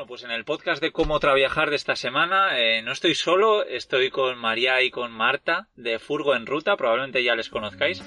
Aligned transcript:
Bueno, 0.00 0.08
pues 0.08 0.24
en 0.24 0.30
el 0.30 0.46
podcast 0.46 0.80
de 0.80 0.92
cómo 0.92 1.20
traviajar 1.20 1.68
de 1.68 1.76
esta 1.76 1.94
semana 1.94 2.58
eh, 2.58 2.80
no 2.80 2.90
estoy 2.90 3.14
solo, 3.14 3.66
estoy 3.66 4.08
con 4.08 4.38
María 4.38 4.80
y 4.80 4.90
con 4.90 5.12
Marta 5.12 5.68
de 5.76 5.98
Furgo 5.98 6.34
en 6.34 6.46
Ruta, 6.46 6.74
probablemente 6.78 7.22
ya 7.22 7.34
les 7.34 7.50
conozcáis. 7.50 8.02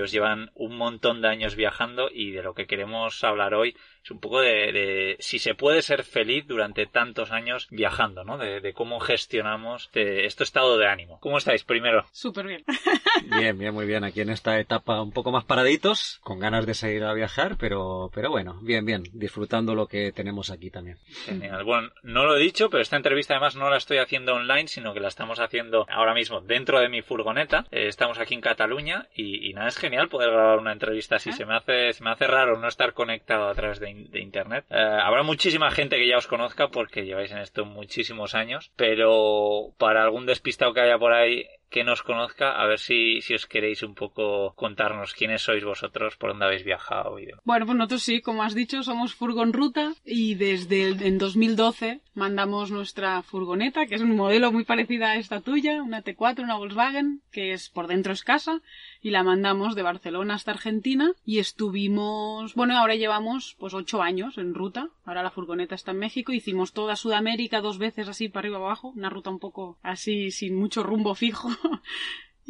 Ellos 0.00 0.12
llevan 0.12 0.50
un 0.54 0.76
montón 0.76 1.20
de 1.20 1.28
años 1.28 1.56
viajando 1.56 2.08
y 2.10 2.30
de 2.30 2.42
lo 2.42 2.54
que 2.54 2.66
queremos 2.66 3.22
hablar 3.22 3.54
hoy 3.54 3.76
es 4.02 4.10
un 4.10 4.18
poco 4.18 4.40
de, 4.40 4.72
de 4.72 5.16
si 5.20 5.38
se 5.38 5.54
puede 5.54 5.82
ser 5.82 6.04
feliz 6.04 6.46
durante 6.46 6.86
tantos 6.86 7.32
años 7.32 7.68
viajando, 7.70 8.24
¿no? 8.24 8.38
De, 8.38 8.60
de 8.60 8.72
cómo 8.72 8.98
gestionamos 8.98 9.90
de 9.92 10.24
este 10.24 10.42
estado 10.42 10.78
de 10.78 10.88
ánimo. 10.88 11.20
¿Cómo 11.20 11.36
estáis 11.36 11.64
primero? 11.64 12.06
Súper 12.12 12.46
bien. 12.46 12.64
Bien, 13.38 13.58
bien, 13.58 13.74
muy 13.74 13.86
bien. 13.86 14.04
Aquí 14.04 14.20
en 14.20 14.30
esta 14.30 14.58
etapa 14.58 15.02
un 15.02 15.12
poco 15.12 15.30
más 15.30 15.44
paraditos, 15.44 16.20
con 16.22 16.38
ganas 16.38 16.64
de 16.66 16.74
seguir 16.74 17.04
a 17.04 17.12
viajar, 17.12 17.56
pero, 17.58 18.10
pero 18.14 18.30
bueno, 18.30 18.58
bien, 18.62 18.84
bien, 18.84 19.02
disfrutando 19.12 19.74
lo 19.74 19.86
que 19.86 20.12
tenemos 20.12 20.50
aquí 20.50 20.70
también. 20.70 20.98
Genial. 21.26 21.64
Bueno, 21.64 21.90
no 22.02 22.24
lo 22.24 22.36
he 22.36 22.40
dicho, 22.40 22.70
pero 22.70 22.82
esta 22.82 22.96
entrevista 22.96 23.34
además 23.34 23.56
no 23.56 23.68
la 23.68 23.76
estoy 23.76 23.98
haciendo 23.98 24.34
online, 24.34 24.68
sino 24.68 24.94
que 24.94 25.00
la 25.00 25.08
estamos 25.08 25.40
haciendo 25.40 25.86
ahora 25.90 26.14
mismo 26.14 26.40
dentro 26.40 26.80
de 26.80 26.88
mi 26.88 27.02
furgoneta. 27.02 27.66
Eh, 27.70 27.88
estamos 27.88 28.18
aquí 28.18 28.34
en 28.34 28.40
Cataluña 28.40 29.08
y, 29.14 29.48
y 29.48 29.52
nada, 29.52 29.68
es 29.68 29.76
genial 29.76 29.89
poder 30.08 30.30
grabar 30.30 30.58
una 30.58 30.72
entrevista 30.72 31.16
así. 31.16 31.32
Se 31.32 31.44
me 31.44 31.56
hace, 31.56 31.92
se 31.92 32.02
me 32.04 32.10
hace 32.10 32.26
raro 32.26 32.58
no 32.58 32.68
estar 32.68 32.92
conectado 32.92 33.48
a 33.48 33.54
través 33.54 33.80
de, 33.80 34.06
de 34.10 34.20
internet. 34.20 34.64
Eh, 34.70 34.78
habrá 34.78 35.22
muchísima 35.22 35.70
gente 35.70 35.96
que 35.96 36.08
ya 36.08 36.18
os 36.18 36.26
conozca 36.26 36.68
porque 36.68 37.04
lleváis 37.04 37.30
en 37.32 37.38
esto 37.38 37.64
muchísimos 37.64 38.34
años, 38.34 38.72
pero 38.76 39.72
para 39.78 40.02
algún 40.02 40.26
despistado 40.26 40.74
que 40.74 40.80
haya 40.80 40.98
por 40.98 41.12
ahí 41.12 41.46
que 41.70 41.84
nos 41.84 42.02
conozca, 42.02 42.60
a 42.60 42.66
ver 42.66 42.78
si, 42.78 43.20
si 43.22 43.34
os 43.34 43.46
queréis 43.46 43.82
un 43.82 43.94
poco 43.94 44.52
contarnos 44.56 45.14
quiénes 45.14 45.42
sois 45.42 45.64
vosotros, 45.64 46.16
por 46.16 46.30
dónde 46.30 46.46
habéis 46.46 46.64
viajado 46.64 47.18
y. 47.18 47.28
Bueno, 47.44 47.64
pues 47.66 47.78
nosotros 47.78 48.02
sí, 48.02 48.20
como 48.20 48.42
has 48.42 48.54
dicho, 48.54 48.82
somos 48.82 49.14
Furgon 49.14 49.52
Ruta 49.52 49.94
y 50.04 50.34
desde 50.34 50.88
el, 50.88 51.02
en 51.02 51.18
2012 51.18 52.00
mandamos 52.14 52.70
nuestra 52.70 53.22
furgoneta, 53.22 53.86
que 53.86 53.94
es 53.94 54.02
un 54.02 54.16
modelo 54.16 54.52
muy 54.52 54.64
parecida 54.64 55.12
a 55.12 55.16
esta 55.16 55.40
tuya, 55.40 55.82
una 55.82 56.02
T4, 56.02 56.42
una 56.42 56.56
Volkswagen, 56.56 57.22
que 57.30 57.52
es 57.52 57.70
por 57.70 57.86
dentro 57.86 58.12
escasa, 58.12 58.60
y 59.00 59.10
la 59.10 59.22
mandamos 59.22 59.74
de 59.74 59.82
Barcelona 59.82 60.34
hasta 60.34 60.50
Argentina 60.50 61.12
y 61.24 61.38
estuvimos, 61.38 62.54
bueno, 62.54 62.76
ahora 62.76 62.96
llevamos 62.96 63.56
pues 63.58 63.74
ocho 63.74 64.02
años 64.02 64.38
en 64.38 64.54
ruta, 64.54 64.88
ahora 65.04 65.22
la 65.22 65.30
furgoneta 65.30 65.74
está 65.74 65.92
en 65.92 65.98
México, 65.98 66.32
hicimos 66.32 66.72
toda 66.72 66.96
Sudamérica 66.96 67.60
dos 67.60 67.78
veces 67.78 68.08
así 68.08 68.28
para 68.28 68.40
arriba 68.40 68.58
abajo, 68.58 68.92
una 68.94 69.08
ruta 69.08 69.30
un 69.30 69.38
poco 69.38 69.78
así 69.82 70.30
sin 70.30 70.56
mucho 70.56 70.82
rumbo 70.82 71.14
fijo. 71.14 71.48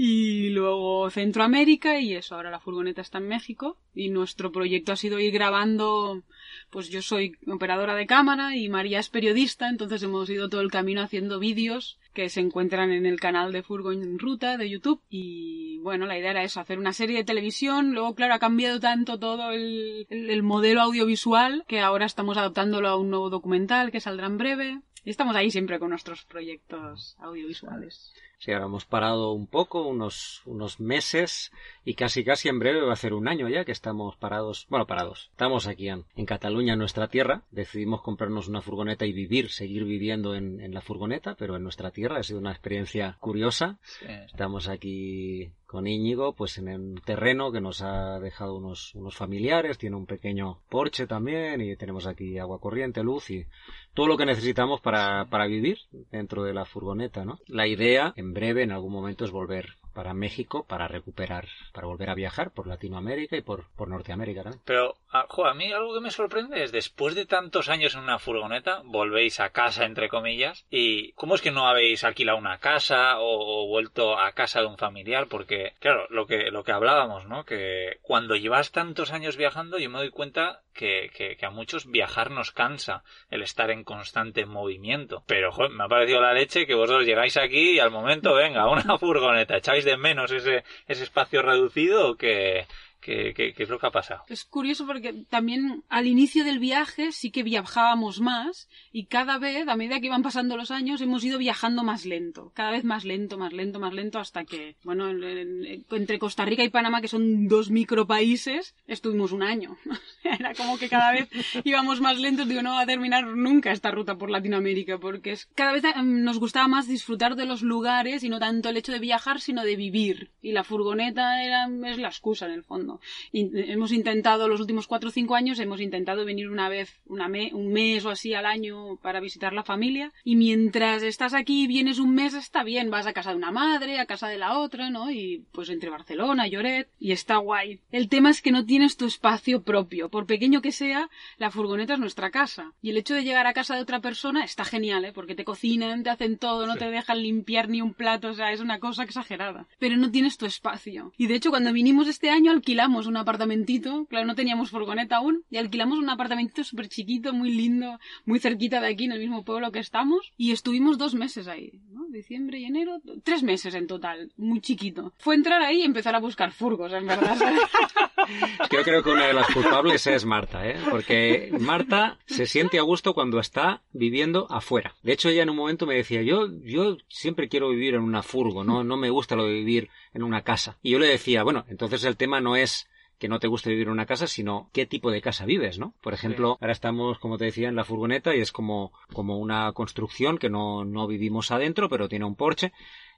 Y 0.03 0.49
luego 0.51 1.11
Centroamérica 1.11 2.01
y 2.01 2.15
eso, 2.15 2.35
ahora 2.35 2.51
la 2.51 2.61
furgoneta 2.61 3.03
está 3.03 3.19
en 3.19 3.29
México 3.29 3.77
y 3.95 4.09
nuestro 4.09 4.51
proyecto 4.51 4.93
ha 4.93 4.97
sido 4.97 5.19
ir 5.21 5.31
grabando, 5.31 6.23
pues 6.71 6.89
yo 6.89 7.03
soy 7.03 7.37
operadora 7.47 7.95
de 7.95 8.07
cámara 8.07 8.57
y 8.57 8.71
María 8.71 8.99
es 9.01 9.11
periodista, 9.11 9.69
entonces 9.69 10.03
hemos 10.03 10.31
ido 10.31 10.49
todo 10.49 10.63
el 10.63 10.71
camino 10.71 11.03
haciendo 11.03 11.39
vídeos 11.39 11.99
que 12.15 12.31
se 12.31 12.41
encuentran 12.41 12.93
en 12.93 13.05
el 13.05 13.21
canal 13.21 13.53
de 13.53 13.63
Furgo 13.63 13.93
en 13.93 14.19
Ruta 14.19 14.57
de 14.57 14.71
YouTube 14.71 15.03
y 15.11 15.79
bueno, 15.81 16.07
la 16.07 16.17
idea 16.19 16.31
era 16.31 16.45
eso, 16.45 16.61
hacer 16.61 16.79
una 16.79 16.95
serie 16.95 17.19
de 17.19 17.25
televisión, 17.25 17.93
luego 17.93 18.15
claro, 18.15 18.33
ha 18.35 18.39
cambiado 18.39 18.81
tanto 18.81 19.19
todo 19.19 19.51
el, 19.51 20.07
el- 20.09 20.31
el 20.31 20.43
modelo 20.43 20.81
audiovisual 20.81 21.65
que 21.69 21.81
ahora 21.81 22.07
estamos 22.07 22.39
adaptándolo 22.39 22.89
a 22.89 22.97
un 22.97 23.11
nuevo 23.11 23.29
documental 23.29 23.91
que 23.93 24.01
saldrá 24.01 24.29
en 24.29 24.39
breve 24.39 24.81
y 25.05 25.11
estamos 25.11 25.37
ahí 25.37 25.51
siempre 25.51 25.79
con 25.79 25.91
nuestros 25.91 26.25
proyectos 26.25 27.17
audiovisuales. 27.19 28.15
Sí, 28.41 28.53
ahora 28.53 28.65
hemos 28.65 28.87
parado 28.87 29.33
un 29.33 29.47
poco, 29.47 29.83
unos, 29.87 30.41
unos 30.47 30.81
meses, 30.81 31.53
y 31.85 31.93
casi 31.93 32.25
casi 32.25 32.49
en 32.49 32.59
breve 32.59 32.81
va 32.81 32.95
a 32.95 32.97
ser 32.97 33.13
un 33.13 33.29
año 33.29 33.51
ya 33.51 33.67
que 33.67 33.73
estamos 33.73 34.17
parados, 34.17 34.67
bueno, 34.71 34.87
parados. 34.87 35.29
Estamos 35.33 35.67
aquí 35.67 35.91
en, 35.91 36.07
en 36.17 36.25
Cataluña, 36.25 36.73
en 36.73 36.79
nuestra 36.79 37.09
tierra. 37.09 37.43
Decidimos 37.51 38.01
comprarnos 38.01 38.49
una 38.49 38.63
furgoneta 38.63 39.05
y 39.05 39.13
vivir, 39.13 39.51
seguir 39.51 39.85
viviendo 39.85 40.35
en, 40.35 40.59
en 40.63 40.73
la 40.73 40.81
furgoneta, 40.81 41.35
pero 41.35 41.57
en 41.57 41.63
nuestra 41.63 41.91
tierra. 41.91 42.19
Ha 42.19 42.23
sido 42.23 42.39
una 42.39 42.53
experiencia 42.53 43.19
curiosa. 43.21 43.79
Estamos 44.25 44.69
aquí 44.69 45.53
con 45.71 45.87
Íñigo, 45.87 46.33
pues 46.33 46.59
en 46.59 46.69
un 46.69 46.95
terreno 46.97 47.53
que 47.53 47.61
nos 47.61 47.81
ha 47.81 48.19
dejado 48.19 48.57
unos, 48.57 48.93
unos 48.97 49.15
familiares, 49.15 49.79
tiene 49.79 49.95
un 49.95 50.05
pequeño 50.05 50.59
porche 50.69 51.07
también 51.07 51.61
y 51.61 51.77
tenemos 51.77 52.09
aquí 52.09 52.39
agua 52.39 52.59
corriente, 52.59 53.05
luz 53.05 53.31
y 53.31 53.47
todo 53.95 54.09
lo 54.09 54.17
que 54.17 54.27
necesitamos 54.27 54.81
para, 54.81 55.27
para 55.27 55.47
vivir 55.47 55.79
dentro 56.11 56.43
de 56.43 56.55
la 56.55 56.65
furgoneta, 56.65 57.25
¿no? 57.25 57.39
La 57.47 57.69
idea, 57.69 58.13
en 58.17 58.35
breve, 58.35 58.65
en 58.65 58.73
algún 58.73 58.93
momento, 58.93 59.25
es 59.25 59.31
volver 59.31 59.77
para 59.93 60.15
México 60.15 60.65
para 60.67 60.89
recuperar, 60.89 61.47
para 61.73 61.87
volver 61.87 62.11
a 62.11 62.15
viajar 62.15 62.51
por 62.51 62.67
Latinoamérica 62.67 63.37
y 63.37 63.43
por, 63.43 63.67
por 63.77 63.89
Norteamérica 63.89 64.43
también. 64.43 64.63
Pero, 64.65 64.97
ah, 65.13 65.27
jo, 65.29 65.47
a 65.47 65.55
mí 65.55 65.73
algo 65.73 65.95
que 65.95 66.01
me 66.01 66.11
sorprende 66.11 66.63
es, 66.63 66.73
después 66.73 67.15
de 67.15 67.27
tantos 67.27 67.69
años 67.69 67.95
en 67.95 68.03
una 68.03 68.19
furgoneta, 68.19 68.83
volvéis 68.85 69.41
a 69.41 69.51
casa, 69.51 69.85
entre 69.85 70.09
comillas, 70.09 70.67
y 70.71 71.13
¿cómo 71.13 71.35
es 71.35 71.43
que 71.43 71.51
no 71.51 71.69
habéis 71.69 72.05
alquilado 72.05 72.39
una 72.39 72.59
casa 72.59 73.19
o, 73.19 73.65
o 73.65 73.69
vuelto 73.69 74.19
a 74.19 74.33
casa 74.33 74.61
de 74.61 74.67
un 74.67 74.79
familiar? 74.79 75.27
Porque, 75.29 75.75
claro, 75.81 76.07
lo 76.11 76.27
que, 76.27 76.51
lo 76.51 76.65
que 76.65 76.73
hablábamos, 76.73 77.27
¿no? 77.27 77.45
Que 77.45 77.99
cuando 78.03 78.37
llevas 78.37 78.73
tantos 78.73 79.13
años 79.13 79.37
viajando, 79.37 79.79
yo 79.79 79.91
me 79.91 79.99
doy 79.99 80.11
cuenta 80.11 80.63
que, 80.75 81.11
que, 81.15 81.37
que 81.37 81.47
a 81.47 81.51
muchos 81.51 81.91
viajar 81.91 82.31
nos 82.31 82.53
cansa 82.53 83.03
el 83.31 83.43
estar 83.43 83.71
en 83.71 83.85
constante 83.85 84.47
movimiento. 84.47 85.23
Pero, 85.27 85.53
jo, 85.53 85.69
me 85.69 85.85
ha 85.85 85.89
parecido 85.89 86.21
la 86.21 86.33
leche 86.33 86.67
que 86.67 86.75
vosotros 86.75 87.07
llegáis 87.07 87.37
aquí 87.37 87.73
y 87.73 87.79
al 87.81 87.91
momento, 87.91 88.35
venga, 88.35 88.69
una 88.71 88.99
furgoneta, 88.99 89.57
echáis 89.57 89.80
de 89.85 89.97
menos 89.97 90.31
ese, 90.33 90.65
ese 90.87 91.05
espacio 91.05 91.43
reducido 91.43 92.11
o 92.11 92.17
que... 92.17 92.67
¿Qué, 93.01 93.33
qué, 93.35 93.55
qué 93.55 93.63
es 93.63 93.69
lo 93.69 93.79
que 93.79 93.87
ha 93.87 93.91
pasado? 93.91 94.25
Es 94.29 94.45
curioso 94.45 94.87
porque 94.87 95.13
también 95.31 95.83
al 95.89 96.07
inicio 96.07 96.45
del 96.45 96.59
viaje 96.59 97.13
sí 97.13 97.31
que 97.31 97.43
viajábamos 97.43 98.21
más 98.21 98.69
y 98.93 99.07
cada 99.07 99.39
vez, 99.39 99.67
a 99.69 99.77
medida 99.77 100.01
que 100.01 100.07
iban 100.07 100.23
pasando 100.23 100.57
los 100.57 100.71
años, 100.71 101.01
hemos 101.01 101.25
ido 101.25 101.39
viajando 101.39 101.83
más 101.83 102.05
lento. 102.05 102.53
Cada 102.55 102.71
vez 102.73 102.85
más 102.85 103.05
lento, 103.05 103.39
más 103.39 103.53
lento, 103.53 103.81
más 103.81 103.95
lento 103.95 104.19
hasta 104.19 104.45
que, 104.45 104.77
bueno, 104.85 105.09
en- 105.11 105.25
en- 105.65 105.85
entre 105.91 106.19
Costa 106.19 106.45
Rica 106.45 106.63
y 106.63 106.69
Panamá, 106.69 107.01
que 107.01 107.09
son 107.09 107.49
dos 107.49 107.71
micropaíses, 107.71 108.75
estuvimos 108.87 109.33
un 109.33 109.43
año. 109.43 109.77
Era 110.25 110.55
como 110.55 110.79
que 110.79 110.89
cada 110.89 111.13
vez 111.13 111.29
íbamos 111.65 112.01
más 112.01 112.19
lentos. 112.19 112.49
Digo, 112.49 112.63
no 112.63 112.73
va 112.73 112.83
a 112.83 112.87
terminar 112.87 113.27
nunca 113.27 113.73
esta 113.73 113.91
ruta 113.91 114.17
por 114.17 114.31
Latinoamérica 114.31 114.99
porque 114.99 115.33
es, 115.33 115.47
cada 115.55 115.73
vez 115.73 115.85
em, 115.85 116.23
nos 116.25 116.39
gustaba 116.39 116.69
más 116.69 116.89
disfrutar 116.89 117.37
de 117.37 117.47
los 117.47 117.63
lugares 117.63 118.25
y 118.25 118.29
no 118.29 118.39
tanto 118.39 118.69
el 118.69 118.77
hecho 118.77 118.93
de 118.93 118.99
viajar, 118.99 119.41
sino 119.41 119.63
de 119.65 119.77
vivir. 119.77 120.31
Y 120.43 120.53
la 120.53 120.65
furgoneta 120.65 121.43
era, 121.45 121.69
es 121.87 121.99
la 121.99 122.09
excusa 122.09 122.47
en 122.47 122.53
el 122.53 122.65
fondo. 122.65 122.90
Viajando. 122.99 123.01
In- 123.33 123.71
hemos 123.71 123.93
intentado, 123.93 124.49
los 124.49 124.61
últimos 124.61 124.87
cuatro 124.87 125.09
o 125.09 125.13
cinco 125.13 125.35
años, 125.35 125.59
hemos 125.61 125.81
intentado 125.81 126.25
venir 126.25 126.49
una 126.49 126.69
vez, 126.69 127.01
una 127.07 127.29
me- 127.29 127.53
un 127.55 127.73
mes 127.73 128.05
o 128.05 128.11
así 128.11 128.35
al 128.35 128.47
año 128.47 128.97
para 129.03 129.21
visitar 129.21 129.53
la 129.53 129.63
familia. 129.63 130.13
Y 130.25 130.37
mientras 130.37 131.03
estás 131.03 131.35
aquí 131.35 131.65
y 131.65 131.67
vienes 131.67 131.99
un 131.99 132.15
mes, 132.15 132.35
está 132.35 132.65
bien. 132.65 132.91
Vas 132.91 133.07
a 133.07 133.13
casa 133.13 133.31
de 133.31 133.37
una 133.37 133.51
madre, 133.53 133.99
a 133.99 134.07
casa 134.07 134.29
de 134.29 134.39
la 134.39 134.59
otra, 134.59 134.91
¿no? 134.91 135.11
Y 135.11 135.45
pues 135.53 135.69
entre 135.69 135.91
Barcelona, 135.91 136.47
Lloret, 136.49 136.89
y 136.99 137.13
está 137.13 137.37
guay. 137.37 137.81
El 137.93 138.09
tema 138.09 138.31
es 138.31 138.43
que 138.43 138.53
no 138.53 138.65
tienes 138.65 138.97
tu 138.97 139.07
espacio 139.07 139.63
propio. 139.63 140.09
Por 140.09 140.27
pequeño 140.27 140.61
que 140.63 140.73
sea, 140.73 141.09
la 141.39 141.51
furgoneta 141.51 141.95
es 141.95 142.01
nuestra 142.01 142.31
casa. 142.31 142.73
Y 142.83 142.91
el 142.91 142.97
hecho 142.97 143.15
de 143.15 143.25
llegar 143.25 143.47
a 143.47 143.53
casa 143.53 143.75
de 143.77 143.83
otra 143.83 144.01
persona 144.01 144.45
está 144.45 144.65
genial, 144.65 145.05
¿eh? 145.05 145.13
Porque 145.13 145.35
te 145.35 145.45
cocinan, 145.45 146.03
te 146.03 146.11
hacen 146.11 146.39
todo, 146.39 146.67
no 146.67 146.77
te 146.77 146.91
dejan 146.91 147.23
limpiar 147.23 147.69
ni 147.69 147.83
un 147.83 147.95
plato, 147.95 148.29
o 148.29 148.35
sea, 148.35 148.53
es 148.53 148.61
una 148.61 148.79
cosa 148.79 149.03
exagerada. 149.05 149.67
Pero 149.79 149.97
no 149.97 150.11
tienes 150.11 150.37
tu 150.37 150.47
espacio. 150.47 151.13
Y 151.17 151.27
de 151.27 151.35
hecho, 151.35 151.51
cuando 151.51 151.73
vinimos 151.73 152.09
este 152.09 152.31
año, 152.31 152.51
alquilamos 152.51 152.80
un 152.89 153.17
apartamentito, 153.17 154.07
claro, 154.07 154.27
no 154.27 154.35
teníamos 154.35 154.71
furgoneta 154.71 155.17
aún, 155.17 155.45
y 155.51 155.59
alquilamos 155.59 155.99
un 155.99 156.09
apartamentito 156.09 156.65
súper 156.65 156.89
chiquito, 156.89 157.33
muy 157.33 157.53
lindo, 157.53 157.99
muy 158.25 158.39
cerquita 158.39 158.81
de 158.81 158.89
aquí, 158.89 159.05
en 159.05 159.13
el 159.13 159.21
mismo 159.21 159.45
pueblo 159.45 159.71
que 159.71 159.81
estamos, 159.81 160.33
y 160.37 160.53
estuvimos 160.53 160.97
dos 160.97 161.15
meses 161.15 161.47
ahí. 161.47 161.81
Diciembre 162.11 162.59
y 162.59 162.65
enero, 162.65 163.01
tres 163.23 163.43
meses 163.43 163.75
en 163.75 163.87
total, 163.87 164.33
muy 164.37 164.61
chiquito. 164.61 165.13
Fue 165.19 165.35
entrar 165.35 165.63
ahí 165.63 165.83
y 165.83 165.85
empezar 165.85 166.15
a 166.15 166.21
buscar 166.21 166.51
furgos, 166.53 166.93
en 166.93 167.07
verdad. 167.07 167.37
Yo 168.71 168.83
creo 168.83 169.03
que 169.03 169.11
una 169.11 169.27
de 169.27 169.33
las 169.33 169.47
culpables 169.49 170.07
es 170.07 170.25
Marta, 170.25 170.67
¿eh? 170.69 170.77
Porque 170.91 171.53
Marta 171.61 172.19
se 172.27 172.47
siente 172.47 172.79
a 172.79 172.83
gusto 172.83 173.15
cuando 173.15 173.39
está 173.39 173.83
viviendo 173.93 174.47
afuera. 174.51 174.95
De 175.03 175.13
hecho, 175.13 175.29
ella 175.29 175.45
en 175.45 175.51
un 175.51 175.57
momento 175.57 175.87
me 175.87 175.95
decía, 175.95 176.23
yo, 176.23 176.49
yo 176.65 176.97
siempre 177.09 177.49
quiero 177.49 177.71
vivir 177.71 177.95
en 177.95 178.03
una 178.03 178.23
furgo, 178.23 178.65
no, 178.65 178.83
no 178.83 178.97
me 178.97 179.11
gusta 179.11 179.37
lo 179.37 179.45
de 179.45 179.55
vivir 179.55 179.89
en 180.13 180.23
una 180.23 180.43
casa. 180.43 180.79
Y 180.83 180.91
yo 180.91 180.99
le 180.99 181.07
decía, 181.07 181.45
bueno, 181.45 181.65
entonces 181.69 182.05
el 182.05 182.17
tema 182.17 182.41
no 182.41 182.57
es 182.57 182.90
que 183.21 183.29
no 183.29 183.39
te 183.39 183.49
guste 183.49 183.69
vivir 183.69 183.87
en 183.87 183.93
una 183.93 184.07
casa, 184.07 184.27
sino 184.27 184.71
qué 184.73 184.87
tipo 184.87 185.11
de 185.11 185.21
casa 185.21 185.45
vives, 185.45 185.79
¿no? 185.79 185.93
Por 186.01 186.15
ejemplo, 186.15 186.57
ahora 186.59 186.73
estamos, 186.73 187.19
como 187.19 187.37
te 187.37 187.45
decía, 187.45 187.69
en 187.69 187.77
la 187.77 187.85
furgoneta 187.85 188.35
y 188.35 188.41
es 188.41 188.51
como, 188.51 188.93
como 189.13 189.39
una 189.39 189.71
construcción 189.73 190.39
que 190.39 190.49
no, 190.49 190.87
no 190.87 191.07
vivimos 191.07 191.51
adentro, 191.51 191.91
pero 191.91 192.09
tiene 192.09 192.25
un 192.25 192.35
porche. 192.35 192.73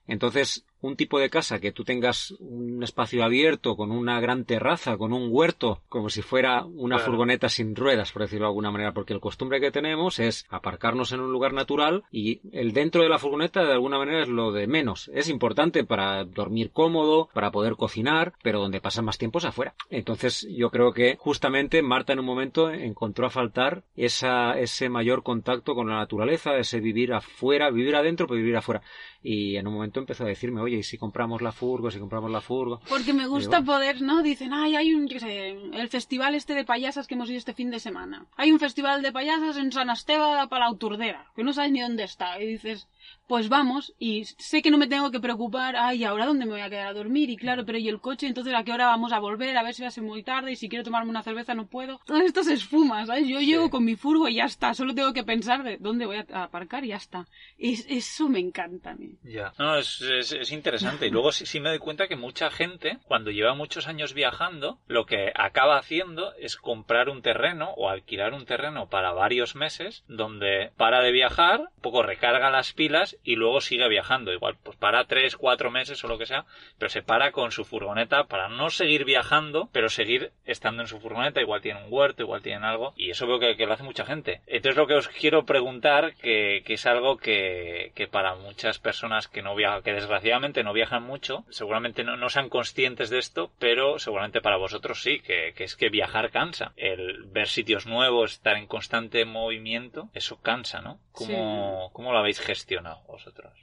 Entonces, 0.09 0.67
un 0.83 0.97
tipo 0.97 1.19
de 1.19 1.31
casa 1.31 1.59
que 1.61 1.73
tú 1.73 1.85
tengas 1.85 2.33
un 2.41 2.83
espacio 2.83 3.25
abierto, 3.25 3.77
con 3.77 3.91
una 3.91 4.21
gran 4.21 4.45
terraza, 4.45 4.97
con 4.99 5.13
un 5.15 5.29
huerto, 5.31 5.81
como 5.89 6.11
si 6.11 6.21
fuera 6.23 6.65
una 6.67 6.97
Claro. 6.97 7.13
furgoneta 7.13 7.49
sin 7.49 7.75
ruedas, 7.75 8.13
por 8.13 8.23
decirlo 8.23 8.45
de 8.47 8.51
alguna 8.51 8.71
manera, 8.71 8.93
porque 8.93 9.15
el 9.15 9.21
costumbre 9.21 9.61
que 9.61 9.71
tenemos 9.71 10.19
es 10.19 10.45
aparcarnos 10.51 11.13
en 11.13 11.21
un 11.21 11.33
lugar 11.33 11.53
natural 11.55 12.03
y 12.13 12.41
el 12.53 12.73
dentro 12.73 13.03
de 13.03 13.09
la 13.09 13.19
furgoneta 13.19 13.65
de 13.65 13.73
alguna 13.73 13.97
manera 13.99 14.23
es 14.23 14.29
lo 14.29 14.53
de 14.53 14.67
menos. 14.67 15.11
Es 15.15 15.29
importante 15.31 15.85
para 15.85 16.25
dormir 16.25 16.71
cómodo, 16.73 17.29
para 17.33 17.51
poder 17.51 17.77
cocinar, 17.77 18.33
pero 18.43 18.61
donde 18.61 18.81
pasan 18.81 19.05
más 19.05 19.19
tiempo 19.19 19.39
es 19.39 19.45
afuera. 19.45 19.75
Entonces, 19.89 20.47
yo 20.51 20.71
creo 20.71 20.93
que 20.93 21.17
justamente 21.19 21.81
Marta 21.83 22.13
en 22.13 22.19
un 22.19 22.27
momento 22.27 22.71
encontró 22.71 23.27
a 23.27 23.31
faltar 23.31 23.85
esa, 23.97 24.59
ese 24.59 24.89
mayor 24.89 25.23
contacto 25.23 25.75
con 25.75 25.89
la 25.89 25.97
naturaleza, 25.97 26.57
ese 26.57 26.81
vivir 26.81 27.13
afuera, 27.13 27.71
vivir 27.71 27.95
adentro, 27.95 28.27
pero 28.27 28.39
vivir 28.39 28.57
afuera. 28.57 28.83
Y 29.23 29.57
en 29.57 29.69
un 29.69 29.75
momento 29.75 30.01
empezó 30.01 30.25
a 30.25 30.29
decirme, 30.29 30.61
oye, 30.61 30.72
¿y 30.77 30.83
si 30.83 30.99
compramos 30.99 31.43
la 31.43 31.53
furgo, 31.53 31.91
si 31.91 31.99
compramos 31.99 32.31
la 32.31 32.41
furgo? 32.41 32.81
Porque 32.89 33.13
me 33.13 33.27
gusta 33.27 33.63
poder, 33.63 34.03
¿no? 34.03 34.23
Dicen, 34.23 34.53
ay, 34.53 34.77
hay 34.77 34.95
un, 34.95 35.07
yo 35.09 35.21
sé, 35.21 35.51
el 35.51 35.89
festival 35.89 36.35
este 36.35 36.55
de 36.55 36.65
payasas 36.65 37.07
que 37.07 37.15
hemos 37.15 37.29
ido 37.29 37.39
este 37.39 37.55
fin 37.55 37.71
de 37.71 37.81
semana. 37.81 38.27
Hay 38.37 38.53
un 38.53 38.59
festival 38.59 39.03
de 39.03 39.13
payasas 39.13 39.57
en 39.57 39.73
San 39.73 39.91
Esteve 39.91 40.25
de 40.41 40.49
Palautordera, 40.49 41.27
que 41.35 41.45
no 41.45 41.53
sabes 41.53 41.73
ni 41.73 41.81
dónde 41.81 42.05
está. 42.05 42.41
Y 42.41 42.47
dices, 42.47 42.89
pues 43.27 43.49
vamos, 43.49 43.95
y 43.99 44.25
sé 44.25 44.63
que 44.63 44.71
no 44.71 44.79
me 44.79 44.87
tengo 44.87 45.11
que 45.11 45.21
preocupar, 45.21 45.77
ay, 45.77 46.05
¿ahora 46.05 46.27
dónde 46.27 46.45
me 46.45 46.53
voy 46.53 46.61
a 46.61 46.71
quedar 46.71 46.89
a 46.89 46.93
dormir? 46.93 47.31
Y 47.31 47.37
claro, 47.37 47.65
pero 47.65 47.79
¿y 47.79 47.89
el 47.89 48.01
coche? 48.01 48.27
Entonces, 48.27 48.55
¿a 48.55 48.65
qué 48.65 48.73
hora 48.73 48.87
vamos 48.87 49.13
a 49.13 49.19
volver? 49.19 49.57
A 49.57 49.63
ver 49.63 49.75
si 49.75 49.83
va 49.83 49.89
a 49.89 49.93
ser 49.93 50.05
muy 50.05 50.23
tarde, 50.23 50.53
y 50.53 50.57
si 50.57 50.69
quiero 50.69 50.85
tomarme 50.85 51.11
una 51.11 51.23
cerveza 51.23 51.55
no 51.55 51.67
puedo. 51.67 52.01
Todo 52.05 52.19
esto 52.19 52.43
se 52.43 52.55
esfuma, 52.55 53.07
¿sabes? 53.07 53.27
Yo 53.27 53.41
llego 53.41 53.71
con 53.71 53.85
mi 53.85 53.97
furgo 53.97 54.29
y 54.29 54.37
ya 54.37 54.45
está, 54.45 54.75
solo 54.75 54.95
tengo 54.95 55.13
que 55.13 55.25
pensar 55.25 55.63
de 55.63 55.79
dónde 55.79 56.07
voy 56.07 56.17
a 56.17 56.43
aparcar 56.43 56.85
y 56.85 56.89
ya 56.89 56.97
está. 56.97 57.27
Es, 57.59 57.87
eso 57.89 58.29
me 58.29 58.41
encanta 58.41 58.91
a 58.91 58.95
mí. 58.95 59.17
Ya. 59.23 59.53
No, 59.59 59.77
es, 59.77 60.01
es, 60.01 60.33
es 60.33 60.53
interesante. 60.53 61.07
Y 61.07 61.11
luego 61.11 61.33
sí, 61.33 61.47
sí 61.47 61.61
me 61.61 61.71
doy 61.71 61.79
cuenta 61.79 62.09
que 62.09 62.17
mucha 62.17 62.51
gente, 62.51 62.99
cuando 63.05 63.31
lleva 63.31 63.55
muchos 63.55 63.87
años 63.89 64.15
viajando, 64.15 64.79
lo 64.87 65.07
que 65.07 65.33
acaba 65.35 65.79
haciendo 65.79 66.35
es 66.35 66.57
comprar 66.57 67.09
un 67.09 67.23
terreno 67.23 67.71
o 67.77 67.89
alquilar 67.89 68.35
un 68.35 68.47
terreno 68.47 68.89
para 68.89 69.13
varios 69.13 69.55
meses, 69.55 70.05
donde 70.09 70.73
para 70.77 71.01
de 71.01 71.13
viajar, 71.13 71.61
un 71.61 71.83
poco 71.83 72.03
recarga 72.03 72.51
las 72.51 72.73
pilas 72.73 73.17
y 73.25 73.37
luego 73.37 73.61
sigue 73.61 73.89
viajando. 73.89 74.33
Igual, 74.33 74.57
pues 74.63 74.77
para 74.77 75.05
tres, 75.05 75.37
cuatro 75.37 75.71
meses 75.71 76.03
o 76.05 76.09
lo 76.09 76.19
que 76.19 76.27
sea, 76.27 76.45
pero 76.79 76.89
se 76.89 77.03
para 77.03 77.33
con 77.33 77.53
su 77.53 77.65
furgoneta 77.65 78.25
para 78.25 78.49
no 78.49 78.71
seguir 78.71 79.05
viajando, 79.05 79.69
pero 79.73 79.89
seguir 79.89 80.33
estando 80.45 80.83
en 80.83 80.89
su 80.89 81.01
furgoneta. 81.01 81.41
Igual 81.41 81.61
tiene 81.61 81.85
un 81.85 81.93
huerto, 81.93 82.23
igual 82.23 82.43
tienen 82.43 82.65
algo. 82.65 82.93
Y 82.97 83.11
eso 83.11 83.27
veo 83.27 83.39
que, 83.39 83.57
que 83.57 83.67
lo 83.67 83.75
hace 83.75 83.83
mucha 83.83 84.05
gente. 84.05 84.41
Entonces 84.47 84.77
lo 84.77 84.87
que 84.87 84.95
os 84.95 85.09
quiero 85.09 85.45
preguntar, 85.45 86.15
que, 86.17 86.63
que 86.65 86.75
es 86.75 86.87
algo 86.87 87.17
que, 87.17 87.93
que 87.95 88.09
para 88.09 88.35
muchas 88.35 88.79
personas 88.79 89.29
que 89.29 89.43
no 89.43 89.55
viajan, 89.55 89.83
que 89.83 89.93
desgraciadamente 89.93 90.65
no 90.65 90.73
viajan 90.73 91.03
mucho, 91.03 91.45
seguramente 91.51 92.05
no, 92.05 92.17
no 92.17 92.29
sean 92.29 92.49
conscientes 92.49 93.11
de 93.11 93.19
esto, 93.19 93.53
pero 93.59 93.99
seguramente 93.99 94.41
para 94.41 94.57
vosotros 94.57 95.03
sí, 95.03 95.21
que, 95.21 95.53
que 95.55 95.65
es 95.65 95.77
que 95.77 95.89
viajar 95.89 96.31
cansa. 96.31 96.73
El 96.77 97.25
ver 97.25 97.49
sitios 97.49 97.87
nuevos, 97.87 98.33
estar 98.33 98.57
en 98.57 98.67
constante 98.67 99.25
movimiento, 99.25 100.09
eso 100.15 100.41
cansa, 100.41 100.81
¿no? 100.81 100.99
¿Cómo, 101.13 101.91
¿cómo 101.93 102.13
lo 102.13 102.19
habéis 102.19 102.41
gestionado 102.41 103.02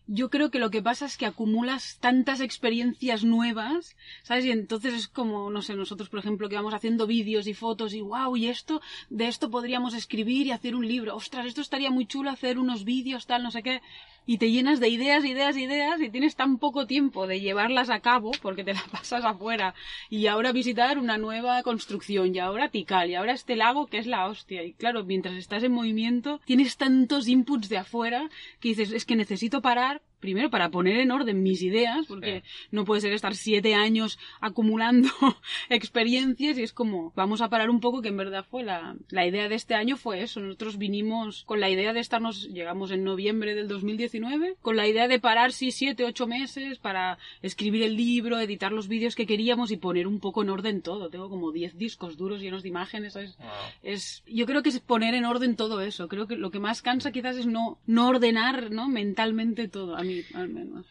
Yo 0.07 0.29
creo 0.29 0.51
que 0.51 0.59
lo 0.59 0.69
que 0.69 0.81
pasa 0.81 1.05
es 1.05 1.17
que 1.17 1.25
acumulas 1.25 1.97
tantas 1.99 2.39
experiencias 2.39 3.23
nuevas, 3.23 3.95
¿sabes? 4.23 4.45
Y 4.45 4.51
entonces 4.51 4.93
es 4.93 5.07
como, 5.07 5.49
no 5.49 5.61
sé, 5.61 5.75
nosotros, 5.75 6.09
por 6.09 6.19
ejemplo, 6.19 6.49
que 6.49 6.55
vamos 6.55 6.73
haciendo 6.73 7.07
vídeos 7.07 7.47
y 7.47 7.53
fotos 7.53 7.93
y 7.93 8.01
wow, 8.01 8.35
y 8.35 8.47
esto, 8.47 8.81
de 9.09 9.27
esto 9.27 9.49
podríamos 9.49 9.93
escribir 9.93 10.47
y 10.47 10.51
hacer 10.51 10.75
un 10.75 10.87
libro. 10.87 11.15
Ostras, 11.15 11.45
esto 11.45 11.61
estaría 11.61 11.91
muy 11.91 12.05
chulo 12.05 12.29
hacer 12.29 12.59
unos 12.59 12.83
vídeos, 12.83 13.25
tal, 13.25 13.43
no 13.43 13.51
sé 13.51 13.63
qué. 13.63 13.81
Y 14.25 14.37
te 14.37 14.51
llenas 14.51 14.79
de 14.79 14.89
ideas, 14.89 15.25
ideas, 15.25 15.57
ideas 15.57 15.99
y 16.01 16.09
tienes 16.09 16.35
tan 16.35 16.57
poco 16.57 16.85
tiempo 16.85 17.25
de 17.27 17.39
llevarlas 17.39 17.89
a 17.89 17.99
cabo 17.99 18.31
porque 18.41 18.63
te 18.63 18.73
las 18.73 18.87
pasas 18.91 19.25
afuera. 19.25 19.73
Y 20.09 20.27
ahora 20.27 20.51
visitar 20.51 20.97
una 20.97 21.17
nueva 21.17 21.61
construcción, 21.63 22.35
y 22.35 22.39
ahora 22.39 22.69
Tikal, 22.69 23.09
y 23.09 23.15
ahora 23.15 23.33
este 23.33 23.55
lago 23.55 23.87
que 23.87 23.97
es 23.97 24.07
la 24.07 24.27
hostia. 24.27 24.63
Y 24.63 24.73
claro, 24.73 25.03
mientras 25.03 25.35
estás 25.35 25.63
en 25.63 25.71
movimiento, 25.71 26.41
tienes 26.45 26.77
tantos 26.77 27.27
inputs 27.27 27.69
de 27.69 27.77
afuera 27.77 28.29
que 28.59 28.69
dices, 28.69 28.91
es 28.91 29.05
que 29.05 29.15
necesito 29.15 29.61
parar 29.61 30.01
primero 30.19 30.49
para 30.49 30.69
poner 30.69 30.97
en 30.97 31.11
orden 31.11 31.41
mis 31.41 31.61
ideas, 31.61 32.05
porque 32.07 32.43
no 32.71 32.85
puede 32.85 33.01
ser 33.01 33.13
estar 33.13 33.35
siete 33.35 33.75
años 33.75 34.19
acumulando 34.41 35.09
experiencias 35.69 36.57
y 36.57 36.63
es 36.63 36.73
como, 36.73 37.13
vamos 37.15 37.41
a 37.41 37.49
parar 37.49 37.69
un 37.69 37.79
poco, 37.79 38.01
que 38.01 38.09
en 38.09 38.17
verdad 38.17 38.45
fue 38.49 38.63
la, 38.63 38.95
la 39.09 39.25
idea 39.25 39.49
de 39.49 39.55
este 39.55 39.75
año 39.75 39.97
fue 39.97 40.21
eso. 40.21 40.39
Nosotros 40.39 40.77
vinimos 40.77 41.43
con 41.45 41.59
la 41.59 41.69
idea 41.69 41.93
de 41.93 41.99
estarnos, 41.99 42.49
llegamos 42.49 42.91
en 42.91 43.03
noviembre 43.03 43.55
del 43.55 43.67
2019, 43.67 44.57
con 44.61 44.75
la 44.77 44.87
idea 44.87 45.07
de 45.07 45.19
parar, 45.19 45.51
sí, 45.51 45.71
siete, 45.71 46.05
ocho 46.05 46.27
meses 46.27 46.79
para 46.79 47.17
escribir 47.41 47.83
el 47.83 47.95
libro, 47.95 48.39
editar 48.39 48.71
los 48.71 48.87
vídeos 48.87 49.15
que 49.15 49.25
queríamos 49.25 49.71
y 49.71 49.77
poner 49.77 50.07
un 50.07 50.19
poco 50.19 50.43
en 50.43 50.49
orden 50.49 50.81
todo. 50.81 51.09
Tengo 51.09 51.29
como 51.29 51.51
diez 51.51 51.77
discos 51.77 52.17
duros 52.17 52.41
llenos 52.41 52.63
de 52.63 52.69
imágenes, 52.69 53.13
¿sabes? 53.13 53.37
es 53.83 54.23
yo 54.27 54.45
creo 54.45 54.61
que 54.63 54.69
es 54.69 54.79
poner 54.79 55.13
en 55.13 55.25
orden 55.25 55.55
todo 55.55 55.81
eso 55.81 56.07
creo 56.07 56.27
que 56.27 56.35
lo 56.35 56.51
que 56.51 56.59
más 56.59 56.81
cansa 56.81 57.11
quizás 57.11 57.37
es 57.37 57.45
no 57.45 57.79
no 57.85 58.07
ordenar 58.07 58.71
no 58.71 58.87
mentalmente 58.87 59.67
todo 59.67 59.95
a 59.95 60.03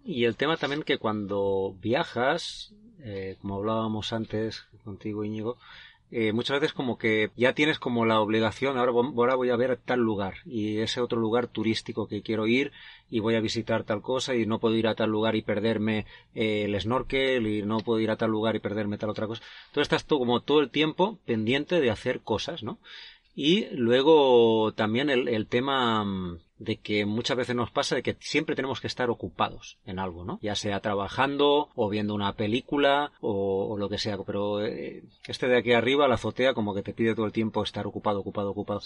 Y 0.05 0.25
el 0.25 0.37
tema 0.37 0.57
también 0.57 0.83
que 0.83 0.99
cuando 0.99 1.77
viajas, 1.81 2.73
eh, 3.01 3.37
como 3.41 3.57
hablábamos 3.57 4.13
antes 4.13 4.67
contigo, 4.85 5.25
Íñigo, 5.25 5.57
eh, 6.11 6.33
muchas 6.33 6.59
veces 6.59 6.73
como 6.73 6.97
que 6.97 7.31
ya 7.37 7.53
tienes 7.53 7.79
como 7.79 8.07
la 8.07 8.21
obligación, 8.21 8.79
ahora, 8.79 8.93
ahora 8.93 9.35
voy 9.35 9.51
a 9.51 9.57
ver 9.57 9.77
tal 9.77 10.01
lugar 10.01 10.37
y 10.47 10.79
ese 10.79 11.03
otro 11.03 11.21
lugar 11.21 11.49
turístico 11.49 12.09
que 12.09 12.23
quiero 12.23 12.47
ir 12.47 12.73
y 13.11 13.21
voy 13.21 13.35
a 13.35 13.41
visitar 13.41 13.85
tal 13.85 14.01
cosa 14.01 14.35
y 14.35 14.47
no 14.47 14.59
puedo 14.59 14.75
ir 14.75 14.89
a 14.89 14.95
tal 14.95 15.11
lugar 15.11 15.37
y 15.37 15.43
perderme 15.43 16.07
eh, 16.35 16.65
el 16.65 16.81
snorkel 16.81 17.47
y 17.47 17.63
no 17.63 17.81
puedo 17.81 18.01
ir 18.01 18.11
a 18.11 18.17
tal 18.17 18.31
lugar 18.31 18.57
y 18.57 18.61
perderme 18.61 18.97
tal 18.97 19.11
otra 19.11 19.27
cosa. 19.27 19.43
Entonces 19.67 19.83
estás 19.83 20.07
tú 20.07 20.19
como 20.19 20.41
todo 20.41 20.61
el 20.61 20.71
tiempo 20.71 21.19
pendiente 21.27 21.79
de 21.79 21.91
hacer 21.91 22.21
cosas, 22.21 22.63
¿no? 22.63 22.79
Y 23.40 23.68
luego 23.71 24.73
también 24.73 25.11
el, 25.11 25.28
el 25.28 25.47
tema 25.47 26.02
mm, 26.02 26.40
de 26.59 26.78
que 26.78 27.07
muchas 27.07 27.37
veces 27.37 27.54
nos 27.54 27.71
pasa 27.71 27.95
de 27.95 28.02
que 28.02 28.16
siempre 28.18 28.57
tenemos 28.57 28.80
que 28.80 28.88
estar 28.88 29.11
ocupados 29.11 29.78
en 29.87 30.00
algo, 30.00 30.25
¿no? 30.25 30.40
Ya 30.42 30.57
sea 30.57 30.80
trabajando 30.80 31.68
o 31.76 31.88
viendo 31.88 32.16
una 32.16 32.33
película 32.33 33.12
o, 33.21 33.68
o 33.68 33.78
lo 33.78 33.88
que 33.88 33.99
sea, 33.99 34.18
pero 34.26 34.66
eh, 34.66 35.04
este 35.28 35.47
de 35.47 35.57
aquí 35.57 35.73
arriba, 35.73 36.09
la 36.09 36.16
azotea, 36.16 36.52
como 36.52 36.75
que 36.75 36.83
te 36.83 36.95
pide 36.95 37.14
todo 37.14 37.26
el 37.26 37.33
tiempo 37.33 37.62
estar 37.62 37.87
ocupado, 37.87 38.18
ocupado, 38.18 38.50
ocupado. 38.50 38.80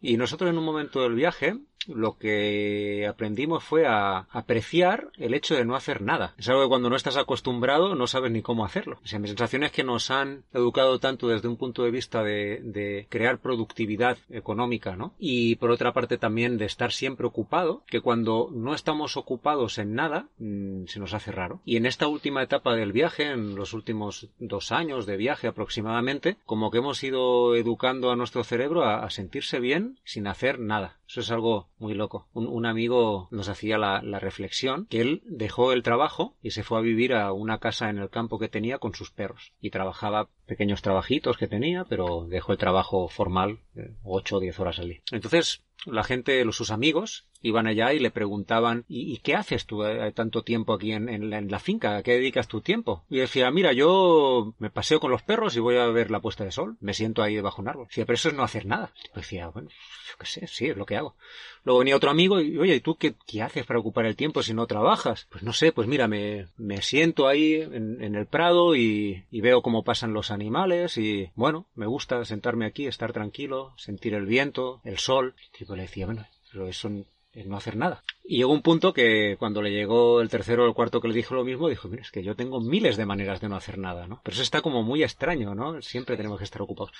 Y 0.00 0.16
nosotros 0.16 0.48
en 0.48 0.58
un 0.58 0.64
momento 0.64 1.02
del 1.02 1.14
viaje 1.14 1.58
lo 1.88 2.16
que 2.18 3.06
aprendimos 3.08 3.64
fue 3.64 3.86
a 3.86 4.26
apreciar 4.30 5.10
el 5.18 5.34
hecho 5.34 5.54
de 5.54 5.64
no 5.64 5.76
hacer 5.76 6.02
nada. 6.02 6.34
Es 6.38 6.48
algo 6.48 6.62
que 6.62 6.68
cuando 6.68 6.90
no 6.90 6.96
estás 6.96 7.16
acostumbrado 7.16 7.94
no 7.94 8.06
sabes 8.06 8.30
ni 8.30 8.42
cómo 8.42 8.64
hacerlo. 8.64 8.98
O 9.04 9.06
sea, 9.06 9.18
mi 9.18 9.28
sensación 9.28 9.62
es 9.62 9.72
que 9.72 9.84
nos 9.84 10.10
han 10.10 10.44
educado 10.52 10.98
tanto 10.98 11.28
desde 11.28 11.48
un 11.48 11.56
punto 11.56 11.82
de 11.82 11.90
vista 11.90 12.22
de, 12.22 13.06
crear 13.08 13.38
productividad 13.38 14.18
económica, 14.30 14.96
¿no? 14.96 15.14
Y 15.18 15.56
por 15.56 15.70
otra 15.70 15.92
parte 15.92 16.18
también 16.18 16.58
de 16.58 16.66
estar 16.66 16.92
siempre 16.92 17.26
ocupado, 17.26 17.82
que 17.86 18.00
cuando 18.00 18.50
no 18.52 18.74
estamos 18.74 19.16
ocupados 19.16 19.78
en 19.78 19.94
nada, 19.94 20.28
mm, 20.38 20.86
se 20.86 21.00
nos 21.00 21.14
hace 21.14 21.32
raro. 21.32 21.60
Y 21.64 21.76
en 21.76 21.86
esta 21.86 22.08
última 22.08 22.42
etapa 22.42 22.74
del 22.74 22.92
viaje, 22.92 23.30
en 23.30 23.54
los 23.54 23.72
últimos 23.72 24.28
dos 24.38 24.72
años 24.72 25.06
de 25.06 25.16
viaje 25.16 25.48
aproximadamente, 25.48 26.36
como 26.44 26.70
que 26.70 26.78
hemos 26.78 27.02
ido 27.02 27.54
educando 27.56 28.10
a 28.10 28.16
nuestro 28.16 28.44
cerebro 28.44 28.84
a 28.84 29.08
sentirse 29.10 29.60
bien 29.60 29.98
sin 30.04 30.26
hacer 30.26 30.58
nada. 30.58 30.96
Eso 31.08 31.20
es 31.20 31.30
algo 31.30 31.68
muy 31.78 31.94
loco. 31.94 32.28
Un, 32.32 32.46
un 32.46 32.66
amigo 32.66 33.28
nos 33.30 33.48
hacía 33.48 33.78
la, 33.78 34.02
la 34.02 34.18
reflexión 34.18 34.86
que 34.86 35.00
él 35.00 35.22
dejó 35.26 35.72
el 35.72 35.82
trabajo 35.82 36.34
y 36.42 36.50
se 36.50 36.62
fue 36.62 36.78
a 36.78 36.82
vivir 36.82 37.14
a 37.14 37.32
una 37.32 37.58
casa 37.58 37.90
en 37.90 37.98
el 37.98 38.10
campo 38.10 38.38
que 38.38 38.48
tenía 38.48 38.78
con 38.78 38.94
sus 38.94 39.10
perros. 39.10 39.52
Y 39.60 39.70
trabajaba 39.70 40.28
pequeños 40.46 40.82
trabajitos 40.82 41.36
que 41.36 41.48
tenía, 41.48 41.84
pero 41.84 42.26
dejó 42.28 42.52
el 42.52 42.58
trabajo 42.58 43.08
formal, 43.08 43.60
eh, 43.74 43.94
ocho 44.04 44.36
o 44.36 44.40
diez 44.40 44.58
horas 44.58 44.78
al 44.78 44.88
día. 44.88 45.00
Entonces, 45.12 45.62
la 45.84 46.04
gente, 46.04 46.44
sus 46.52 46.70
amigos, 46.70 47.26
iban 47.46 47.66
allá 47.66 47.92
y 47.92 47.98
le 47.98 48.10
preguntaban 48.10 48.84
¿y, 48.88 49.18
qué 49.18 49.34
haces 49.34 49.66
tú 49.66 49.84
eh, 49.84 50.12
tanto 50.12 50.42
tiempo 50.42 50.72
aquí 50.72 50.92
en, 50.92 51.50
la, 51.50 51.58
finca? 51.58 51.96
¿A 51.96 52.02
qué 52.02 52.12
dedicas 52.12 52.48
tu 52.48 52.60
tiempo? 52.60 53.04
Y 53.08 53.18
decía, 53.18 53.50
mira, 53.50 53.72
yo 53.72 54.54
me 54.58 54.70
paseo 54.70 55.00
con 55.00 55.10
los 55.10 55.22
perros 55.22 55.56
y 55.56 55.60
voy 55.60 55.76
a 55.76 55.86
ver 55.86 56.10
la 56.10 56.20
puesta 56.20 56.44
de 56.44 56.52
sol. 56.52 56.76
Me 56.80 56.94
siento 56.94 57.22
ahí 57.22 57.34
debajo 57.34 57.56
de 57.56 57.62
un 57.62 57.68
árbol. 57.68 57.86
Decía, 57.88 58.06
pero 58.06 58.14
eso 58.14 58.28
es 58.28 58.34
no 58.34 58.42
hacer 58.42 58.66
nada. 58.66 58.92
Decía, 59.14 59.48
bueno, 59.48 59.68
yo 59.70 60.14
qué 60.18 60.26
sé, 60.26 60.46
sí, 60.46 60.66
es 60.66 60.76
lo 60.76 60.86
que 60.86 60.96
hago. 60.96 61.16
Luego 61.64 61.80
venía 61.80 61.96
otro 61.96 62.10
amigo 62.10 62.40
y, 62.40 62.56
oye, 62.58 62.76
¿y 62.76 62.80
tú 62.80 62.96
qué, 62.96 63.14
qué 63.26 63.42
haces 63.42 63.66
para 63.66 63.80
ocupar 63.80 64.06
el 64.06 64.16
tiempo 64.16 64.42
si 64.42 64.54
no 64.54 64.66
trabajas? 64.66 65.26
Pues 65.30 65.42
no 65.42 65.52
sé, 65.52 65.72
pues 65.72 65.88
mira, 65.88 66.06
me, 66.06 66.48
me 66.56 66.82
siento 66.82 67.26
ahí 67.26 67.54
en, 67.54 68.14
el 68.14 68.26
prado 68.26 68.76
y, 68.76 69.24
veo 69.30 69.62
cómo 69.62 69.84
pasan 69.84 70.12
los 70.12 70.30
animales 70.30 70.96
y, 70.96 71.30
bueno, 71.34 71.66
me 71.74 71.86
gusta 71.86 72.24
sentarme 72.24 72.66
aquí, 72.66 72.86
estar 72.86 73.12
tranquilo, 73.12 73.74
sentir 73.76 74.14
el 74.14 74.26
viento, 74.26 74.80
el 74.84 74.98
sol. 74.98 75.34
Y 75.48 75.58
tipo 75.58 75.74
le 75.74 75.82
decía, 75.82 76.06
bueno, 76.06 76.26
eso 76.68 76.90
es 77.36 77.46
no 77.46 77.56
hacer 77.56 77.76
nada. 77.76 78.02
Y 78.28 78.38
llegó 78.38 78.52
un 78.52 78.62
punto 78.62 78.92
que 78.92 79.36
cuando 79.38 79.62
le 79.62 79.70
llegó 79.70 80.20
el 80.20 80.28
tercero 80.28 80.64
o 80.64 80.66
el 80.66 80.74
cuarto 80.74 81.00
que 81.00 81.08
le 81.08 81.14
dijo 81.14 81.34
lo 81.34 81.44
mismo, 81.44 81.68
dijo, 81.68 81.88
mira, 81.88 82.02
es 82.02 82.10
que 82.10 82.24
yo 82.24 82.34
tengo 82.34 82.60
miles 82.60 82.96
de 82.96 83.06
maneras 83.06 83.40
de 83.40 83.48
no 83.48 83.54
hacer 83.56 83.78
nada, 83.78 84.06
¿no? 84.08 84.20
Pero 84.24 84.34
eso 84.34 84.42
está 84.42 84.62
como 84.62 84.82
muy 84.82 85.04
extraño, 85.04 85.54
¿no? 85.54 85.80
Siempre 85.80 86.16
tenemos 86.16 86.38
que 86.38 86.44
estar 86.44 86.60
ocupados. 86.60 86.92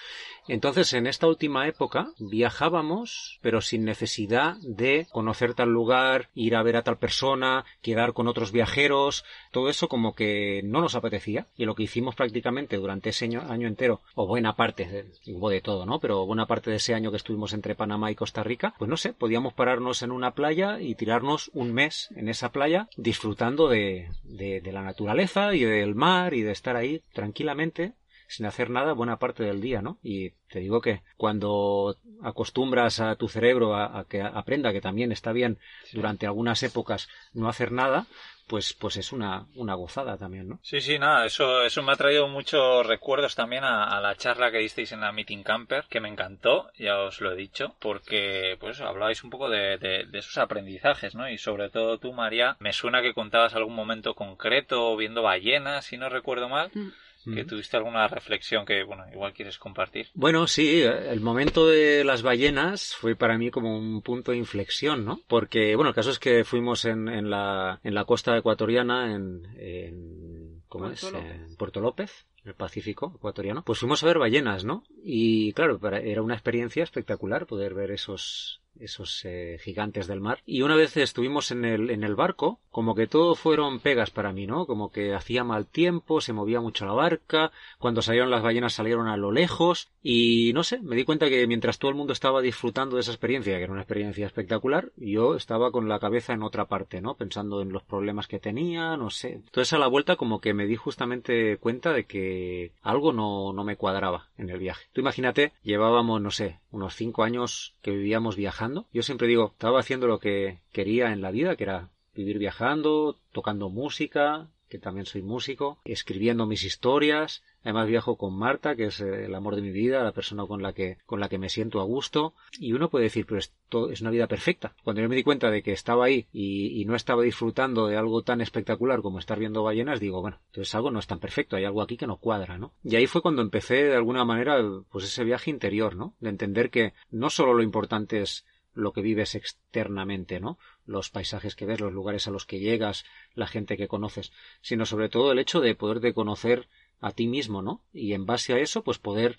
Entonces, 0.47 0.92
en 0.92 1.06
esta 1.09 1.26
última 1.26 1.66
época, 1.66 2.12
viajábamos, 2.18 3.38
pero 3.42 3.61
sin 3.61 3.85
necesidad 3.85 4.56
de 4.62 5.06
conocer 5.11 5.54
tal 5.54 5.71
lugar, 5.71 6.28
ir 6.35 6.54
a 6.54 6.62
ver 6.62 6.76
a 6.76 6.83
tal 6.83 6.99
persona, 6.99 7.64
quedar 7.83 8.12
con 8.12 8.28
otros 8.28 8.52
viajeros, 8.52 9.25
todo 9.50 9.68
eso 9.68 9.88
como 9.88 10.14
que 10.14 10.62
no 10.64 10.80
nos 10.80 10.95
apetecía. 10.95 11.49
Y 11.56 11.64
lo 11.64 11.75
que 11.75 11.83
hicimos 11.83 12.14
prácticamente 12.14 12.76
durante 12.76 13.11
ese 13.11 13.25
año, 13.25 13.42
año 13.49 13.66
entero, 13.66 14.00
o 14.14 14.26
buena 14.26 14.54
parte, 14.54 14.85
de- 14.87 15.33
hubo 15.35 15.50
de 15.50 15.61
todo, 15.61 15.87
¿no? 15.87 15.99
Pero 15.99 16.25
buena 16.25 16.47
parte 16.47 16.71
de 16.71 16.76
ese 16.76 16.95
año 16.95 17.11
que 17.11 17.16
estuvimos 17.16 17.52
entre 17.52 17.75
Panamá 17.75 18.11
y 18.11 18.14
Costa 18.14 18.42
Rica, 18.45 18.75
pues 18.78 18.88
no 18.88 18.97
sé, 18.97 19.12
podíamos 19.12 19.54
pararnos 19.54 20.02
en 20.02 20.12
una 20.12 20.33
playa 20.35 20.80
y 20.80 20.95
tirarnos 21.16 21.50
un 21.54 21.73
mes 21.73 22.11
en 22.14 22.28
esa 22.28 22.52
playa 22.52 22.88
disfrutando 22.99 23.68
de, 23.68 24.11
de, 24.23 24.61
de 24.61 24.73
la 24.73 24.82
naturaleza 24.82 25.54
y 25.54 25.64
del 25.64 25.94
mar 25.94 26.35
y 26.35 26.42
de 26.42 26.52
estar 26.52 26.76
ahí 26.76 27.02
tranquilamente 27.14 27.94
sin 28.28 28.44
hacer 28.44 28.68
nada 28.68 28.92
buena 28.92 29.18
parte 29.18 29.42
del 29.42 29.62
día, 29.62 29.80
¿no? 29.80 29.99
Y 30.02 30.32
te 30.50 30.58
digo 30.58 30.82
que 30.82 31.00
cuando 31.16 31.96
acostumbras 32.23 33.00
a 33.00 33.14
tu 33.14 33.28
cerebro 33.28 33.75
a, 33.75 34.00
a 34.00 34.04
que 34.04 34.20
aprenda 34.20 34.75
que 34.75 34.82
también 34.82 35.11
está 35.11 35.32
bien 35.32 35.58
durante 35.94 36.26
algunas 36.26 36.62
épocas 36.62 37.08
no 37.32 37.49
hacer 37.49 37.73
nada, 37.73 38.06
pues, 38.47 38.73
pues 38.75 38.97
es 38.97 39.12
una, 39.12 39.47
una 39.55 39.75
gozada 39.75 40.17
también, 40.17 40.49
¿no? 40.49 40.59
Sí, 40.62 40.81
sí, 40.81 40.99
nada, 40.99 41.26
eso, 41.26 41.62
eso 41.62 41.83
me 41.83 41.93
ha 41.93 41.97
traído 41.97 42.29
muchos 42.29 42.87
recuerdos 42.87 43.35
también 43.35 43.65
a, 43.65 43.85
a 43.85 44.00
la 44.00 44.15
charla 44.17 44.50
que 44.50 44.59
disteis 44.59 44.93
en 44.93 45.00
la 45.00 45.12
Meeting 45.12 45.43
Camper, 45.43 45.85
que 45.88 46.00
me 46.00 46.09
encantó, 46.09 46.71
ya 46.79 46.99
os 47.00 47.21
lo 47.21 47.33
he 47.33 47.37
dicho, 47.37 47.75
porque 47.81 48.57
pues 48.61 48.81
hablabais 48.81 49.25
un 49.25 49.31
poco 49.31 49.49
de, 49.49 49.79
de, 49.79 50.05
de 50.07 50.19
esos 50.19 50.38
aprendizajes, 50.38 51.15
¿no? 51.15 51.29
Y 51.29 51.38
sobre 51.38 51.71
todo 51.71 51.99
tú, 51.99 52.12
María, 52.12 52.57
me 52.61 52.73
suena 52.73 53.03
que 53.03 53.15
contabas 53.15 53.55
algún 53.55 53.75
momento 53.75 54.15
concreto 54.15 54.97
viendo 54.97 55.23
ballenas, 55.23 55.85
si 55.87 55.97
no 55.97 56.09
recuerdo 56.09 56.49
mal, 56.49 56.71
Mm. 56.75 56.88
Que 57.35 57.45
tuviste 57.45 57.76
alguna 57.76 58.06
reflexión 58.09 58.64
que, 58.64 58.83
bueno, 58.85 59.04
igual 59.12 59.33
quieres 59.33 59.59
compartir. 59.59 60.09
Bueno, 60.14 60.47
sí, 60.47 60.83
el 60.83 61.21
momento 61.21 61.66
de 61.66 62.04
las 62.04 62.23
ballenas 62.23 62.95
fue 62.95 63.16
para 63.16 63.37
mí 63.37 63.50
como 63.50 63.76
un 63.76 64.00
punto 64.02 64.30
de 64.33 64.38
inflexión, 64.38 65.04
¿no? 65.04 65.21
Porque, 65.26 65.75
bueno, 65.75 65.88
el 65.90 65.95
caso 65.95 66.11
es 66.11 66.18
que 66.18 66.45
fuimos 66.45 66.85
en, 66.85 67.09
en, 67.09 67.28
la, 67.30 67.80
en 67.83 67.95
la 67.95 68.04
costa 68.04 68.37
ecuatoriana, 68.37 69.14
en, 69.14 69.42
en 69.56 70.62
¿cómo 70.68 70.87
Puerto 70.87 71.06
es? 71.09 71.12
López. 71.12 71.30
En 71.50 71.56
Puerto 71.56 71.80
López, 71.80 72.26
el 72.45 72.54
Pacífico 72.54 73.12
ecuatoriano. 73.16 73.62
Pues 73.64 73.78
fuimos 73.80 74.02
a 74.02 74.06
ver 74.06 74.18
ballenas, 74.18 74.64
¿no? 74.64 74.85
Y 75.02 75.52
claro, 75.52 75.78
para- 75.78 76.00
era 76.00 76.23
una 76.23 76.35
experiencia 76.35 76.85
espectacular 76.85 77.47
poder 77.47 77.75
ver 77.75 77.90
esos 77.90 78.61
esos 78.80 79.25
eh, 79.25 79.59
gigantes 79.62 80.06
del 80.06 80.21
mar. 80.21 80.40
Y 80.47 80.62
una 80.62 80.76
vez 80.76 80.97
estuvimos 80.97 81.50
en 81.50 81.64
el, 81.64 81.90
en 81.90 82.04
el 82.04 82.14
barco, 82.14 82.61
como 82.71 82.95
que 82.95 83.06
todo 83.06 83.35
fueron 83.35 83.80
pegas 83.80 84.11
para 84.11 84.33
mí, 84.33 84.47
¿no? 84.47 84.66
Como 84.66 84.90
que 84.90 85.14
hacía 85.14 85.45
mal 85.45 85.66
tiempo, 85.66 86.21
se 86.21 86.33
movía 86.33 86.61
mucho 86.61 86.87
la 86.87 86.92
barca, 86.92 87.52
cuando 87.78 88.02
salieron 88.02 88.30
las 88.30 88.42
ballenas 88.42 88.75
salieron 88.75 89.09
a 89.09 89.16
lo 89.16 89.33
lejos, 89.33 89.88
y 90.02 90.52
no 90.54 90.62
sé, 90.62 90.80
me 90.80 90.97
di 90.97 91.04
cuenta 91.04 91.28
que 91.28 91.47
mientras 91.47 91.78
todo 91.78 91.90
el 91.90 91.97
mundo 91.97 92.12
estaba 92.12 92.40
disfrutando 92.42 92.97
de 92.97 93.00
esa 93.00 93.12
experiencia, 93.12 93.56
que 93.56 93.64
era 93.64 93.73
una 93.73 93.83
experiencia 93.83 94.26
espectacular, 94.26 94.90
yo 94.97 95.35
estaba 95.35 95.71
con 95.71 95.88
la 95.88 95.99
cabeza 95.99 96.33
en 96.33 96.42
otra 96.42 96.66
parte, 96.66 97.00
¿no? 97.00 97.14
Pensando 97.14 97.62
en 97.62 97.73
los 97.73 97.83
problemas 97.83 98.28
que 98.28 98.38
tenía, 98.38 98.97
no 98.97 99.11
sé. 99.11 99.33
Entonces 99.33 99.73
a 99.73 99.78
la 99.78 99.87
vuelta 99.87 100.16
como 100.16 100.40
que 100.40 100.54
me 100.54 100.66
di 100.66 100.76
justamente 100.76 101.56
cuenta 101.59 101.92
de 101.92 102.04
que 102.04 102.73
algo 102.83 103.12
no, 103.12 103.52
no 103.52 103.64
me 103.64 103.76
cuadraba 103.76 104.28
en 104.37 104.50
el 104.50 104.59
viaje. 104.59 104.87
Tú 104.92 105.00
imagínate, 105.00 105.52
llevábamos, 105.62 106.21
no 106.21 106.30
sé, 106.30 106.61
unos 106.71 106.95
cinco 106.95 107.25
años 107.25 107.75
que 107.83 107.90
vivíamos 107.90 108.37
viajando. 108.37 108.65
Yo 108.92 109.02
siempre 109.02 109.28
digo, 109.28 109.50
estaba 109.52 109.80
haciendo 109.80 110.06
lo 110.06 110.18
que 110.18 110.61
quería 110.73 111.12
en 111.12 111.20
la 111.20 111.30
vida, 111.30 111.56
que 111.56 111.64
era 111.64 111.90
vivir 112.14 112.38
viajando, 112.38 113.16
tocando 113.32 113.68
música, 113.68 114.49
que 114.68 114.78
también 114.78 115.06
soy 115.06 115.23
músico, 115.23 115.78
escribiendo 115.85 116.46
mis 116.46 116.64
historias. 116.64 117.42
Además 117.62 117.88
viajo 117.88 118.16
con 118.16 118.37
Marta, 118.37 118.76
que 118.76 118.87
es 118.87 119.00
eh, 119.00 119.26
el 119.26 119.35
amor 119.35 119.56
de 119.56 119.62
mi 119.62 119.70
vida, 119.70 120.02
la 120.02 120.12
persona 120.12 120.46
con 120.46 120.62
la 120.62 120.73
que 120.73 120.99
con 121.06 121.20
la 121.20 121.28
que 121.28 121.38
me 121.38 121.49
siento 121.49 121.80
a 121.80 121.85
gusto. 121.85 122.35
Y 122.58 122.73
uno 122.73 122.90
puede 122.90 123.04
decir, 123.04 123.26
pero 123.26 123.38
esto 123.38 123.90
es 123.90 124.00
una 124.00 124.11
vida 124.11 124.26
perfecta. 124.26 124.75
Cuando 124.85 125.02
yo 125.02 125.08
me 125.08 125.16
di 125.16 125.23
cuenta 125.23 125.50
de 125.50 125.62
que 125.62 125.73
estaba 125.73 126.06
ahí 126.06 126.26
y, 126.32 126.85
no 126.87 126.94
estaba 126.94 127.23
disfrutando 127.23 127.88
de 127.88 127.96
algo 127.96 128.23
tan 128.23 128.40
espectacular 128.40 129.02
como 129.02 129.18
estar 129.18 129.40
viendo 129.40 129.64
ballenas, 129.64 129.99
digo, 129.99 130.20
bueno, 130.20 130.38
entonces 130.46 130.73
algo 130.76 130.92
no 130.92 131.00
es 131.00 131.06
tan 131.08 131.18
perfecto, 131.18 131.56
hay 131.56 131.64
algo 131.64 131.82
aquí 131.82 131.96
que 131.96 132.06
no 132.06 132.18
cuadra, 132.18 132.58
¿no? 132.58 132.73
Y 132.85 132.94
ahí 132.94 133.08
fue 133.08 133.23
cuando 133.23 133.42
empecé 133.42 133.75
de 133.82 133.96
alguna 133.96 134.25
manera, 134.25 134.62
pues 134.88 135.04
ese 135.04 135.25
viaje 135.25 135.50
interior, 135.50 135.96
¿no? 135.96 136.14
De 136.20 136.28
entender 136.28 136.70
que 136.70 136.92
no 137.11 137.28
solo 137.28 137.54
lo 137.54 137.64
importante 137.64 138.23
es 138.23 138.44
lo 138.76 138.92
que 138.92 139.00
vives 139.00 139.35
externamente, 139.35 140.38
¿no? 140.38 140.59
Los 140.85 141.11
paisajes 141.11 141.56
que 141.56 141.64
ves, 141.64 141.80
los 141.80 141.92
lugares 141.92 142.28
a 142.28 142.30
los 142.30 142.45
que 142.45 142.61
llegas, 142.61 143.04
la 143.35 143.47
gente 143.47 143.76
que 143.76 143.88
conoces, 143.88 144.33
sino 144.61 144.87
sobre 144.87 145.09
todo 145.09 145.33
el 145.33 145.38
hecho 145.38 145.61
de 145.61 145.75
poderte 145.75 146.12
conocer 146.12 146.68
a 147.00 147.11
ti 147.11 147.26
mismo, 147.26 147.62
¿no? 147.62 147.83
Y 147.92 148.12
en 148.12 148.26
base 148.26 148.52
a 148.52 148.59
eso, 148.59 148.85
pues 148.85 148.99
poder, 148.99 149.38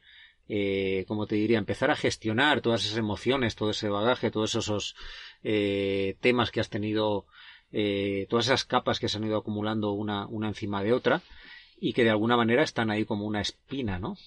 eh, 0.50 1.06
como 1.08 1.28
te 1.28 1.36
diría, 1.36 1.60
empezar 1.60 1.92
a 1.92 1.96
gestionar 1.96 2.62
todas 2.62 2.84
esas 2.84 2.98
emociones, 2.98 3.56
todo 3.56 3.70
ese 3.70 3.90
bagaje, 3.90 4.32
todos 4.32 4.56
esos 4.56 4.96
eh, 5.44 6.18
temas 6.20 6.50
que 6.50 6.60
has 6.60 6.70
tenido, 6.70 7.28
eh, 7.72 8.26
todas 8.30 8.48
esas 8.48 8.66
capas 8.66 9.00
que 9.00 9.08
se 9.08 9.18
han 9.18 9.26
ido 9.26 9.38
acumulando 9.38 9.92
una, 9.92 10.26
una 10.28 10.48
encima 10.48 10.82
de 10.82 10.94
otra 10.94 11.22
y 11.80 11.94
que 11.94 12.04
de 12.04 12.10
alguna 12.10 12.38
manera 12.38 12.64
están 12.64 12.90
ahí 12.90 13.06
como 13.06 13.26
una 13.26 13.42
espina, 13.42 14.00
¿no? 14.00 14.18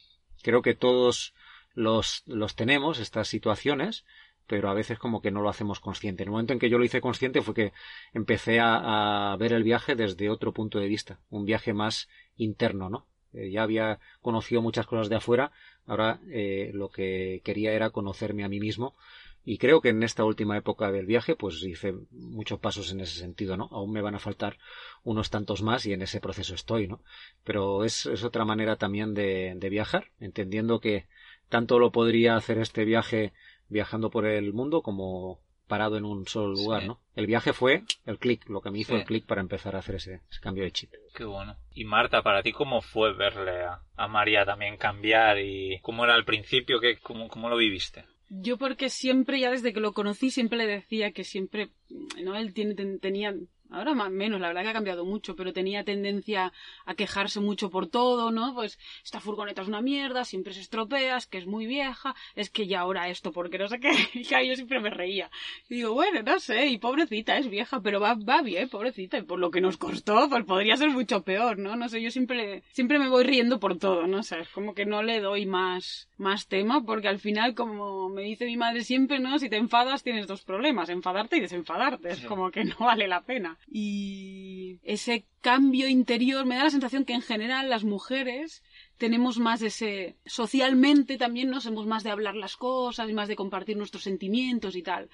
Creo 0.42 0.62
que 0.62 0.74
todos 0.74 1.34
los, 1.74 2.22
los 2.26 2.54
tenemos, 2.54 2.98
estas 2.98 3.28
situaciones, 3.28 4.04
pero 4.50 4.68
a 4.68 4.74
veces 4.74 4.98
como 4.98 5.22
que 5.22 5.30
no 5.30 5.42
lo 5.42 5.48
hacemos 5.48 5.78
consciente. 5.78 6.24
En 6.24 6.26
el 6.26 6.32
momento 6.32 6.52
en 6.52 6.58
que 6.58 6.68
yo 6.68 6.76
lo 6.76 6.84
hice 6.84 7.00
consciente 7.00 7.40
fue 7.40 7.54
que 7.54 7.72
empecé 8.12 8.58
a, 8.60 9.36
ver 9.38 9.52
el 9.52 9.62
viaje 9.62 9.94
desde 9.94 10.28
otro 10.28 10.52
punto 10.52 10.80
de 10.80 10.88
vista, 10.88 11.20
un 11.30 11.44
viaje 11.44 11.72
más 11.72 12.08
interno, 12.36 12.90
¿no? 12.90 13.06
Eh, 13.32 13.52
ya 13.52 13.62
había 13.62 14.00
conocido 14.20 14.60
muchas 14.60 14.86
cosas 14.86 15.08
de 15.08 15.14
afuera, 15.14 15.52
ahora 15.86 16.18
eh, 16.32 16.72
lo 16.74 16.88
que 16.88 17.42
quería 17.44 17.72
era 17.74 17.90
conocerme 17.90 18.42
a 18.42 18.48
mí 18.48 18.58
mismo 18.58 18.96
y 19.44 19.58
creo 19.58 19.80
que 19.80 19.90
en 19.90 20.02
esta 20.02 20.24
última 20.24 20.56
época 20.56 20.90
del 20.90 21.06
viaje 21.06 21.36
pues 21.36 21.62
hice 21.62 21.94
muchos 22.10 22.58
pasos 22.58 22.90
en 22.90 22.98
ese 23.02 23.20
sentido, 23.20 23.56
¿no? 23.56 23.68
Aún 23.70 23.92
me 23.92 24.02
van 24.02 24.16
a 24.16 24.18
faltar 24.18 24.58
unos 25.04 25.30
tantos 25.30 25.62
más 25.62 25.86
y 25.86 25.92
en 25.92 26.02
ese 26.02 26.20
proceso 26.20 26.56
estoy, 26.56 26.88
¿no? 26.88 27.00
Pero 27.44 27.84
es, 27.84 28.06
es 28.06 28.24
otra 28.24 28.44
manera 28.44 28.74
también 28.74 29.14
de 29.14 29.68
viajar, 29.70 30.10
entendiendo 30.18 30.80
que 30.80 31.06
tanto 31.50 31.78
lo 31.78 31.92
podría 31.92 32.36
hacer 32.36 32.58
este 32.58 32.84
viaje 32.84 33.32
viajando 33.70 34.10
por 34.10 34.26
el 34.26 34.52
mundo 34.52 34.82
como 34.82 35.40
parado 35.66 35.96
en 35.96 36.04
un 36.04 36.26
solo 36.26 36.48
lugar, 36.54 36.82
Sí. 36.82 36.88
¿no? 36.88 37.00
El 37.14 37.26
viaje 37.28 37.52
fue 37.52 37.84
el 38.04 38.18
clic, 38.18 38.48
lo 38.48 38.60
que 38.60 38.70
me 38.72 38.80
hizo 38.80 38.92
Sí. 38.92 38.98
el 38.98 39.04
clic 39.06 39.24
para 39.24 39.40
empezar 39.40 39.76
a 39.76 39.78
hacer 39.78 39.94
ese, 39.94 40.20
ese 40.28 40.40
cambio 40.40 40.64
de 40.64 40.72
chip. 40.72 40.90
Qué 41.14 41.24
bueno. 41.24 41.56
Y 41.72 41.84
Marta, 41.84 42.22
para 42.22 42.42
ti, 42.42 42.50
¿cómo 42.52 42.82
fue 42.82 43.12
verle 43.14 43.62
a, 43.62 43.80
a 43.96 44.08
María 44.08 44.44
también 44.44 44.76
cambiar 44.76 45.38
y 45.38 45.78
cómo 45.80 46.04
era 46.04 46.14
al 46.14 46.24
principio? 46.24 46.80
¿Qué, 46.80 46.98
cómo, 46.98 47.28
¿Cómo 47.28 47.48
lo 47.48 47.56
viviste? 47.56 48.04
Yo 48.30 48.58
porque 48.58 48.88
siempre, 48.90 49.38
ya 49.38 49.50
desde 49.50 49.72
que 49.72 49.80
lo 49.80 49.92
conocí, 49.92 50.30
siempre 50.30 50.58
le 50.58 50.66
decía 50.66 51.12
que 51.12 51.22
siempre, 51.24 51.70
¿no? 52.22 52.34
Él 52.36 52.52
tiene, 52.52 52.74
ten- 52.74 52.98
tenía, 52.98 53.32
ahora 53.70 53.94
más 53.94 54.10
menos, 54.10 54.40
la 54.40 54.48
verdad 54.48 54.62
que 54.62 54.68
ha 54.68 54.72
cambiado 54.72 55.04
mucho, 55.04 55.36
pero 55.36 55.52
tenía 55.52 55.84
tendencia 55.84 56.52
a 56.86 56.94
quejarse 56.94 57.40
mucho 57.40 57.70
por 57.70 57.86
todo, 57.86 58.30
¿no? 58.30 58.54
Pues 58.54 58.78
esta 59.04 59.20
furgoneta 59.20 59.62
es 59.62 59.68
una 59.68 59.80
mierda, 59.80 60.24
siempre 60.24 60.52
se 60.52 60.60
estropea, 60.60 61.16
es 61.16 61.26
que 61.26 61.38
es 61.38 61.46
muy 61.46 61.66
vieja, 61.66 62.14
es 62.34 62.50
que 62.50 62.66
ya 62.66 62.80
ahora 62.80 63.08
esto, 63.08 63.32
porque 63.32 63.58
no 63.58 63.68
sé 63.68 63.80
qué, 63.80 63.90
y 64.14 64.24
yo 64.24 64.54
siempre 64.54 64.80
me 64.80 64.90
reía. 64.90 65.30
Y 65.68 65.76
digo, 65.76 65.94
bueno, 65.94 66.22
no 66.22 66.38
sé, 66.40 66.66
y 66.66 66.78
pobrecita, 66.78 67.38
es 67.38 67.48
vieja, 67.48 67.80
pero 67.80 68.00
va, 68.00 68.14
va 68.14 68.42
bien, 68.42 68.68
pobrecita, 68.68 69.18
y 69.18 69.22
por 69.22 69.38
lo 69.38 69.50
que 69.50 69.60
nos 69.60 69.76
costó, 69.76 70.28
pues 70.28 70.44
podría 70.44 70.76
ser 70.76 70.90
mucho 70.90 71.22
peor, 71.22 71.58
¿no? 71.58 71.76
No 71.76 71.88
sé, 71.88 72.02
yo 72.02 72.10
siempre, 72.10 72.62
siempre 72.72 72.98
me 72.98 73.08
voy 73.08 73.24
riendo 73.24 73.60
por 73.60 73.78
todo, 73.78 74.06
¿no? 74.06 74.18
O 74.18 74.22
sea, 74.22 74.40
es 74.40 74.48
como 74.48 74.74
que 74.74 74.86
no 74.86 75.02
le 75.02 75.20
doy 75.20 75.46
más, 75.46 76.08
más 76.16 76.48
tema, 76.48 76.82
porque 76.84 77.08
al 77.08 77.18
final, 77.18 77.54
como 77.54 78.08
me 78.08 78.22
dice 78.22 78.46
mi 78.46 78.56
madre 78.56 78.82
siempre, 78.82 79.18
¿no? 79.18 79.38
Si 79.38 79.48
te 79.48 79.56
enfadas 79.56 80.02
tienes 80.02 80.26
dos 80.26 80.42
problemas, 80.42 80.88
enfadarte 80.88 81.36
y 81.36 81.40
desenfadarte, 81.40 82.10
es 82.10 82.20
como 82.20 82.50
que 82.50 82.64
no 82.64 82.76
vale 82.80 83.08
la 83.08 83.22
pena. 83.22 83.58
Y 83.68 84.78
ese 84.82 85.26
cambio 85.40 85.88
interior 85.88 86.44
me 86.44 86.56
da 86.56 86.64
la 86.64 86.70
sensación 86.70 87.04
que 87.04 87.14
en 87.14 87.22
general 87.22 87.70
las 87.70 87.84
mujeres 87.84 88.62
tenemos 88.98 89.38
más 89.38 89.62
ese 89.62 90.16
socialmente 90.26 91.16
también 91.16 91.48
no 91.48 91.62
somos 91.62 91.86
más 91.86 92.04
de 92.04 92.10
hablar 92.10 92.36
las 92.36 92.58
cosas 92.58 93.08
y 93.08 93.14
más 93.14 93.28
de 93.28 93.36
compartir 93.36 93.78
nuestros 93.78 94.02
sentimientos 94.02 94.76
y 94.76 94.82
tal. 94.82 95.08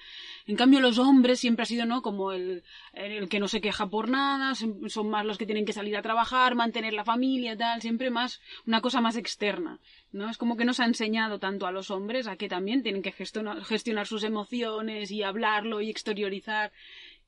En 0.45 0.57
cambio 0.57 0.81
los 0.81 0.97
hombres 0.97 1.39
siempre 1.39 1.63
ha 1.63 1.65
sido 1.65 1.85
no 1.85 2.01
como 2.01 2.33
el, 2.33 2.63
el 2.91 3.29
que 3.29 3.39
no 3.39 3.47
se 3.47 3.61
queja 3.61 3.87
por 3.87 4.09
nada 4.09 4.55
son 4.55 5.09
más 5.09 5.25
los 5.25 5.37
que 5.37 5.45
tienen 5.45 5.65
que 5.65 5.71
salir 5.71 5.95
a 5.95 6.01
trabajar 6.01 6.55
mantener 6.55 6.93
la 6.93 7.05
familia 7.05 7.55
tal 7.55 7.81
siempre 7.81 8.09
más 8.09 8.41
una 8.65 8.81
cosa 8.81 8.99
más 8.99 9.15
externa 9.15 9.79
no 10.11 10.29
es 10.29 10.37
como 10.37 10.57
que 10.57 10.65
nos 10.65 10.81
ha 10.81 10.85
enseñado 10.85 11.39
tanto 11.39 11.65
a 11.65 11.71
los 11.71 11.89
hombres 11.89 12.27
a 12.27 12.35
que 12.35 12.49
también 12.49 12.83
tienen 12.83 13.01
que 13.01 13.13
gestionar, 13.13 13.63
gestionar 13.63 14.07
sus 14.07 14.23
emociones 14.23 15.11
y 15.11 15.23
hablarlo 15.23 15.79
y 15.79 15.89
exteriorizar 15.89 16.73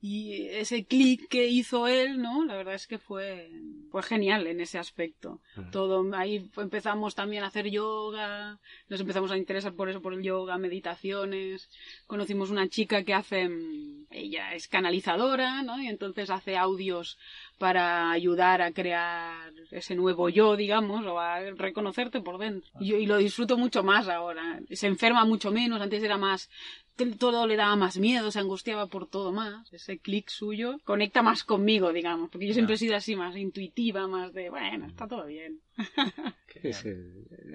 y 0.02 0.48
ese 0.48 0.86
clic 0.86 1.28
que 1.28 1.48
hizo 1.48 1.88
él, 1.88 2.22
¿no? 2.22 2.46
La 2.46 2.56
verdad 2.56 2.74
es 2.74 2.88
que 2.88 2.98
fue, 2.98 3.52
fue 3.92 4.02
genial 4.02 4.48
en 4.48 4.62
ese 4.62 4.78
aspecto. 4.78 5.42
Todo, 5.72 6.06
ahí 6.16 6.50
empezamos 6.56 7.16
también 7.16 7.44
a 7.44 7.48
hacer 7.48 7.70
yoga, 7.70 8.60
nos 8.88 9.02
empezamos 9.02 9.30
a 9.32 9.38
interesar 9.38 9.74
por 9.74 9.90
eso, 9.90 10.02
por 10.02 10.14
el 10.14 10.24
yoga, 10.24 10.58
meditaciones. 10.58 11.70
Conocimos 12.08 12.50
una 12.50 12.70
chica 12.70 13.04
que 13.04 13.14
hace, 13.14 13.50
mm, 13.50 14.06
ella 14.10 14.54
es 14.54 14.70
canalizadora, 14.70 15.64
¿no? 15.64 15.82
Y 15.82 15.88
entonces 15.88 16.30
hace 16.30 16.56
audios 16.56 17.18
para 17.60 18.10
ayudar 18.10 18.62
a 18.64 18.72
crear 18.72 19.52
ese 19.70 19.94
nuevo 19.94 20.30
yo, 20.30 20.56
digamos, 20.56 21.06
o 21.06 21.20
a 21.20 21.40
reconocerte 21.52 22.22
por 22.22 22.40
dentro. 22.40 22.72
Y, 22.80 22.88
yo- 22.88 22.98
y 22.98 23.06
lo 23.06 23.18
disfruto 23.18 23.58
mucho 23.58 23.84
más 23.84 24.08
ahora. 24.08 24.60
Se 24.72 24.88
enferma 24.88 25.26
mucho 25.26 25.52
menos, 25.52 25.80
antes 25.82 26.02
era 26.02 26.18
más 26.18 26.50
todo 27.18 27.48
le 27.48 27.56
daba 27.56 27.78
más 27.78 27.98
miedo, 27.98 28.30
se 28.30 28.40
angustiaba 28.40 28.88
por 28.88 29.08
todo 29.08 29.32
más. 29.32 29.72
Ese 29.72 30.00
clic 30.00 30.28
suyo 30.28 30.80
conecta 30.84 31.22
más 31.22 31.46
conmigo, 31.46 31.94
digamos, 31.94 32.30
porque 32.30 32.46
yo 32.48 32.54
siempre 32.54 32.76
he 32.76 32.78
sido 32.78 32.94
así 32.98 33.16
más 33.16 33.38
intuitiva, 33.38 34.06
más 34.08 34.34
de, 34.34 34.50
bueno, 34.50 34.88
está 34.88 35.08
todo 35.08 35.26
bien. 35.26 35.60
Sí, 36.62 36.74
sí. 36.74 36.90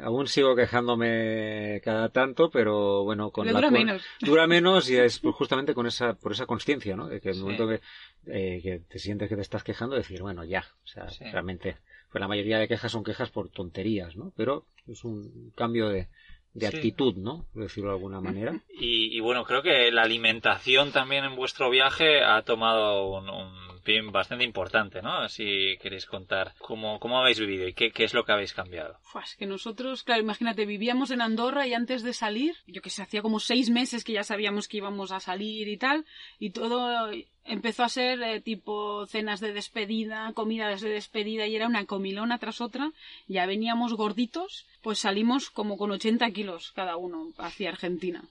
Aún 0.02 0.28
sigo 0.28 0.54
quejándome 0.56 1.80
cada 1.84 2.08
tanto, 2.08 2.49
pero 2.49 3.04
bueno, 3.04 3.30
con 3.32 3.44
la 3.44 3.52
dura 3.52 3.68
cu- 3.68 3.75
menos. 3.75 4.02
dura 4.20 4.46
menos 4.46 4.88
y 4.88 4.96
es 4.96 5.20
justamente 5.34 5.75
con 5.75 5.87
esa 5.87 6.14
por 6.14 6.32
esa 6.32 6.46
conciencia, 6.46 6.96
¿no? 6.96 7.08
De 7.08 7.20
que 7.20 7.28
en 7.28 7.34
el 7.34 7.37
Sí. 7.37 7.42
momento 7.42 7.68
que, 7.68 7.80
eh, 8.26 8.61
que 8.62 8.78
te 8.81 8.99
sientes 8.99 9.28
que 9.28 9.37
te 9.37 9.43
estás 9.43 9.62
quejando, 9.64 9.97
decir, 9.97 10.21
bueno, 10.23 10.45
ya, 10.45 10.64
o 10.85 10.87
sea, 10.87 11.09
Sí. 11.09 11.25
realmente, 11.25 11.76
pues 12.11 12.21
la 12.21 12.28
mayoría 12.28 12.59
de 12.59 12.69
quejas 12.69 12.93
son 12.93 13.04
quejas 13.04 13.31
por 13.31 13.49
tonterías, 13.50 14.16
¿no? 14.16 14.33
Pero 14.37 14.66
es 14.87 15.04
un 15.04 15.52
cambio 15.57 15.88
de, 15.88 16.09
de 16.54 16.66
Sí. 16.69 16.76
actitud, 16.76 17.14
¿no? 17.16 17.47
Por 17.52 17.62
decirlo 17.64 17.90
de 17.90 17.97
alguna 17.97 18.21
manera. 18.21 18.61
Y, 18.76 19.16
y 19.16 19.21
bueno, 19.21 19.45
creo 19.45 19.62
que 19.62 19.93
la 19.93 20.02
alimentación 20.02 20.90
también 20.90 21.25
en 21.25 21.37
vuestro 21.37 21.71
viaje 21.71 22.25
ha 22.25 22.43
tomado 22.43 23.07
un, 23.19 23.31
un 23.31 23.74
pin 23.85 24.11
bastante 24.11 24.45
importante, 24.45 25.03
¿no? 25.03 25.29
Si 25.29 25.76
queréis 25.81 26.07
contar 26.07 26.55
cómo, 26.59 26.99
cómo 26.99 27.19
habéis 27.19 27.38
vivido 27.38 27.69
y 27.69 27.75
qué, 27.75 27.93
qué 27.93 28.05
es 28.05 28.14
lo 28.14 28.25
que 28.25 28.33
habéis 28.33 28.55
cambiado. 28.55 28.99
Fua, 29.03 29.23
es 29.23 29.37
que 29.37 29.47
nosotros, 29.47 30.03
claro, 30.03 30.23
imagínate, 30.23 30.67
vivíamos 30.67 31.11
en 31.11 31.21
Andorra 31.21 31.67
y 31.67 31.75
antes 31.75 32.03
de 32.03 32.12
salir, 32.12 32.57
yo 32.67 32.83
que 32.83 32.91
sé, 32.91 33.03
hacía 33.03 33.23
como 33.23 33.38
seis 33.38 33.71
meses 33.71 34.03
que 34.03 34.14
ya 34.14 34.25
sabíamos 34.25 34.67
que 34.67 34.79
íbamos 34.79 35.12
a 35.12 35.21
salir 35.21 35.69
y 35.69 35.76
tal, 35.76 36.05
y 36.38 36.50
todo 36.50 37.11
empezó 37.45 37.85
a 37.85 37.88
ser 37.88 38.23
eh, 38.23 38.41
tipo 38.41 39.07
cenas 39.07 39.41
de 39.41 39.53
despedida, 39.53 40.33
comidas 40.35 40.81
de 40.81 40.88
despedida, 40.88 41.47
y 41.47 41.57
era 41.57 41.67
una 41.67 41.85
comilona 41.85 42.38
tras 42.38 42.61
otra, 42.61 42.93
ya 43.29 43.47
veníamos 43.47 43.95
gorditos, 43.95 44.67
pues 44.83 44.99
salimos 44.99 45.50
como 45.50 45.76
con 45.76 45.91
80 45.91 46.31
kilos 46.31 46.73
cada 46.73 46.97
uno 46.97 47.33
hacia 47.38 47.69
Argentina. 47.69 48.25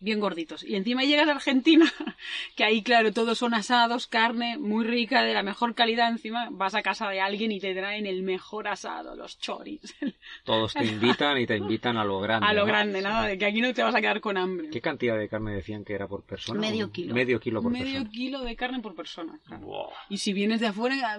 Bien 0.00 0.18
gorditos. 0.18 0.64
Y 0.64 0.76
encima 0.76 1.02
llegas 1.04 1.28
a 1.28 1.32
Argentina, 1.32 1.84
que 2.56 2.64
ahí, 2.64 2.82
claro, 2.82 3.12
todos 3.12 3.36
son 3.38 3.52
asados, 3.54 4.06
carne 4.06 4.56
muy 4.58 4.84
rica, 4.84 5.22
de 5.22 5.34
la 5.34 5.42
mejor 5.42 5.74
calidad. 5.74 6.08
Encima 6.10 6.48
vas 6.50 6.74
a 6.74 6.82
casa 6.82 7.08
de 7.10 7.20
alguien 7.20 7.52
y 7.52 7.60
te 7.60 7.74
traen 7.74 8.06
el 8.06 8.22
mejor 8.22 8.66
asado, 8.68 9.14
los 9.14 9.38
choris, 9.38 9.80
Todos 10.44 10.72
te 10.72 10.86
invitan 10.86 11.38
y 11.38 11.46
te 11.46 11.56
invitan 11.56 11.96
a 11.98 12.04
lo 12.04 12.20
grande. 12.20 12.46
a 12.46 12.52
lo 12.54 12.60
¿no? 12.62 12.66
grande, 12.66 13.02
nada, 13.02 13.26
de 13.26 13.36
que 13.38 13.44
aquí 13.44 13.60
no 13.60 13.72
te 13.74 13.82
vas 13.82 13.94
a 13.94 14.00
quedar 14.00 14.20
con 14.20 14.36
hambre. 14.38 14.70
¿Qué 14.70 14.80
cantidad 14.80 15.18
de 15.18 15.28
carne 15.28 15.54
decían 15.54 15.84
que 15.84 15.92
era 15.94 16.08
por 16.08 16.22
persona? 16.22 16.58
Medio 16.60 16.90
kilo. 16.90 17.14
Medio 17.14 17.38
kilo 17.38 17.60
por 17.62 17.70
Medio 17.70 17.84
persona. 17.92 18.10
kilo 18.10 18.40
de 18.42 18.56
carne 18.56 18.80
por 18.80 18.94
persona. 18.94 19.38
claro. 19.46 19.66
Wow. 19.66 19.88
Y 20.08 20.16
si 20.16 20.32
vienes 20.32 20.60
de 20.60 20.68
afuera, 20.68 21.18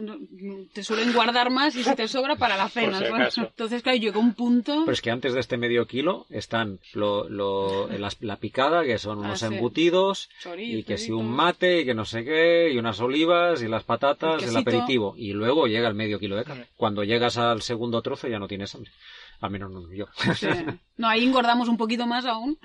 te 0.74 0.84
suelen 0.84 1.13
guardar 1.13 1.52
más 1.52 1.76
y 1.76 1.84
si 1.84 1.96
te 1.96 2.08
sobra 2.08 2.36
para 2.36 2.58
la 2.58 2.67
cena. 2.70 3.00
Entonces, 3.38 3.84
claro, 3.84 3.98
llegó 4.00 4.20
un 4.20 4.34
punto... 4.34 4.82
Pero 4.86 4.91
es 4.94 5.02
que 5.02 5.12
antes 5.12 5.34
de 5.34 5.39
este 5.39 5.58
medio 5.58 5.86
kilo 5.86 6.26
están 6.30 6.80
lo, 6.94 7.28
la 7.30 8.36
picada, 8.38 8.71
que 8.84 8.98
son 8.98 9.20
unos 9.20 9.44
Ah, 9.44 9.50
sí. 9.50 9.54
embutidos, 9.56 10.30
Chorizo, 10.42 10.78
y 10.78 10.84
que 10.84 10.98
si 10.98 11.12
un 11.12 11.30
mate, 11.30 11.82
y 11.82 11.86
que 11.86 11.94
no 11.94 12.06
sé 12.06 12.24
qué, 12.24 12.72
y 12.74 12.78
unas 12.78 13.00
olivas, 13.00 13.62
y 13.62 13.68
las 13.68 13.84
patatas, 13.84 14.42
El 14.44 14.50
el, 14.50 14.58
aperitivo. 14.58 15.14
Y 15.18 15.34
luego 15.34 15.68
llega 15.68 15.88
el 15.88 15.96
medio 15.96 16.18
kilo 16.20 16.36
de 16.36 16.44
carne. 16.46 16.68
Cuando 16.78 17.04
llegas 17.04 17.38
al 17.38 17.62
segundo 17.62 18.02
trozo 18.02 18.28
ya 18.28 18.40
no 18.40 18.48
tienes 18.48 18.74
hambre. 18.74 18.92
Al 19.42 19.50
menos 19.52 19.72
no 19.72 19.92
yo. 19.92 20.06
Sí. 20.36 20.48
No, 20.98 21.08
ahí 21.08 21.24
engordamos 21.26 21.68
un 21.68 21.78
poquito 21.78 22.06
más 22.06 22.26
aún. 22.26 22.60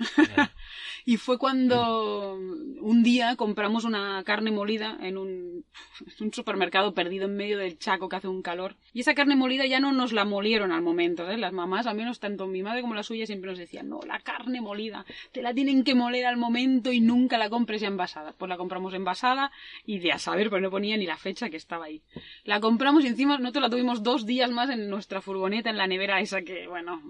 Y 1.07 1.15
fue 1.15 1.37
cuando 1.37 2.33
un 2.33 3.01
día 3.01 3.37
compramos 3.37 3.85
una 3.85 4.21
carne 4.25 4.51
molida 4.51 4.97
en 4.99 5.17
un, 5.17 5.63
en 6.01 6.13
un 6.25 6.33
supermercado 6.33 6.93
perdido 6.93 7.27
en 7.27 7.37
medio 7.37 7.57
del 7.57 7.79
Chaco 7.79 8.09
que 8.09 8.17
hace 8.17 8.27
un 8.27 8.41
calor. 8.41 8.75
Y 8.91 8.99
esa 8.99 9.15
carne 9.15 9.37
molida 9.37 9.65
ya 9.65 9.79
no 9.79 9.93
nos 9.93 10.11
la 10.11 10.25
molieron 10.25 10.73
al 10.73 10.81
momento. 10.81 11.31
¿eh? 11.31 11.37
Las 11.37 11.53
mamás, 11.53 11.87
al 11.87 11.95
menos 11.95 12.19
tanto 12.19 12.45
mi 12.47 12.61
madre 12.61 12.81
como 12.81 12.93
la 12.93 13.03
suya, 13.03 13.25
siempre 13.25 13.49
nos 13.49 13.57
decían, 13.57 13.87
no, 13.87 14.01
la 14.05 14.19
carne 14.19 14.59
molida, 14.59 15.05
te 15.31 15.41
la 15.41 15.53
tienen 15.53 15.85
que 15.85 15.95
moler 15.95 16.25
al 16.25 16.35
momento 16.35 16.91
y 16.91 16.99
nunca 16.99 17.37
la 17.37 17.49
compres 17.49 17.79
ya 17.79 17.87
envasada. 17.87 18.33
Pues 18.37 18.49
la 18.49 18.57
compramos 18.57 18.93
envasada 18.93 19.53
y 19.85 19.99
de 19.99 20.11
a 20.11 20.19
saber, 20.19 20.49
pero 20.49 20.61
no 20.61 20.69
ponía 20.69 20.97
ni 20.97 21.05
la 21.05 21.15
fecha 21.15 21.49
que 21.49 21.55
estaba 21.55 21.85
ahí. 21.85 22.01
La 22.43 22.59
compramos 22.59 23.05
y 23.05 23.07
encima 23.07 23.37
nosotros 23.37 23.61
la 23.61 23.69
tuvimos 23.69 24.03
dos 24.03 24.25
días 24.25 24.51
más 24.51 24.69
en 24.69 24.89
nuestra 24.89 25.21
furgoneta, 25.21 25.69
en 25.69 25.77
la 25.77 25.87
nevera 25.87 26.19
esa 26.19 26.41
que, 26.41 26.67
bueno, 26.67 27.01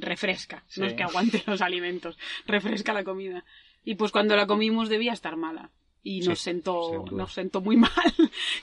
refresca, 0.00 0.64
no 0.76 0.86
es 0.86 0.92
Sí. 0.92 0.96
que 0.96 1.02
aguante 1.02 1.42
los 1.46 1.60
alimentos, 1.62 2.18
refresca 2.46 2.92
la 2.92 3.04
comida. 3.04 3.44
Y 3.84 3.94
pues 3.94 4.12
cuando 4.12 4.36
la 4.36 4.46
comimos 4.46 4.88
debía 4.88 5.12
estar 5.12 5.36
mala. 5.36 5.70
Y 6.08 6.20
nos 6.20 6.38
Sí, 6.38 6.44
sentó, 6.44 7.04
nos 7.12 7.34
sentó 7.34 7.60
muy 7.60 7.76
mal. 7.76 7.90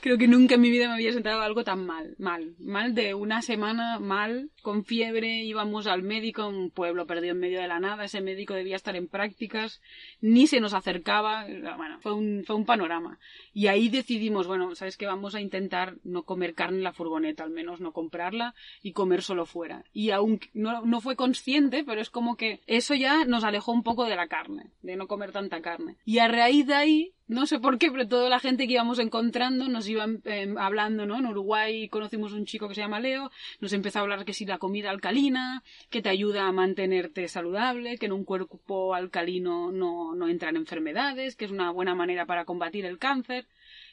Creo 0.00 0.18
que 0.18 0.26
nunca 0.26 0.56
en 0.56 0.62
mi 0.62 0.68
vida 0.68 0.88
me 0.88 0.94
había 0.94 1.12
sentado 1.12 1.42
algo 1.42 1.62
tan 1.62 1.86
mal, 1.86 2.16
mal, 2.18 2.56
mal 2.58 2.92
de 2.92 3.14
una 3.14 3.40
semana, 3.40 4.00
mal, 4.00 4.50
con 4.62 4.84
fiebre, 4.84 5.44
íbamos 5.44 5.86
al 5.86 6.02
médico, 6.02 6.42
a 6.42 6.48
un 6.48 6.70
pueblo 6.70 7.06
perdido 7.06 7.34
en 7.34 7.38
medio 7.38 7.60
de 7.60 7.68
la 7.68 7.78
nada, 7.78 8.04
ese 8.04 8.20
médico 8.20 8.54
debía 8.54 8.74
estar 8.74 8.96
en 8.96 9.06
prácticas, 9.06 9.80
ni 10.20 10.48
se 10.48 10.58
nos 10.58 10.74
acercaba, 10.74 11.46
bueno, 11.76 12.00
fue 12.00 12.14
un, 12.14 12.42
fue 12.44 12.56
un 12.56 12.64
panorama. 12.64 13.20
Y 13.54 13.68
ahí 13.68 13.88
decidimos, 13.90 14.48
bueno, 14.48 14.74
sabes 14.74 14.96
que 14.96 15.06
vamos 15.06 15.36
a 15.36 15.40
intentar 15.40 15.98
no 16.02 16.24
comer 16.24 16.54
carne 16.54 16.78
en 16.78 16.84
la 16.84 16.92
furgoneta, 16.92 17.44
al 17.44 17.50
menos 17.50 17.80
no 17.80 17.92
comprarla 17.92 18.56
y 18.82 18.90
comer 18.90 19.22
solo 19.22 19.46
fuera. 19.46 19.84
Y 19.92 20.10
aún 20.10 20.40
no, 20.52 20.84
no 20.84 21.00
fue 21.00 21.14
consciente, 21.14 21.84
pero 21.84 22.00
es 22.00 22.10
como 22.10 22.36
que 22.36 22.60
eso 22.66 22.94
ya 22.94 23.24
nos 23.24 23.44
alejó 23.44 23.70
un 23.70 23.84
poco 23.84 24.04
de 24.06 24.16
la 24.16 24.26
carne, 24.26 24.72
de 24.82 24.96
no 24.96 25.06
comer 25.06 25.30
tanta 25.30 25.62
carne. 25.62 25.96
Y 26.04 26.18
a 26.18 26.26
raíz 26.26 26.66
de 26.66 26.74
ahí, 26.74 27.12
no 27.28 27.46
sé 27.46 27.58
por 27.58 27.78
qué, 27.78 27.90
pero 27.90 28.06
toda 28.06 28.28
la 28.28 28.38
gente 28.38 28.66
que 28.66 28.74
íbamos 28.74 28.98
encontrando 28.98 29.68
nos 29.68 29.88
iban 29.88 30.22
eh, 30.24 30.54
hablando, 30.58 31.06
¿no? 31.06 31.18
En 31.18 31.26
Uruguay 31.26 31.88
conocimos 31.88 32.32
un 32.32 32.46
chico 32.46 32.68
que 32.68 32.74
se 32.74 32.80
llama 32.80 33.00
Leo, 33.00 33.30
nos 33.60 33.72
empezó 33.72 33.98
a 33.98 34.02
hablar 34.02 34.24
que 34.24 34.32
si 34.32 34.46
la 34.46 34.58
comida 34.58 34.90
alcalina, 34.90 35.64
que 35.90 36.02
te 36.02 36.08
ayuda 36.08 36.46
a 36.46 36.52
mantenerte 36.52 37.26
saludable, 37.28 37.98
que 37.98 38.06
en 38.06 38.12
un 38.12 38.24
cuerpo 38.24 38.94
alcalino 38.94 39.72
no, 39.72 40.14
no 40.14 40.28
entran 40.28 40.56
enfermedades, 40.56 41.36
que 41.36 41.46
es 41.46 41.50
una 41.50 41.70
buena 41.70 41.94
manera 41.94 42.26
para 42.26 42.44
combatir 42.44 42.84
el 42.84 42.98
cáncer, 42.98 43.46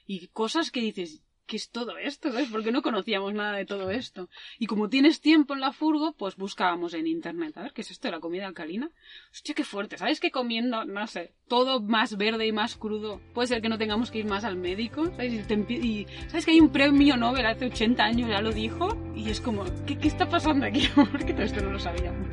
y 0.05 0.27
cosas 0.27 0.69
que 0.69 0.81
dices, 0.81 1.23
¿qué 1.45 1.57
es 1.57 1.69
todo 1.69 1.97
esto? 1.97 2.31
¿sabes? 2.31 2.49
Porque 2.49 2.71
no 2.71 2.81
conocíamos 2.81 3.33
nada 3.33 3.57
de 3.57 3.65
todo 3.65 3.91
esto. 3.91 4.29
Y 4.59 4.65
como 4.65 4.89
tienes 4.89 5.21
tiempo 5.21 5.53
en 5.53 5.61
la 5.61 5.71
furgo, 5.71 6.13
pues 6.13 6.35
buscábamos 6.35 6.93
en 6.93 7.07
internet, 7.07 7.57
a 7.57 7.63
ver, 7.63 7.73
¿qué 7.73 7.81
es 7.81 7.91
esto 7.91 8.07
de 8.07 8.13
la 8.13 8.19
comida 8.19 8.47
alcalina? 8.47 8.89
Hostia, 9.31 9.55
qué 9.55 9.63
fuerte, 9.63 9.97
¿sabes 9.97 10.19
que 10.19 10.31
comiendo, 10.31 10.85
no 10.85 11.05
sé, 11.07 11.33
todo 11.47 11.81
más 11.81 12.17
verde 12.17 12.47
y 12.47 12.51
más 12.51 12.75
crudo, 12.75 13.21
puede 13.33 13.47
ser 13.47 13.61
que 13.61 13.69
no 13.69 13.77
tengamos 13.77 14.11
que 14.11 14.19
ir 14.19 14.25
más 14.25 14.43
al 14.43 14.55
médico? 14.55 15.05
¿Sabes? 15.11 15.33
Y, 15.33 15.73
y, 15.73 16.07
¿sabes 16.27 16.45
que 16.45 16.51
hay 16.51 16.61
un 16.61 16.71
premio 16.71 17.17
Nobel 17.17 17.45
hace 17.45 17.65
80 17.65 18.03
años, 18.03 18.29
ya 18.29 18.41
lo 18.41 18.51
dijo? 18.51 18.97
Y 19.15 19.29
es 19.29 19.41
como, 19.41 19.63
¿qué, 19.85 19.97
qué 19.97 20.07
está 20.07 20.27
pasando 20.29 20.65
aquí? 20.65 20.87
Porque 21.11 21.33
todo 21.33 21.43
esto 21.43 21.61
no 21.61 21.71
lo 21.71 21.79
sabíamos. 21.79 22.27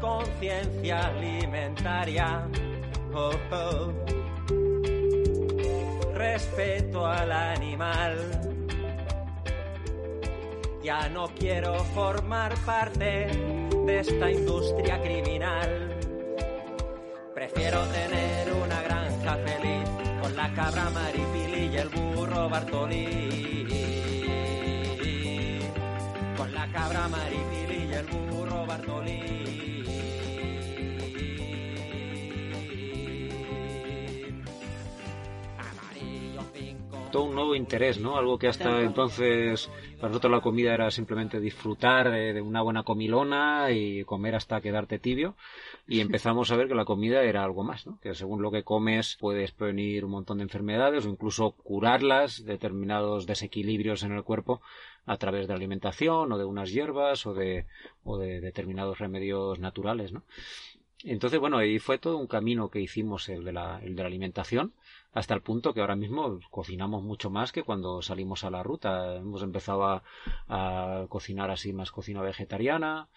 conciencia 0.00 1.00
alimentaria. 1.06 2.46
Oh, 3.14 3.32
oh. 3.50 4.17
Respeto 6.18 7.06
al 7.06 7.30
animal. 7.30 8.18
Ya 10.82 11.08
no 11.08 11.28
quiero 11.38 11.78
formar 11.94 12.56
parte 12.66 13.28
de 13.86 14.00
esta 14.00 14.28
industria 14.28 15.00
criminal. 15.00 15.96
Prefiero 17.32 17.84
tener 17.86 18.52
una 18.52 18.82
granja 18.82 19.36
feliz 19.46 19.88
con 20.20 20.34
la 20.34 20.52
cabra 20.54 20.90
maripili 20.90 21.70
y 21.72 21.76
el 21.76 21.88
burro 21.88 22.48
Bartolí. 22.48 23.68
Con 26.36 26.52
la 26.52 26.66
cabra 26.72 27.06
maripili 27.06 27.90
y 27.90 27.94
el 27.94 28.06
burro 28.06 28.66
Bartolí. 28.66 29.67
Todo 37.10 37.24
un 37.24 37.34
nuevo 37.34 37.54
interés, 37.54 37.98
¿no? 37.98 38.16
Algo 38.16 38.38
que 38.38 38.48
hasta 38.48 38.82
entonces 38.82 39.70
para 39.96 40.08
nosotros 40.08 40.32
la 40.32 40.40
comida 40.40 40.74
era 40.74 40.90
simplemente 40.90 41.40
disfrutar 41.40 42.10
de, 42.10 42.32
de 42.32 42.40
una 42.40 42.62
buena 42.62 42.82
comilona 42.82 43.70
y 43.70 44.04
comer 44.04 44.34
hasta 44.34 44.60
quedarte 44.60 44.98
tibio 44.98 45.34
y 45.86 46.00
empezamos 46.00 46.50
a 46.50 46.56
ver 46.56 46.68
que 46.68 46.74
la 46.74 46.84
comida 46.84 47.22
era 47.22 47.42
algo 47.44 47.64
más, 47.64 47.86
¿no? 47.86 47.98
Que 48.00 48.14
según 48.14 48.42
lo 48.42 48.50
que 48.50 48.62
comes 48.62 49.16
puedes 49.18 49.52
prevenir 49.52 50.04
un 50.04 50.10
montón 50.10 50.38
de 50.38 50.44
enfermedades 50.44 51.06
o 51.06 51.08
incluso 51.08 51.52
curarlas, 51.52 52.44
determinados 52.44 53.26
desequilibrios 53.26 54.02
en 54.02 54.12
el 54.12 54.22
cuerpo 54.22 54.60
a 55.06 55.16
través 55.16 55.46
de 55.46 55.54
la 55.54 55.56
alimentación 55.56 56.30
o 56.30 56.38
de 56.38 56.44
unas 56.44 56.70
hierbas 56.70 57.26
o 57.26 57.34
de, 57.34 57.66
o 58.04 58.18
de 58.18 58.40
determinados 58.40 58.98
remedios 58.98 59.58
naturales, 59.58 60.12
¿no? 60.12 60.22
Entonces, 61.04 61.38
bueno, 61.38 61.58
ahí 61.58 61.78
fue 61.78 61.98
todo 61.98 62.18
un 62.18 62.26
camino 62.26 62.70
que 62.70 62.80
hicimos 62.80 63.28
el 63.28 63.44
de 63.44 63.52
la, 63.52 63.80
el 63.82 63.94
de 63.94 64.02
la 64.02 64.08
alimentación, 64.08 64.72
hasta 65.12 65.34
el 65.34 65.42
punto 65.42 65.74
que 65.74 65.80
ahora 65.80 65.96
mismo 65.96 66.38
cocinamos 66.50 67.02
mucho 67.02 67.30
más 67.30 67.52
que 67.52 67.62
cuando 67.62 68.02
salimos 68.02 68.44
a 68.44 68.50
la 68.50 68.62
ruta. 68.62 69.16
Hemos 69.16 69.42
empezado 69.42 70.02
a, 70.48 71.06
cocinar 71.08 71.50
así 71.50 71.72
más 71.72 71.90
cocina 71.90 72.22
vegetariana 72.22 73.08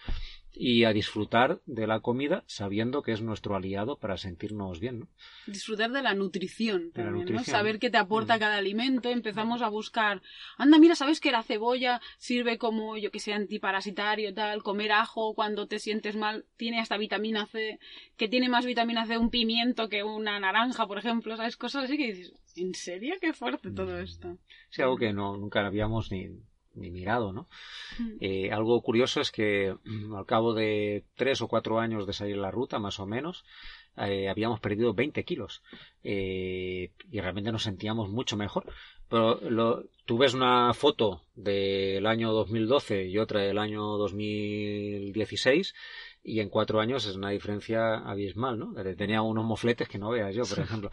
y 0.54 0.84
a 0.84 0.94
disfrutar 0.94 1.62
de 1.66 1.88
la 1.88 2.02
comida 2.02 2.44
sabiendo 2.46 3.02
que 3.02 3.14
es 3.14 3.22
nuestro 3.22 3.56
aliado 3.56 3.98
para 3.98 4.18
sentirnos 4.18 4.80
bien, 4.80 5.00
¿no? 5.00 5.08
Disfrutar 5.48 5.92
de 5.92 6.02
la 6.02 6.14
nutrición 6.14 6.92
De 6.92 7.04
la 7.04 7.06
también, 7.06 7.14
¿no? 7.14 7.20
nutrición. 7.20 7.46
Saber 7.46 7.80
qué 7.80 7.90
te 7.90 7.98
aporta 7.98 8.38
cada 8.38 8.58
alimento. 8.58 9.10
Empezamos 9.10 9.62
a 9.62 9.70
buscar, 9.70 10.22
anda, 10.58 10.78
mira, 10.78 10.96
¿sabes 10.96 11.20
que 11.20 11.32
la 11.32 11.44
cebolla 11.44 12.02
sirve 12.18 12.58
como, 12.58 12.98
yo 12.98 13.12
que 13.12 13.20
sé, 13.20 13.34
antiparasitario, 13.34 14.34
tal? 14.34 14.62
Comer 14.64 14.92
ajo 14.92 15.34
cuando 15.34 15.68
te 15.68 15.80
sientes 15.80 16.16
mal 16.16 16.46
tiene 16.58 16.80
hasta 16.80 16.98
vitamina 16.98 17.46
C, 17.46 17.80
que 18.18 18.28
tiene 18.28 18.50
más 18.50 18.66
vitamina 18.66 19.06
C 19.06 19.18
un 19.18 19.30
pimiento 19.30 19.90
que 19.90 20.04
una 20.04 20.40
naranja, 20.40 20.88
por 20.88 20.98
ejemplo, 20.98 21.38
¿sabes? 21.38 21.58
Cosas 21.58 21.86
así 21.86 21.98
que 21.98 22.14
dices, 22.14 22.34
¿en 22.56 22.76
serio? 22.76 23.16
Qué 23.22 23.34
fuerte 23.34 23.72
todo 23.72 24.00
esto. 24.00 24.38
Sí, 24.70 24.82
algo 24.82 24.98
que 24.98 25.14
no, 25.14 25.38
nunca 25.38 25.66
habíamos 25.66 26.12
ni, 26.12 26.30
ni 26.74 26.92
mirado, 26.92 27.34
¿no? 27.34 27.48
Mm. 28.00 28.18
Eh, 28.20 28.52
algo 28.52 28.82
curioso 28.82 29.22
es 29.22 29.32
que 29.32 29.76
mm, 29.84 30.16
al 30.16 30.26
cabo 30.26 30.54
de 30.54 31.04
tres 31.16 31.42
o 31.42 31.48
cuatro 31.48 31.80
años 31.80 32.08
de 32.08 32.14
salir 32.14 32.38
la 32.38 32.52
ruta, 32.52 32.80
más 32.80 33.00
o 33.00 33.06
menos, 33.06 33.44
eh, 33.98 34.30
habíamos 34.30 34.60
perdido 34.60 34.94
20 34.94 35.24
kilos 35.26 35.62
eh, 36.04 36.92
y 37.12 37.20
realmente 37.20 37.52
nos 37.52 37.64
sentíamos 37.64 38.10
mucho 38.10 38.38
mejor. 38.38 38.66
Pero 39.10 39.42
lo, 39.50 39.84
tú 40.06 40.18
ves 40.18 40.34
una 40.34 40.74
foto 40.74 41.24
del 41.36 42.06
año 42.08 42.32
2012 42.32 43.08
y 43.08 43.18
otra 43.18 43.42
del 43.42 43.58
año 43.58 43.82
2016 43.98 45.74
y 46.24 46.40
en 46.40 46.50
cuatro 46.50 46.80
años 46.80 47.06
es 47.06 47.18
una 47.18 47.32
diferencia 47.32 47.96
abismal, 47.98 48.58
¿no? 48.58 48.74
Tenía 48.96 49.22
unos 49.22 49.44
mofletes 49.44 49.90
que 49.90 49.98
no 49.98 50.12
veas 50.12 50.34
yo, 50.34 50.44
por 50.44 50.60
ejemplo. 50.60 50.92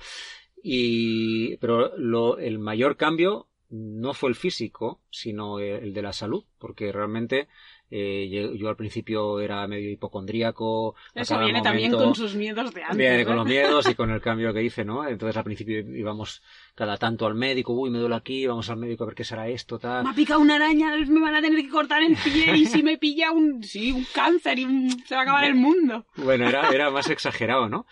Y, 0.62 1.56
pero 1.58 1.96
lo, 1.96 2.38
el 2.38 2.58
mayor 2.58 2.96
cambio 2.96 3.47
no 3.70 4.14
fue 4.14 4.30
el 4.30 4.34
físico, 4.34 5.00
sino 5.10 5.58
el 5.58 5.92
de 5.92 6.02
la 6.02 6.12
salud, 6.12 6.44
porque 6.58 6.90
realmente 6.90 7.48
eh, 7.90 8.28
yo, 8.30 8.54
yo 8.54 8.68
al 8.68 8.76
principio 8.76 9.40
era 9.40 9.66
medio 9.66 9.90
hipocondríaco. 9.90 10.94
Eso 11.14 11.38
viene 11.38 11.60
también 11.62 11.90
momento- 11.90 12.04
con 12.06 12.14
sus 12.14 12.34
miedos 12.34 12.72
de 12.74 12.82
antes. 12.82 12.96
Viene 12.98 13.24
con 13.24 13.34
¿eh? 13.34 13.36
los 13.36 13.46
miedos 13.46 13.88
y 13.88 13.94
con 13.94 14.10
el 14.10 14.20
cambio 14.20 14.52
que 14.54 14.62
hice, 14.62 14.84
¿no? 14.84 15.06
Entonces 15.06 15.36
al 15.36 15.44
principio 15.44 15.78
íbamos 15.80 16.42
cada 16.74 16.96
tanto 16.96 17.26
al 17.26 17.34
médico, 17.34 17.72
uy, 17.72 17.90
me 17.90 17.98
duele 17.98 18.14
aquí, 18.14 18.46
vamos 18.46 18.68
al 18.70 18.76
médico 18.78 19.04
a 19.04 19.08
ver 19.08 19.14
qué 19.16 19.24
será 19.24 19.48
esto, 19.48 19.78
tal. 19.78 20.04
Me 20.04 20.10
ha 20.10 20.14
picado 20.14 20.40
una 20.40 20.56
araña, 20.56 20.94
me 21.06 21.20
van 21.20 21.34
a 21.34 21.40
tener 21.42 21.62
que 21.62 21.68
cortar 21.70 22.02
el 22.02 22.16
pie 22.16 22.56
y 22.56 22.66
si 22.66 22.82
me 22.82 22.98
pilla 22.98 23.32
un, 23.32 23.62
sí, 23.62 23.92
un 23.92 24.06
cáncer 24.14 24.58
y 24.58 24.64
un- 24.64 24.90
se 25.06 25.14
va 25.14 25.20
a 25.20 25.24
acabar 25.24 25.44
el 25.44 25.54
mundo. 25.54 26.06
Bueno, 26.16 26.48
era, 26.48 26.68
era 26.70 26.90
más 26.90 27.08
exagerado, 27.10 27.68
¿no? 27.68 27.86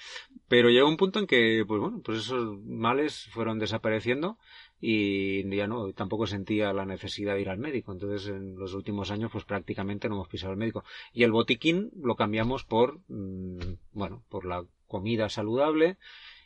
Pero 0.49 0.69
llegó 0.71 0.89
un 0.89 0.97
punto 0.97 1.19
en 1.19 1.27
que, 1.27 1.65
pues 1.67 1.81
bueno, 1.81 2.01
pues 2.05 2.19
esos 2.19 2.61
males 2.65 3.29
fueron 3.33 3.59
desapareciendo 3.59 4.39
y 4.81 5.49
ya 5.57 5.67
no, 5.67 5.93
tampoco 5.93 6.27
sentía 6.27 6.73
la 6.73 6.85
necesidad 6.85 7.35
de 7.35 7.41
ir 7.41 7.49
al 7.49 7.59
médico. 7.59 7.93
Entonces, 7.93 8.29
en 8.29 8.57
los 8.59 8.75
últimos 8.75 9.11
años, 9.11 9.31
pues 9.33 9.45
prácticamente 9.45 10.09
no 10.09 10.17
hemos 10.17 10.29
pisado 10.29 10.53
al 10.53 10.59
médico. 10.59 10.85
Y 11.13 11.23
el 11.23 11.33
botiquín 11.33 11.91
lo 12.01 12.17
cambiamos 12.17 12.65
por, 12.65 13.01
mm, 13.09 13.77
bueno, 13.93 14.23
por 14.29 14.45
la 14.45 14.65
comida 14.87 15.29
saludable 15.29 15.97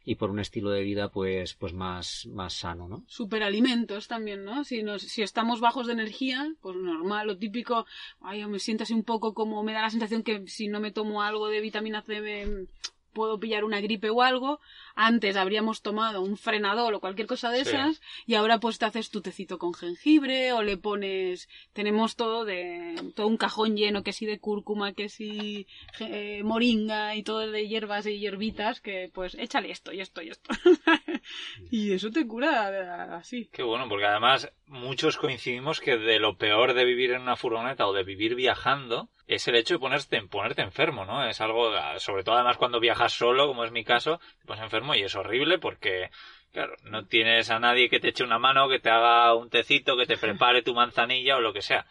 y 0.04 0.14
por 0.14 0.30
un 0.30 0.40
estilo 0.40 0.70
de 0.70 0.82
vida, 0.82 1.10
pues, 1.10 1.54
pues 1.54 1.74
más, 1.74 2.26
más 2.32 2.54
sano, 2.54 2.88
¿no? 2.88 3.04
Superalimentos 3.06 4.08
también, 4.08 4.44
¿no? 4.44 4.64
Si, 4.64 4.82
nos, 4.82 5.02
si 5.02 5.22
estamos 5.22 5.60
bajos 5.60 5.86
de 5.86 5.92
energía, 5.92 6.54
pues 6.62 6.76
normal, 6.76 7.26
lo 7.26 7.36
típico, 7.36 7.84
ay, 8.20 8.46
me 8.46 8.58
siento 8.58 8.84
así 8.84 8.94
un 8.94 9.04
poco 9.04 9.34
como, 9.34 9.62
me 9.62 9.72
da 9.72 9.82
la 9.82 9.90
sensación 9.90 10.22
que 10.22 10.46
si 10.46 10.68
no 10.68 10.80
me 10.80 10.90
tomo 10.90 11.22
algo 11.22 11.48
de 11.48 11.60
vitamina 11.60 12.02
C 12.02 12.20
me 12.20 12.66
puedo 13.12 13.38
pillar 13.40 13.64
una 13.64 13.80
gripe 13.80 14.10
o 14.10 14.22
algo. 14.22 14.60
Antes 14.94 15.36
habríamos 15.36 15.82
tomado 15.82 16.22
un 16.22 16.36
frenador 16.36 16.94
o 16.94 17.00
cualquier 17.00 17.26
cosa 17.26 17.50
de 17.50 17.64
Sí. 17.64 17.70
esas 17.70 18.00
y 18.26 18.34
ahora 18.34 18.58
pues 18.60 18.78
te 18.78 18.84
haces 18.84 19.10
tu 19.10 19.20
tecito 19.20 19.58
con 19.58 19.74
jengibre 19.74 20.52
o 20.52 20.62
le 20.62 20.76
pones, 20.76 21.48
tenemos 21.72 22.16
todo 22.16 22.44
de, 22.44 22.94
todo 23.14 23.26
un 23.26 23.36
cajón 23.36 23.76
lleno 23.76 24.02
que 24.02 24.12
sí 24.12 24.26
de 24.26 24.38
cúrcuma, 24.38 24.92
que 24.92 25.08
sí 25.08 25.66
eh, 26.00 26.42
moringa 26.44 27.14
y 27.16 27.22
todo 27.22 27.40
de 27.50 27.68
hierbas 27.68 28.06
y 28.06 28.18
hierbitas 28.18 28.80
que 28.80 29.10
pues 29.12 29.34
échale 29.34 29.70
esto 29.70 29.92
y 29.92 30.00
esto 30.00 30.22
y 30.22 30.30
esto. 30.30 30.50
y 31.70 31.92
eso 31.92 32.10
te 32.10 32.26
cura 32.26 33.16
así. 33.16 33.48
Qué 33.52 33.62
bueno, 33.62 33.88
porque 33.88 34.06
además 34.06 34.52
muchos 34.66 35.16
coincidimos 35.16 35.80
que 35.80 35.96
de 35.96 36.18
lo 36.18 36.36
peor 36.36 36.74
de 36.74 36.84
vivir 36.84 37.12
en 37.12 37.22
una 37.22 37.36
furgoneta 37.36 37.86
o 37.86 37.92
de 37.92 38.04
vivir 38.04 38.34
viajando 38.34 39.08
es 39.26 39.46
el 39.48 39.56
hecho 39.56 39.74
de 39.74 39.80
ponerte, 39.80 40.20
ponerte 40.22 40.62
enfermo, 40.62 41.04
¿no? 41.04 41.24
Es 41.24 41.40
algo, 41.40 41.72
sobre 41.98 42.24
todo 42.24 42.34
además 42.34 42.56
cuando 42.56 42.80
viajas 42.80 43.12
solo, 43.12 43.46
como 43.46 43.64
es 43.64 43.72
mi 43.72 43.84
caso, 43.84 44.20
te 44.40 44.46
pones 44.46 44.64
enfermo 44.64 44.94
y 44.94 45.02
es 45.02 45.14
horrible 45.14 45.58
porque, 45.58 46.10
claro, 46.52 46.74
no 46.82 47.06
tienes 47.06 47.50
a 47.50 47.60
nadie 47.60 47.88
que 47.88 48.00
te 48.00 48.08
eche 48.08 48.24
una 48.24 48.38
mano, 48.38 48.68
que 48.68 48.80
te 48.80 48.90
haga 48.90 49.34
un 49.34 49.48
tecito, 49.48 49.96
que 49.96 50.06
te 50.06 50.16
prepare 50.16 50.62
tu 50.62 50.74
manzanilla 50.74 51.36
o 51.36 51.40
lo 51.40 51.52
que 51.52 51.62
sea. 51.62 51.86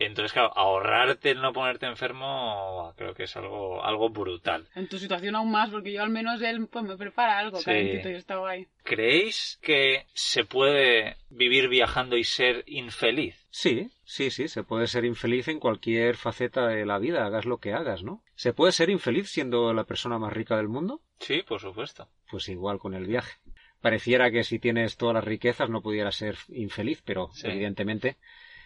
Entonces, 0.00 0.32
claro, 0.32 0.52
ahorrarte 0.56 1.30
el 1.30 1.40
no 1.40 1.52
ponerte 1.52 1.86
enfermo 1.86 2.94
creo 2.96 3.14
que 3.14 3.24
es 3.24 3.36
algo, 3.36 3.84
algo 3.84 4.10
brutal. 4.10 4.68
En 4.74 4.88
tu 4.88 4.98
situación 4.98 5.34
aún 5.34 5.50
más, 5.50 5.70
porque 5.70 5.92
yo 5.92 6.02
al 6.02 6.10
menos 6.10 6.40
él 6.40 6.68
pues 6.68 6.84
me 6.84 6.96
prepara 6.96 7.38
algo 7.38 7.58
Sí. 7.58 7.64
calentito 7.64 8.08
y 8.10 8.14
está 8.14 8.36
guay. 8.36 8.68
¿Creéis 8.84 9.58
que 9.60 10.06
se 10.14 10.44
puede 10.44 11.16
vivir 11.30 11.68
viajando 11.68 12.16
y 12.16 12.24
ser 12.24 12.62
infeliz? 12.66 13.46
Sí, 13.50 13.90
sí, 14.04 14.30
sí, 14.30 14.46
se 14.48 14.62
puede 14.62 14.86
ser 14.86 15.04
infeliz 15.04 15.48
en 15.48 15.58
cualquier 15.58 16.16
faceta 16.16 16.68
de 16.68 16.86
la 16.86 16.98
vida, 16.98 17.26
hagas 17.26 17.44
lo 17.44 17.58
que 17.58 17.72
hagas, 17.72 18.02
¿no? 18.04 18.22
¿Se 18.36 18.52
puede 18.52 18.72
ser 18.72 18.90
infeliz 18.90 19.28
siendo 19.30 19.72
la 19.74 19.84
persona 19.84 20.18
más 20.18 20.32
rica 20.32 20.56
del 20.56 20.68
mundo? 20.68 21.02
Sí, 21.18 21.42
por 21.42 21.60
supuesto. 21.60 22.08
Pues 22.30 22.48
igual 22.48 22.78
con 22.78 22.94
el 22.94 23.06
viaje. 23.06 23.32
Pareciera 23.80 24.30
que 24.30 24.44
si 24.44 24.58
tienes 24.60 24.96
todas 24.96 25.14
las 25.14 25.24
riquezas 25.24 25.68
no 25.70 25.82
pudieras 25.82 26.14
ser 26.14 26.36
infeliz, 26.48 27.02
pero 27.04 27.30
Sí. 27.32 27.48
evidentemente, 27.48 28.16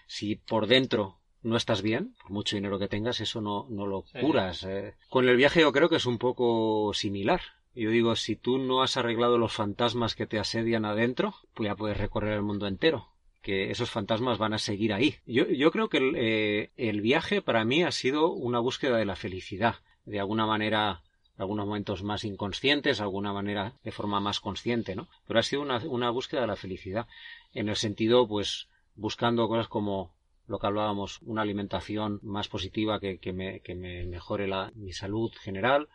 si 0.06 0.36
por 0.36 0.66
dentro 0.66 1.20
no 1.42 1.56
estás 1.56 1.82
bien, 1.82 2.14
por 2.22 2.30
mucho 2.30 2.56
dinero 2.56 2.78
que 2.78 2.88
tengas, 2.88 3.20
eso 3.20 3.40
no, 3.40 3.66
no 3.70 3.86
lo 3.86 4.04
Sí. 4.12 4.18
curas. 4.20 4.62
eh. 4.64 4.94
Con 5.10 5.28
el 5.28 5.36
viaje 5.36 5.60
yo 5.60 5.72
creo 5.72 5.88
que 5.88 5.96
es 5.96 6.06
un 6.06 6.18
poco 6.18 6.92
similar. 6.94 7.40
Yo 7.74 7.90
digo, 7.90 8.16
si 8.16 8.36
tú 8.36 8.58
no 8.58 8.82
has 8.82 8.96
arreglado 8.96 9.38
los 9.38 9.52
fantasmas 9.52 10.14
que 10.14 10.26
te 10.26 10.38
asedian 10.38 10.84
adentro, 10.84 11.34
pues 11.54 11.68
ya 11.68 11.74
puedes 11.74 11.96
recorrer 11.96 12.34
el 12.34 12.42
mundo 12.42 12.66
entero 12.66 13.08
que 13.40 13.72
esos 13.72 13.90
fantasmas 13.90 14.38
van 14.38 14.52
a 14.54 14.58
seguir 14.58 14.92
ahí. 14.92 15.16
Yo, 15.26 15.46
yo 15.48 15.72
creo 15.72 15.88
que 15.88 15.96
el, 15.98 16.14
eh, 16.16 16.70
el 16.76 17.00
viaje 17.00 17.42
para 17.42 17.64
mí 17.64 17.82
ha 17.82 17.90
sido 17.90 18.30
una 18.30 18.60
búsqueda 18.60 18.98
de 18.98 19.04
la 19.04 19.16
felicidad. 19.16 19.76
De 20.04 20.20
alguna 20.20 20.46
manera, 20.46 21.02
algunos 21.36 21.66
momentos 21.66 22.04
más 22.04 22.22
inconscientes, 22.22 22.98
de 22.98 23.02
alguna 23.02 23.32
manera 23.32 23.72
de 23.82 23.90
forma 23.90 24.20
más 24.20 24.38
consciente, 24.38 24.94
¿no? 24.94 25.08
Pero 25.26 25.40
ha 25.40 25.42
sido 25.42 25.62
una, 25.62 25.78
una 25.78 26.10
búsqueda 26.10 26.42
de 26.42 26.46
la 26.46 26.54
felicidad. 26.56 27.08
En 27.52 27.68
el 27.68 27.74
sentido, 27.74 28.28
pues, 28.28 28.68
buscando 28.94 29.48
cosas 29.48 29.66
como 29.66 30.12
lo 30.52 30.58
que 30.58 30.66
hablábamos, 30.66 31.18
una 31.22 31.42
alimentación 31.42 32.20
más 32.22 32.46
positiva 32.48 33.00
que, 33.00 33.18
que 33.18 33.32
me, 33.32 33.60
que 33.60 33.74
me 33.74 34.04
mejore 34.04 34.46
la, 34.46 34.70
mi 34.74 34.92
salud 34.92 35.32
general 35.40 35.88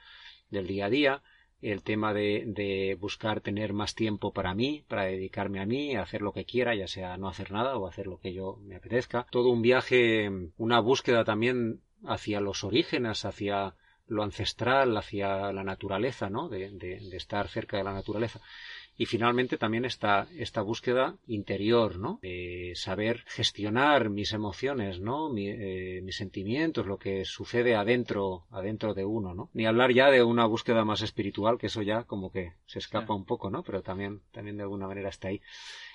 del 0.50 0.66
día 0.66 0.88
a 0.88 0.90
día, 0.90 1.22
el 1.62 1.84
tema 1.84 2.12
de, 2.12 2.44
de 2.48 2.98
buscar 3.00 3.42
tener 3.42 3.74
más 3.74 3.94
tiempo 3.94 4.34
para 4.34 4.56
mí, 4.56 4.84
para 4.88 5.04
dedicarme 5.04 5.60
a 5.60 5.68
mí, 5.68 5.96
hacer 5.96 6.22
lo 6.24 6.34
que 6.34 6.46
quiera, 6.46 6.74
ya 6.74 6.88
sea 6.88 7.18
no 7.18 7.30
hacer 7.30 7.52
nada 7.52 7.78
o 7.78 7.88
hacer 7.88 8.08
lo 8.08 8.18
que 8.18 8.34
yo 8.34 8.58
me 8.64 8.76
apetezca. 8.76 9.28
Todo 9.30 9.50
un 9.50 9.62
viaje, 9.62 10.30
una 10.58 10.80
búsqueda 10.80 11.24
también 11.24 11.82
hacia 12.04 12.42
los 12.42 12.64
orígenes, 12.64 13.26
hacia 13.26 13.76
lo 14.08 14.24
ancestral, 14.24 14.98
hacia 14.98 15.52
la 15.54 15.64
naturaleza, 15.64 16.30
¿no? 16.30 16.50
De, 16.50 16.72
de, 16.72 17.00
de 17.00 17.18
estar 17.18 17.48
cerca 17.48 17.78
de 17.78 17.84
la 17.84 17.94
naturaleza. 17.94 18.40
Y 18.98 19.06
finalmente 19.06 19.58
también 19.58 19.86
está 19.86 20.28
esta 20.38 20.62
búsqueda 20.62 21.16
interior, 21.28 22.00
¿no? 22.00 22.20
De 22.24 22.74
saber 22.76 23.24
gestionar 23.28 24.10
mis 24.10 24.34
emociones, 24.34 25.00
¿no? 25.00 25.30
Mi, 25.30 25.50
eh, 25.50 26.02
mis 26.04 26.16
sentimientos, 26.16 26.88
lo 26.88 26.98
que 26.98 27.24
sucede 27.24 27.76
adentro, 27.76 28.48
adentro 28.50 28.96
de 28.96 29.06
uno, 29.06 29.36
¿no? 29.36 29.52
Ni 29.54 29.68
hablar 29.68 29.94
ya 29.94 30.10
de 30.10 30.24
una 30.24 30.48
búsqueda 30.48 30.84
más 30.84 31.04
espiritual, 31.04 31.60
que 31.60 31.68
eso 31.68 31.84
ya 31.84 32.06
como 32.06 32.32
que 32.32 32.54
se 32.66 32.80
escapa 32.80 33.14
un 33.14 33.26
poco, 33.26 33.52
¿no? 33.52 33.62
Pero 33.62 33.84
también, 33.84 34.22
también 34.32 34.58
de 34.58 34.64
alguna 34.64 34.88
manera 34.88 35.10
está 35.10 35.28
ahí. 35.28 35.42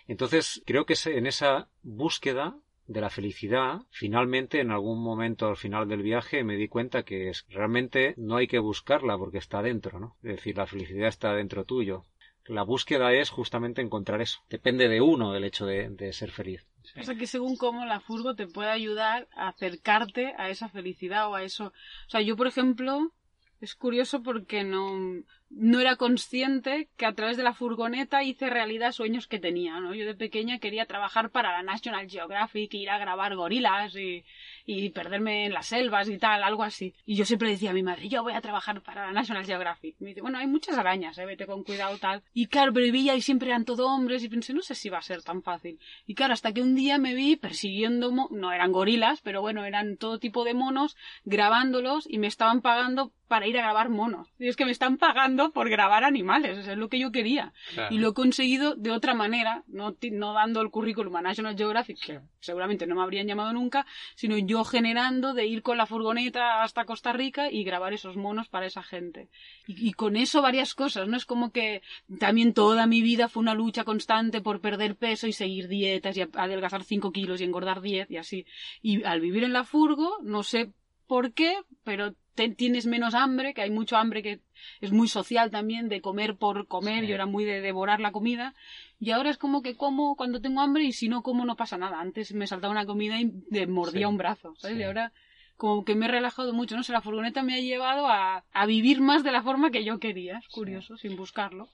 Entonces, 0.06 0.62
creo 0.64 0.86
que 0.86 0.94
en 1.06 1.26
esa 1.26 1.68
búsqueda 1.82 2.56
de 2.86 3.00
la 3.00 3.10
felicidad, 3.10 3.82
finalmente 3.90 4.60
en 4.60 4.70
algún 4.70 5.02
momento 5.02 5.48
al 5.48 5.56
final 5.56 5.88
del 5.88 6.02
viaje 6.02 6.44
me 6.44 6.56
di 6.56 6.68
cuenta 6.68 7.04
que 7.04 7.30
es, 7.30 7.46
realmente 7.48 8.14
no 8.16 8.36
hay 8.36 8.46
que 8.46 8.58
buscarla 8.58 9.16
porque 9.18 9.38
está 9.38 9.62
dentro, 9.62 9.98
¿no? 9.98 10.16
Es 10.22 10.36
decir, 10.36 10.56
la 10.56 10.66
felicidad 10.66 11.08
está 11.08 11.34
dentro 11.34 11.64
tuyo 11.64 12.04
la 12.46 12.62
búsqueda 12.62 13.12
es 13.12 13.30
justamente 13.30 13.82
encontrar 13.82 14.20
eso. 14.20 14.40
Depende 14.48 14.88
de 14.88 15.00
uno 15.00 15.34
el 15.34 15.44
hecho 15.44 15.66
de, 15.66 15.88
de 15.90 16.12
ser 16.12 16.30
feliz. 16.30 16.66
Sí. 16.82 17.00
O 17.00 17.02
sea 17.04 17.14
que 17.14 17.26
según 17.26 17.56
cómo 17.56 17.84
la 17.86 18.00
furgo 18.00 18.34
te 18.34 18.46
puede 18.46 18.70
ayudar 18.70 19.28
a 19.34 19.48
acercarte 19.48 20.34
a 20.36 20.50
esa 20.50 20.68
felicidad 20.68 21.28
o 21.28 21.34
a 21.34 21.44
eso. 21.44 21.66
O 21.66 22.10
sea, 22.10 22.20
yo 22.20 22.36
por 22.36 22.46
ejemplo, 22.46 23.12
es 23.60 23.76
curioso 23.76 24.22
porque 24.22 24.64
no, 24.64 25.22
no 25.54 25.80
era 25.80 25.96
consciente 25.96 26.88
que 26.96 27.06
a 27.06 27.12
través 27.12 27.36
de 27.36 27.42
la 27.42 27.52
furgoneta 27.52 28.22
hice 28.22 28.48
realidad 28.48 28.92
sueños 28.92 29.26
que 29.26 29.38
tenía, 29.38 29.78
¿no? 29.80 29.94
Yo 29.94 30.06
de 30.06 30.14
pequeña 30.14 30.58
quería 30.58 30.86
trabajar 30.86 31.30
para 31.30 31.52
la 31.52 31.62
National 31.62 32.08
Geographic, 32.08 32.72
ir 32.74 32.90
a 32.90 32.98
grabar 32.98 33.36
gorilas 33.36 33.94
y, 33.94 34.24
y 34.64 34.90
perderme 34.90 35.46
en 35.46 35.52
las 35.52 35.66
selvas 35.66 36.08
y 36.08 36.18
tal, 36.18 36.42
algo 36.42 36.62
así. 36.62 36.94
Y 37.04 37.16
yo 37.16 37.24
siempre 37.24 37.50
decía 37.50 37.70
a 37.70 37.74
mi 37.74 37.82
madre, 37.82 38.08
yo 38.08 38.22
voy 38.22 38.32
a 38.32 38.40
trabajar 38.40 38.80
para 38.80 39.06
la 39.06 39.12
National 39.12 39.44
Geographic. 39.44 39.96
Me 40.00 40.08
dice, 40.08 40.22
bueno, 40.22 40.38
hay 40.38 40.46
muchas 40.46 40.78
arañas, 40.78 41.18
¿eh? 41.18 41.26
vete 41.26 41.46
con 41.46 41.64
cuidado 41.64 41.98
tal. 41.98 42.22
Y 42.32 42.46
claro, 42.46 42.72
pero 42.72 42.90
veía 42.90 43.14
y 43.14 43.20
siempre 43.20 43.48
eran 43.48 43.64
todo 43.64 43.88
hombres 43.88 44.24
y 44.24 44.28
pensé, 44.28 44.54
no 44.54 44.62
sé 44.62 44.74
si 44.74 44.88
va 44.88 44.98
a 44.98 45.02
ser 45.02 45.22
tan 45.22 45.42
fácil. 45.42 45.78
Y 46.06 46.14
claro, 46.14 46.32
hasta 46.32 46.52
que 46.52 46.62
un 46.62 46.74
día 46.74 46.98
me 46.98 47.14
vi 47.14 47.36
persiguiendo, 47.36 48.10
no 48.30 48.52
eran 48.52 48.72
gorilas, 48.72 49.20
pero 49.20 49.42
bueno, 49.42 49.64
eran 49.64 49.96
todo 49.96 50.18
tipo 50.18 50.44
de 50.44 50.54
monos, 50.54 50.96
grabándolos 51.24 52.06
y 52.08 52.18
me 52.18 52.26
estaban 52.26 52.62
pagando 52.62 53.12
para 53.28 53.46
ir 53.46 53.58
a 53.58 53.62
grabar 53.62 53.88
monos. 53.88 54.28
Y 54.38 54.48
es 54.48 54.56
que 54.56 54.66
me 54.66 54.72
están 54.72 54.98
pagando 54.98 55.41
por 55.50 55.68
grabar 55.68 56.04
animales, 56.04 56.58
eso 56.58 56.72
es 56.72 56.78
lo 56.78 56.88
que 56.88 56.98
yo 56.98 57.10
quería. 57.10 57.52
Claro. 57.74 57.94
Y 57.94 57.98
lo 57.98 58.10
he 58.10 58.14
conseguido 58.14 58.74
de 58.74 58.90
otra 58.90 59.14
manera, 59.14 59.64
no, 59.66 59.96
no 60.12 60.32
dando 60.32 60.60
el 60.60 60.70
currículum 60.70 61.16
a 61.16 61.22
National 61.22 61.56
Geographic, 61.56 61.98
que 61.98 62.20
seguramente 62.40 62.86
no 62.86 62.94
me 62.94 63.02
habrían 63.02 63.26
llamado 63.26 63.52
nunca, 63.52 63.86
sino 64.14 64.38
yo 64.38 64.64
generando 64.64 65.34
de 65.34 65.46
ir 65.46 65.62
con 65.62 65.76
la 65.76 65.86
furgoneta 65.86 66.62
hasta 66.62 66.84
Costa 66.84 67.12
Rica 67.12 67.50
y 67.50 67.64
grabar 67.64 67.92
esos 67.92 68.16
monos 68.16 68.48
para 68.48 68.66
esa 68.66 68.82
gente. 68.82 69.28
Y, 69.66 69.88
y 69.88 69.92
con 69.92 70.16
eso 70.16 70.42
varias 70.42 70.74
cosas, 70.74 71.08
¿no? 71.08 71.16
Es 71.16 71.26
como 71.26 71.50
que 71.50 71.82
también 72.18 72.54
toda 72.54 72.86
mi 72.86 73.02
vida 73.02 73.28
fue 73.28 73.42
una 73.42 73.54
lucha 73.54 73.84
constante 73.84 74.40
por 74.40 74.60
perder 74.60 74.96
peso 74.96 75.26
y 75.26 75.32
seguir 75.32 75.68
dietas 75.68 76.16
y 76.16 76.22
adelgazar 76.22 76.84
5 76.84 77.12
kilos 77.12 77.40
y 77.40 77.44
engordar 77.44 77.80
10 77.80 78.10
y 78.10 78.16
así. 78.16 78.46
Y 78.82 79.04
al 79.04 79.20
vivir 79.20 79.44
en 79.44 79.52
la 79.52 79.64
furgo, 79.64 80.18
no 80.22 80.42
sé 80.42 80.72
por 81.06 81.32
qué, 81.32 81.56
pero 81.84 82.14
te, 82.34 82.48
tienes 82.50 82.86
menos 82.86 83.14
hambre, 83.14 83.54
que 83.54 83.62
hay 83.62 83.70
mucho 83.70 83.96
hambre 83.96 84.22
que 84.22 84.40
es 84.80 84.92
muy 84.92 85.08
social 85.08 85.50
también, 85.50 85.88
de 85.88 86.00
comer 86.00 86.36
por 86.36 86.66
comer, 86.66 87.02
sí. 87.02 87.08
yo 87.08 87.14
era 87.14 87.26
muy 87.26 87.44
de 87.44 87.60
devorar 87.60 88.00
la 88.00 88.12
comida, 88.12 88.54
y 88.98 89.10
ahora 89.10 89.30
es 89.30 89.38
como 89.38 89.62
que 89.62 89.76
como 89.76 90.16
cuando 90.16 90.40
tengo 90.40 90.60
hambre 90.60 90.84
y 90.84 90.92
si 90.92 91.08
no 91.08 91.22
como 91.22 91.44
no 91.44 91.56
pasa 91.56 91.76
nada. 91.76 92.00
Antes 92.00 92.32
me 92.34 92.46
saltaba 92.46 92.72
una 92.72 92.86
comida 92.86 93.20
y 93.20 93.32
me 93.50 93.66
mordía 93.66 94.06
sí. 94.06 94.10
un 94.10 94.16
brazo, 94.16 94.54
¿sabes? 94.56 94.76
Sí. 94.76 94.80
Y 94.82 94.84
ahora 94.84 95.12
como 95.56 95.84
que 95.84 95.94
me 95.94 96.06
he 96.06 96.08
relajado 96.08 96.52
mucho, 96.52 96.76
no 96.76 96.82
sé, 96.82 96.92
la 96.92 97.00
furgoneta 97.00 97.42
me 97.42 97.54
ha 97.54 97.60
llevado 97.60 98.06
a, 98.06 98.44
a 98.52 98.66
vivir 98.66 99.00
más 99.00 99.24
de 99.24 99.32
la 99.32 99.42
forma 99.42 99.70
que 99.70 99.84
yo 99.84 99.98
quería, 99.98 100.38
es 100.38 100.48
curioso, 100.48 100.96
sin 100.96 101.16
buscarlo. 101.16 101.68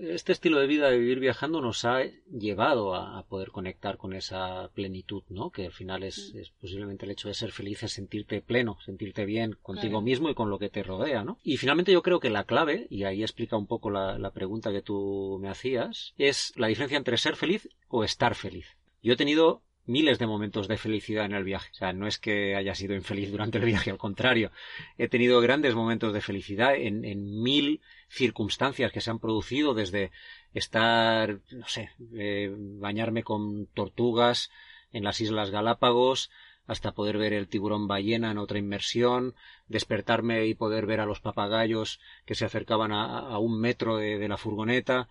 Este 0.00 0.32
estilo 0.32 0.58
de 0.60 0.66
vida 0.66 0.90
de 0.90 0.98
vivir 0.98 1.20
viajando 1.20 1.60
nos 1.60 1.84
ha 1.84 2.02
llevado 2.30 2.94
a, 2.94 3.22
poder 3.28 3.50
conectar 3.50 3.98
con 3.98 4.14
esa 4.14 4.70
plenitud, 4.74 5.22
¿no? 5.28 5.50
Que 5.50 5.66
al 5.66 5.72
final 5.72 6.02
es, 6.02 6.32
es, 6.34 6.50
posiblemente 6.50 7.04
el 7.04 7.10
hecho 7.10 7.28
de 7.28 7.34
ser 7.34 7.52
feliz, 7.52 7.82
es 7.82 7.92
sentirte 7.92 8.40
pleno, 8.40 8.78
sentirte 8.84 9.26
bien 9.26 9.56
contigo 9.62 9.98
claro. 9.98 10.02
mismo 10.02 10.30
y 10.30 10.34
con 10.34 10.50
lo 10.50 10.58
que 10.58 10.70
te 10.70 10.82
rodea, 10.82 11.24
¿no? 11.24 11.38
Y 11.42 11.58
finalmente 11.58 11.92
yo 11.92 12.02
creo 12.02 12.20
que 12.20 12.30
la 12.30 12.44
clave, 12.44 12.86
y 12.90 13.04
ahí 13.04 13.22
explica 13.22 13.56
un 13.56 13.66
poco 13.66 13.90
la, 13.90 14.18
la 14.18 14.30
pregunta 14.30 14.72
que 14.72 14.82
tú 14.82 15.38
me 15.40 15.50
hacías, 15.50 16.14
es 16.16 16.54
la 16.56 16.68
diferencia 16.68 16.96
entre 16.96 17.18
ser 17.18 17.36
feliz 17.36 17.68
o 17.88 18.04
estar 18.04 18.34
feliz. 18.34 18.78
Yo 19.02 19.12
he 19.12 19.16
tenido 19.16 19.62
miles 19.88 20.18
de 20.18 20.26
momentos 20.26 20.68
de 20.68 20.76
felicidad 20.76 21.24
en 21.24 21.32
el 21.32 21.44
viaje. 21.44 21.70
O 21.72 21.74
sea, 21.74 21.92
no 21.92 22.06
es 22.06 22.18
que 22.18 22.54
haya 22.54 22.74
sido 22.74 22.94
infeliz 22.94 23.30
durante 23.30 23.58
el 23.58 23.64
viaje, 23.64 23.90
al 23.90 23.98
contrario. 23.98 24.52
He 24.98 25.08
tenido 25.08 25.40
grandes 25.40 25.74
momentos 25.74 26.12
de 26.12 26.20
felicidad 26.20 26.76
en, 26.76 27.00
mil 27.42 27.80
circunstancias 28.08 28.92
que 28.92 29.00
se 29.00 29.10
han 29.10 29.18
producido, 29.18 29.74
desde 29.74 30.12
estar, 30.52 31.40
no 31.50 31.66
sé, 31.66 31.90
eh, 32.14 32.54
bañarme 32.54 33.22
con 33.22 33.66
tortugas 33.66 34.50
en 34.92 35.04
las 35.04 35.20
Islas 35.20 35.50
Galápagos, 35.50 36.30
hasta 36.66 36.92
poder 36.92 37.16
ver 37.16 37.32
el 37.32 37.48
tiburón 37.48 37.88
ballena 37.88 38.30
en 38.30 38.38
otra 38.38 38.58
inmersión, 38.58 39.34
despertarme 39.68 40.46
y 40.46 40.54
poder 40.54 40.84
ver 40.84 41.00
a 41.00 41.06
los 41.06 41.20
papagayos 41.20 41.98
que 42.26 42.34
se 42.34 42.44
acercaban 42.44 42.92
a, 42.92 43.38
un 43.38 43.58
metro 43.58 43.96
de 43.96 44.28
la 44.28 44.36
furgoneta, 44.36 45.08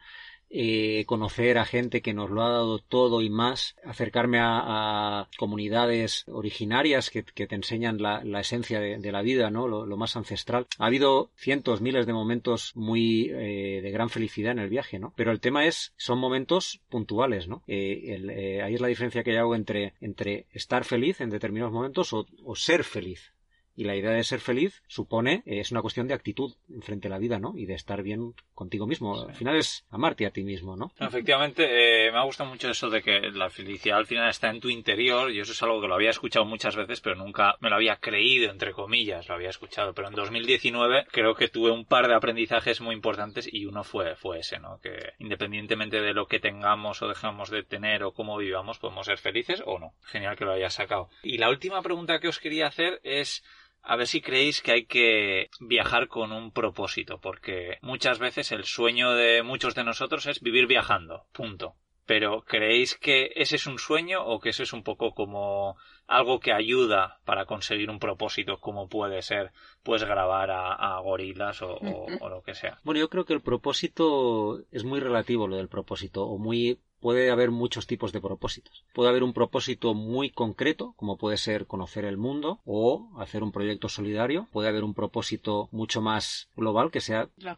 eh, 0.49 1.03
conocer 1.05 1.57
a 1.57 1.65
gente 1.65 2.01
que 2.01 2.13
nos 2.13 2.29
lo 2.29 2.43
ha 2.43 2.49
dado 2.49 2.79
todo 2.79 3.21
y 3.21 3.29
más, 3.29 3.75
acercarme 3.83 4.39
a, 4.41 5.27
comunidades 5.37 6.23
originarias 6.27 7.09
que, 7.09 7.23
que 7.23 7.47
te 7.47 7.55
enseñan 7.55 8.01
la, 8.01 8.21
esencia 8.39 8.79
de, 8.79 9.11
la 9.11 9.21
vida, 9.21 9.49
¿no? 9.49 9.67
Lo, 9.67 9.97
más 9.97 10.15
ancestral. 10.15 10.67
Ha 10.77 10.85
habido 10.85 11.31
cientos, 11.35 11.81
miles 11.81 12.05
de 12.05 12.13
momentos 12.13 12.71
muy 12.75 13.31
eh, 13.31 13.81
de 13.81 13.91
gran 13.91 14.09
felicidad 14.09 14.51
en 14.51 14.59
el 14.59 14.69
viaje, 14.69 14.99
¿no? 14.99 15.13
Pero 15.15 15.31
el 15.31 15.39
tema 15.39 15.65
es, 15.65 15.93
son 15.97 16.19
momentos 16.19 16.81
puntuales, 16.89 17.47
¿no? 17.47 17.63
Eh, 17.67 18.19
eh, 18.29 18.61
ahí 18.61 18.75
es 18.75 18.81
la 18.81 18.87
diferencia 18.87 19.23
que 19.23 19.33
yo 19.33 19.39
hago 19.39 19.55
entre, 19.55 19.93
entre 20.01 20.45
estar 20.51 20.83
feliz 20.83 21.21
en 21.21 21.29
determinados 21.29 21.73
momentos 21.73 22.13
o 22.13 22.55
ser 22.55 22.83
feliz 22.83 23.31
y 23.77 23.83
la 23.83 23.95
idea 23.95 24.09
de 24.09 24.23
ser 24.23 24.39
feliz 24.39 24.81
supone, 24.87 25.43
eh, 25.45 25.59
es 25.59 25.71
una 25.71 25.83
cuestión 25.83 26.07
de 26.07 26.15
actitud 26.15 26.55
frente 26.81 27.07
a 27.07 27.11
la 27.11 27.19
vida, 27.19 27.37
¿no? 27.37 27.53
Y 27.55 27.67
de 27.67 27.75
estar 27.75 28.01
bien 28.01 28.33
contigo 28.55 28.87
mismo. 28.87 29.15
Sí. 29.15 29.25
Al 29.29 29.35
final 29.35 29.55
es 29.55 29.85
amarte 29.91 30.25
a 30.25 30.31
ti 30.31 30.43
mismo, 30.43 30.75
¿no? 30.75 30.91
Efectivamente, 30.99 32.07
eh, 32.07 32.11
me 32.11 32.17
ha 32.17 32.23
gustado 32.23 32.49
mucho 32.49 32.71
eso 32.71 32.89
de 32.89 33.03
que 33.03 33.29
la 33.31 33.51
felicidad 33.51 33.99
al 33.99 34.07
final 34.07 34.29
está 34.29 34.49
en 34.49 34.59
tu 34.59 34.69
interior 34.69 35.31
y 35.31 35.39
eso 35.39 35.51
es 35.51 35.61
algo 35.61 35.79
que 35.79 35.87
lo 35.87 35.93
había 35.93 36.09
escuchado 36.09 36.43
muchas 36.43 36.75
veces, 36.75 37.01
pero 37.01 37.15
nunca 37.15 37.55
me 37.59 37.69
lo 37.69 37.75
había 37.75 37.97
creído, 37.97 38.49
entre 38.49 38.73
comillas, 38.73 39.27
lo 39.27 39.35
había 39.35 39.51
escuchado. 39.51 39.93
Pero 39.93 40.07
en 40.07 40.15
2019 40.15 41.05
creo 41.11 41.35
que 41.35 41.47
tuve 41.47 41.69
un 41.69 41.85
par 41.85 42.07
de 42.07 42.15
aprendizajes 42.15 42.81
muy 42.81 42.95
importantes 42.95 43.47
y 43.51 43.67
uno 43.67 43.83
fue, 43.83 44.15
fue 44.15 44.39
ese, 44.39 44.57
¿no? 44.57 44.79
Que 44.81 45.13
independientemente 45.19 46.01
de 46.01 46.15
lo 46.15 46.25
que 46.25 46.39
tengamos 46.39 47.03
o 47.03 47.07
dejamos 47.07 47.51
de 47.51 47.61
tener 47.61 48.03
o 48.03 48.11
cómo 48.11 48.37
vivamos, 48.37 48.79
podemos 48.79 49.05
ser 49.05 49.19
felices 49.19 49.61
o 49.67 49.77
no. 49.77 49.93
Genial 50.01 50.35
que 50.35 50.45
lo 50.45 50.53
hayas 50.53 50.73
sacado. 50.73 51.11
Y 51.21 51.37
la 51.37 51.49
última 51.49 51.83
pregunta 51.83 52.19
que 52.19 52.27
os 52.27 52.39
quería 52.39 52.65
hacer 52.65 52.99
es 53.03 53.43
a 53.83 53.95
ver 53.95 54.07
si 54.07 54.21
creéis 54.21 54.61
que 54.61 54.71
hay 54.71 54.85
que 54.85 55.49
viajar 55.59 56.07
con 56.07 56.31
un 56.31 56.51
propósito, 56.51 57.19
porque 57.19 57.77
muchas 57.81 58.19
veces 58.19 58.51
el 58.51 58.65
sueño 58.65 59.13
de 59.13 59.43
muchos 59.43 59.75
de 59.75 59.83
nosotros 59.83 60.25
es 60.27 60.41
vivir 60.41 60.67
viajando, 60.67 61.25
punto. 61.31 61.75
Pero 62.05 62.43
¿creéis 62.43 62.95
que 62.95 63.31
ese 63.35 63.57
es 63.57 63.67
un 63.67 63.79
sueño 63.79 64.23
o 64.25 64.39
que 64.39 64.49
eso 64.49 64.63
es 64.63 64.71
un 64.71 64.81
poco 64.81 65.13
como 65.13 65.75
algo 66.07 66.39
que 66.39 66.53
ayuda 66.53 67.19
para 67.25 67.45
conseguir 67.45 67.89
un 67.89 67.99
propósito 67.99 68.59
como 68.61 68.87
puede 68.87 69.21
ser 69.21 69.51
pues 69.83 70.05
grabar 70.05 70.49
a, 70.49 70.73
a 70.73 70.99
gorilas 71.01 71.61
o, 71.61 71.73
o, 71.73 72.07
o, 72.21 72.29
lo 72.29 72.41
que 72.43 72.55
sea? 72.55 72.79
Bueno, 72.85 73.01
yo 73.01 73.09
creo 73.09 73.25
que 73.25 73.33
el 73.33 73.41
propósito 73.41 74.61
es 74.71 74.85
muy 74.85 75.01
relativo 75.01 75.49
lo 75.49 75.57
del 75.57 75.67
propósito 75.67 76.23
o 76.25 76.37
muy 76.37 76.79
puede 76.99 77.31
haber 77.31 77.51
muchos 77.51 77.87
tipos 77.87 78.11
de 78.11 78.21
propósitos. 78.21 78.85
Puede 78.93 79.09
haber 79.09 79.23
un 79.23 79.33
propósito 79.33 79.93
muy 79.93 80.29
concreto, 80.29 80.93
como 80.97 81.17
puede 81.17 81.37
ser 81.37 81.67
conocer 81.67 82.05
el 82.05 82.17
mundo 82.17 82.59
o 82.65 83.09
hacer 83.17 83.43
un 83.43 83.51
proyecto 83.51 83.89
solidario. 83.89 84.47
Puede 84.51 84.69
haber 84.69 84.83
un 84.83 84.93
propósito 84.93 85.69
mucho 85.71 86.01
más 86.01 86.49
global, 86.55 86.91
que 86.91 87.01
sea 87.01 87.29
estar 87.37 87.57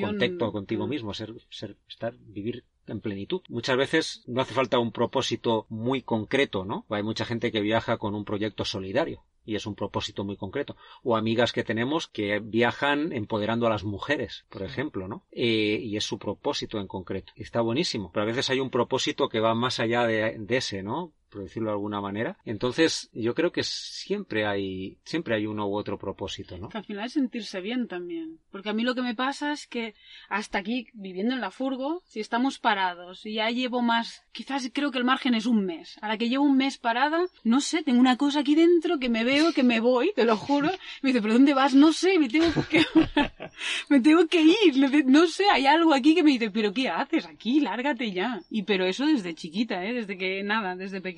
contacto 0.00 0.52
contigo 0.52 0.86
mismo, 0.86 1.14
ser, 1.14 1.34
ser, 1.50 1.76
estar, 1.88 2.14
vivir 2.18 2.64
en 2.86 3.00
plenitud. 3.00 3.42
Muchas 3.48 3.76
veces 3.76 4.22
no 4.26 4.40
hace 4.40 4.54
falta 4.54 4.78
un 4.78 4.92
propósito 4.92 5.66
muy 5.68 6.02
concreto, 6.02 6.64
¿no? 6.64 6.86
Hay 6.88 7.02
mucha 7.02 7.24
gente 7.24 7.52
que 7.52 7.60
viaja 7.60 7.98
con 7.98 8.14
un 8.14 8.24
proyecto 8.24 8.64
solidario 8.64 9.24
y 9.48 9.56
es 9.56 9.64
un 9.64 9.74
propósito 9.74 10.24
muy 10.24 10.36
concreto. 10.36 10.76
O 11.02 11.16
amigas 11.16 11.52
que 11.52 11.64
tenemos 11.64 12.06
que 12.06 12.38
viajan 12.38 13.14
empoderando 13.14 13.66
a 13.66 13.70
las 13.70 13.82
mujeres, 13.82 14.44
por 14.50 14.62
ejemplo, 14.62 15.08
¿no? 15.08 15.24
Eh, 15.32 15.80
y 15.82 15.96
es 15.96 16.04
su 16.04 16.18
propósito 16.18 16.78
en 16.78 16.86
concreto. 16.86 17.32
Y 17.34 17.44
está 17.44 17.62
buenísimo. 17.62 18.10
Pero 18.12 18.24
a 18.24 18.26
veces 18.26 18.50
hay 18.50 18.60
un 18.60 18.68
propósito 18.68 19.30
que 19.30 19.40
va 19.40 19.54
más 19.54 19.80
allá 19.80 20.04
de, 20.04 20.36
de 20.38 20.56
ese, 20.58 20.82
¿no? 20.82 21.14
Por 21.28 21.42
decirlo 21.42 21.68
de 21.68 21.74
alguna 21.74 22.00
manera. 22.00 22.36
Entonces, 22.44 23.10
yo 23.12 23.34
creo 23.34 23.52
que 23.52 23.62
siempre 23.62 24.46
hay, 24.46 24.98
siempre 25.04 25.34
hay 25.34 25.46
uno 25.46 25.66
u 25.68 25.76
otro 25.76 25.98
propósito, 25.98 26.58
¿no? 26.58 26.68
Que 26.68 26.78
al 26.78 26.84
final 26.84 27.06
es 27.06 27.12
sentirse 27.12 27.60
bien 27.60 27.88
también. 27.88 28.38
Porque 28.50 28.70
a 28.70 28.72
mí 28.72 28.82
lo 28.82 28.94
que 28.94 29.02
me 29.02 29.14
pasa 29.14 29.52
es 29.52 29.66
que 29.66 29.94
hasta 30.28 30.58
aquí, 30.58 30.88
viviendo 30.92 31.34
en 31.34 31.40
la 31.40 31.50
furgo, 31.50 32.02
si 32.06 32.20
estamos 32.20 32.58
parados 32.58 33.26
y 33.26 33.34
ya 33.34 33.50
llevo 33.50 33.82
más, 33.82 34.24
quizás 34.32 34.70
creo 34.72 34.90
que 34.90 34.98
el 34.98 35.04
margen 35.04 35.34
es 35.34 35.46
un 35.46 35.64
mes. 35.64 35.98
A 36.00 36.08
la 36.08 36.18
que 36.18 36.28
llevo 36.28 36.44
un 36.44 36.56
mes 36.56 36.78
parada, 36.78 37.26
no 37.44 37.60
sé, 37.60 37.82
tengo 37.82 38.00
una 38.00 38.16
cosa 38.16 38.40
aquí 38.40 38.54
dentro 38.54 38.98
que 38.98 39.08
me 39.08 39.24
veo, 39.24 39.52
que 39.52 39.62
me 39.62 39.80
voy, 39.80 40.12
te 40.14 40.24
lo 40.24 40.36
juro. 40.36 40.70
Me 41.02 41.08
dice, 41.10 41.22
¿pero 41.22 41.34
dónde 41.34 41.54
vas? 41.54 41.74
No 41.74 41.92
sé, 41.92 42.18
me 42.18 42.28
tengo 42.28 42.46
que, 42.70 42.84
me 43.88 44.00
tengo 44.00 44.26
que 44.26 44.42
ir. 44.42 45.06
No 45.06 45.26
sé, 45.26 45.44
hay 45.50 45.66
algo 45.66 45.94
aquí 45.94 46.14
que 46.14 46.22
me 46.22 46.32
dice, 46.32 46.50
¿pero 46.50 46.72
qué 46.72 46.88
haces 46.88 47.26
aquí? 47.26 47.60
Lárgate 47.60 48.12
ya. 48.12 48.40
Y 48.50 48.62
pero 48.62 48.86
eso 48.86 49.06
desde 49.06 49.34
chiquita, 49.34 49.84
¿eh? 49.84 49.92
Desde 49.92 50.16
que, 50.16 50.42
nada, 50.42 50.76
desde 50.76 51.00
pequeña, 51.00 51.17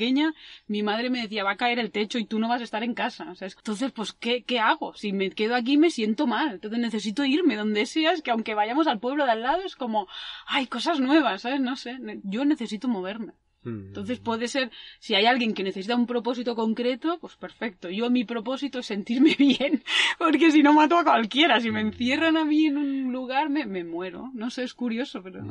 mi 0.67 0.83
madre 0.83 1.11
me 1.11 1.23
decía, 1.23 1.45
va 1.45 1.53
a 1.53 1.57
caer 1.57 1.79
el 1.79 1.91
techo 1.91 2.19
y 2.19 2.25
tú 2.25 2.39
no 2.39 2.49
vas 2.49 2.61
a 2.61 2.65
estar 2.65 2.83
en 2.83 2.95
casa. 2.95 3.33
Entonces, 3.41 3.93
pues, 3.93 4.13
¿qué, 4.13 4.43
¿qué 4.45 4.59
hago? 4.59 4.95
Si 4.95 5.13
me 5.13 5.31
quedo 5.31 5.55
aquí 5.55 5.77
me 5.77 5.91
siento 5.91 6.27
mal. 6.27 6.55
Entonces 6.55 6.79
necesito 6.81 7.25
irme 7.25 7.57
donde 7.57 7.87
seas, 7.87 8.23
que 8.23 8.31
aunque 8.31 8.55
vayamos 8.55 8.87
al 8.87 9.01
pueblo 9.01 9.25
de 9.25 9.33
al 9.33 9.43
lado, 9.43 9.63
es 9.63 9.77
como, 9.77 10.09
hay 10.47 10.67
cosas 10.67 11.01
nuevas, 11.01 11.43
¿sabes? 11.43 11.61
No 11.61 11.77
sé. 11.77 11.99
Yo 12.25 12.45
necesito 12.45 12.89
moverme. 12.89 13.35
Entonces 13.65 14.19
puede 14.21 14.49
ser, 14.49 14.71
si 14.99 15.15
hay 15.15 15.27
alguien 15.27 15.53
que 15.53 15.63
necesita 15.63 15.95
un 15.95 16.07
propósito 16.07 16.55
concreto, 16.55 17.19
pues 17.21 17.37
perfecto. 17.37 17.91
Yo 17.91 18.09
mi 18.09 18.25
propósito 18.25 18.79
es 18.79 18.87
sentirme 18.87 19.35
bien, 19.39 19.83
porque 20.19 20.51
si 20.51 20.63
no 20.63 20.73
mato 20.73 20.99
a 20.99 21.05
cualquiera. 21.05 21.61
Si 21.61 21.71
me 21.71 21.81
encierran 21.81 22.37
a 22.37 22.45
mí 22.45 22.67
en 22.67 22.79
un 22.79 23.13
lugar, 23.13 23.51
me, 23.51 23.67
me 23.67 23.85
muero. 23.85 24.31
No 24.35 24.51
sé, 24.51 24.63
es 24.63 24.75
curioso, 24.75 25.23
pero... 25.23 25.45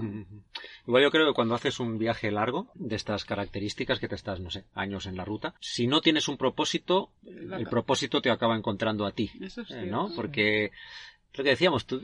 Igual 0.88 1.04
yo 1.04 1.12
creo 1.12 1.28
que 1.28 1.36
cuando 1.36 1.56
haces 1.56 1.80
un 1.80 1.98
viaje 1.98 2.32
largo 2.32 2.70
de 2.74 2.96
estas 2.96 3.26
características 3.26 4.00
que 4.00 4.08
te 4.08 4.16
estás, 4.16 4.40
no 4.40 4.50
sé, 4.50 4.66
años 4.74 5.06
en 5.06 5.16
la 5.16 5.26
ruta, 5.26 5.54
si 5.60 5.86
no 5.86 6.02
tienes 6.02 6.28
un 6.28 6.38
propósito, 6.38 7.12
el 7.26 7.68
propósito 7.68 8.22
te 8.22 8.32
acaba 8.32 8.56
encontrando 8.56 9.06
a 9.06 9.12
ti, 9.12 9.32
Eso 9.40 9.62
es 9.62 9.72
eh. 9.72 9.86
¿no? 9.86 10.10
Porque 10.16 10.72
lo 11.34 11.44
que 11.44 11.52
decíamos, 11.52 11.86
tú, 11.86 12.02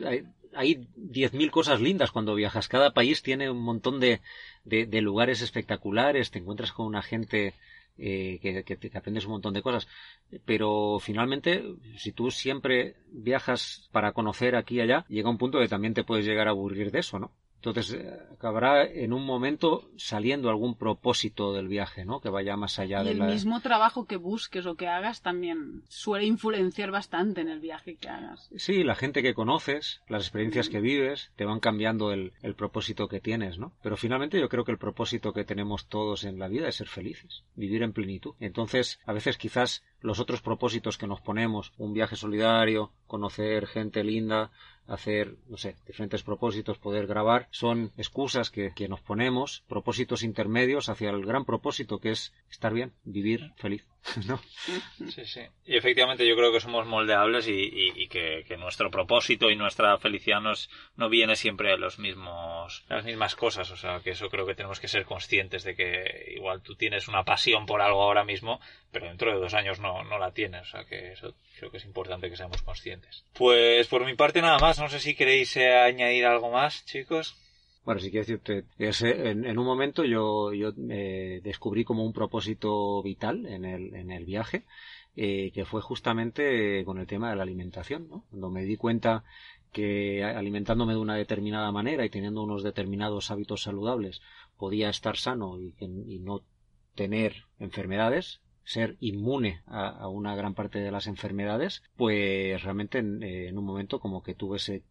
hay, 0.55 0.75
hay 0.75 0.87
10.000 0.95 1.51
cosas 1.51 1.81
lindas 1.81 2.11
cuando 2.11 2.35
viajas. 2.35 2.67
Cada 2.67 2.93
país 2.93 3.21
tiene 3.21 3.49
un 3.49 3.61
montón 3.61 3.99
de, 3.99 4.21
de, 4.63 4.85
de 4.85 5.01
lugares 5.01 5.41
espectaculares, 5.41 6.31
te 6.31 6.39
encuentras 6.39 6.71
con 6.71 6.85
una 6.85 7.01
gente 7.01 7.53
eh, 7.97 8.39
que, 8.41 8.63
que 8.63 8.97
aprendes 8.97 9.25
un 9.25 9.31
montón 9.31 9.53
de 9.53 9.61
cosas. 9.61 9.87
Pero 10.45 10.99
finalmente, 10.99 11.63
si 11.97 12.11
tú 12.11 12.31
siempre 12.31 12.95
viajas 13.11 13.89
para 13.91 14.11
conocer 14.11 14.55
aquí 14.55 14.75
y 14.75 14.81
allá, 14.81 15.05
llega 15.07 15.29
un 15.29 15.37
punto 15.37 15.59
que 15.59 15.67
también 15.67 15.93
te 15.93 16.03
puedes 16.03 16.25
llegar 16.25 16.47
a 16.47 16.51
aburrir 16.51 16.91
de 16.91 16.99
eso, 16.99 17.19
¿no? 17.19 17.31
Entonces 17.57 17.93
eh, 17.93 18.19
acabará 18.31 18.85
en 18.85 19.11
un 19.11 19.25
momento 19.25 19.89
saliendo 19.97 20.49
algún 20.49 20.75
propósito 20.75 21.53
del 21.53 21.67
viaje, 21.67 22.05
¿no? 22.05 22.21
Que 22.21 22.29
vaya 22.29 22.55
más 22.55 22.77
allá 22.77 23.01
Y 23.01 23.05
de 23.05 23.11
el 23.11 23.19
la... 23.19 23.25
mismo 23.25 23.59
trabajo 23.61 24.05
que 24.05 24.17
busques 24.17 24.65
o 24.67 24.75
que 24.75 24.87
hagas 24.87 25.21
también 25.21 25.83
suele 25.87 26.25
influenciar 26.25 26.91
bastante 26.91 27.41
en 27.41 27.49
el 27.49 27.59
viaje 27.59 27.95
que 27.95 28.07
hagas. 28.07 28.49
Sí, 28.55 28.83
la 28.83 28.95
gente 28.95 29.23
que 29.23 29.33
conoces, 29.33 30.01
las 30.07 30.23
experiencias 30.23 30.69
que 30.69 30.79
vives, 30.79 31.31
te 31.35 31.45
van 31.45 31.59
cambiando 31.59 32.11
el, 32.11 32.33
el 32.43 32.55
propósito 32.55 33.07
que 33.07 33.19
tienes, 33.19 33.57
¿no? 33.57 33.71
Pero 33.81 33.97
finalmente 33.97 34.39
yo 34.39 34.47
creo 34.49 34.63
que 34.63 34.71
el 34.71 34.77
propósito 34.77 35.33
que 35.33 35.43
tenemos 35.43 35.87
todos 35.87 36.23
en 36.23 36.37
la 36.37 36.47
vida 36.47 36.67
es 36.67 36.75
ser 36.75 36.87
felices, 36.87 37.43
vivir 37.55 37.81
en 37.81 37.93
plenitud. 37.93 38.35
Entonces, 38.39 38.99
a 39.05 39.13
veces 39.13 39.37
quizás 39.37 39.83
los 40.01 40.19
otros 40.19 40.41
propósitos 40.41 40.99
que 40.99 41.07
nos 41.07 41.21
ponemos, 41.21 41.73
un 41.77 41.93
viaje 41.93 42.15
solidario, 42.15 42.91
conocer 43.07 43.65
gente 43.65 44.03
linda, 44.03 44.51
hacer, 44.87 45.35
no 45.47 45.57
sé, 45.57 45.75
diferentes 45.87 46.23
propósitos, 46.23 46.77
poder 46.77 47.07
grabar, 47.07 47.47
son 47.51 47.91
excusas 47.97 48.51
que, 48.51 48.71
que 48.75 48.87
nos 48.87 49.01
ponemos, 49.01 49.63
propósitos 49.67 50.23
intermedios 50.23 50.89
hacia 50.89 51.09
el 51.09 51.25
gran 51.25 51.45
propósito 51.45 51.99
que 51.99 52.11
es 52.11 52.33
estar 52.51 52.73
bien, 52.73 52.93
vivir 53.03 53.51
feliz, 53.55 53.87
¿no? 54.27 54.39
Sí, 55.09 55.25
sí. 55.25 55.41
Y 55.65 55.75
efectivamente 55.77 56.27
yo 56.27 56.35
creo 56.35 56.51
que 56.51 56.59
somos 56.59 56.85
moldeables 56.85 57.47
y, 57.47 57.51
y- 57.53 57.93
y 58.03 58.07
que, 58.07 58.43
que 58.47 58.57
nuestro 58.57 58.91
propósito 58.91 59.49
y 59.49 59.55
nuestra 59.55 59.97
felicidad 59.97 60.41
nos, 60.41 60.69
no 60.95 61.09
viene 61.09 61.35
siempre 61.35 61.71
de 61.71 61.77
los 61.77 61.97
mismos, 61.99 62.29
las 62.89 63.05
mismas 63.05 63.35
cosas. 63.35 63.69
O 63.71 63.77
sea, 63.77 63.99
que 63.99 64.11
eso 64.11 64.29
creo 64.29 64.45
que 64.45 64.55
tenemos 64.55 64.79
que 64.79 64.87
ser 64.87 65.05
conscientes 65.05 65.63
de 65.63 65.75
que 65.75 66.33
igual 66.35 66.61
tú 66.61 66.75
tienes 66.75 67.07
una 67.07 67.23
pasión 67.23 67.65
por 67.65 67.81
algo 67.81 68.01
ahora 68.01 68.23
mismo, 68.23 68.59
pero 68.91 69.07
dentro 69.07 69.31
de 69.31 69.39
dos 69.39 69.53
años 69.53 69.79
no, 69.79 70.03
no 70.03 70.17
la 70.19 70.31
tienes. 70.31 70.61
O 70.61 70.65
sea, 70.65 70.85
que 70.85 71.13
eso 71.13 71.33
creo 71.57 71.71
que 71.71 71.77
es 71.77 71.85
importante 71.85 72.29
que 72.29 72.37
seamos 72.37 72.61
conscientes. 72.61 73.25
Pues 73.33 73.87
por 73.87 74.05
mi 74.05 74.15
parte 74.15 74.41
nada 74.41 74.59
más. 74.59 74.79
No 74.79 74.89
sé 74.89 74.99
si 74.99 75.15
queréis 75.15 75.55
eh, 75.57 75.73
añadir 75.73 76.25
algo 76.25 76.51
más, 76.51 76.85
chicos. 76.85 77.35
Bueno, 77.83 78.01
si 78.01 78.09
quiero 78.09 78.25
decirte, 78.25 78.65
es, 78.79 79.03
eh, 79.03 79.29
en, 79.29 79.57
un 79.57 79.65
momento 79.65 80.03
yo, 80.03 80.53
yo 80.53 80.71
eh, 80.89 81.39
descubrí 81.43 81.83
como 81.83 82.03
un 82.03 82.13
propósito 82.13 83.01
vital 83.03 83.45
en 83.45 83.63
el, 83.63 83.93
en 83.93 84.11
el 84.11 84.25
viaje, 84.25 84.63
que 85.15 85.63
fue 85.65 85.81
justamente 85.81 86.83
con 86.83 86.97
el 86.97 87.07
tema 87.07 87.29
de 87.29 87.37
la 87.37 87.43
alimentación, 87.43 88.09
¿no? 88.09 88.25
Cuando 88.29 88.49
me 88.49 88.63
di 88.63 88.75
cuenta 88.75 89.23
que 89.75 90.23
alimentándome 90.23 90.93
de 90.93 90.99
una 90.99 91.15
determinada 91.15 91.69
manera 91.69 92.05
y 92.05 92.09
teniendo 92.09 92.41
unos 92.41 92.63
determinados 92.63 93.29
hábitos 93.29 93.63
saludables 93.63 94.21
podía 94.55 94.89
estar 94.89 95.17
sano 95.17 95.59
y, 95.59 95.75
y 95.81 96.19
no 96.19 96.43
tener 96.95 97.43
enfermedades, 97.59 98.39
ser 98.63 98.95
inmune 99.01 99.63
a, 99.65 100.07
una 100.07 100.33
gran 100.33 100.53
parte 100.53 100.79
de 100.79 100.91
las 100.91 101.07
enfermedades, 101.07 101.83
pues 101.97 102.63
realmente 102.63 102.99
en, 102.99 103.21
eh, 103.21 103.49
en 103.49 103.57
un 103.57 103.65
momento 103.65 103.99
como 103.99 104.23
que 104.23 104.33
tuve 104.33 104.55
ese 104.57 104.83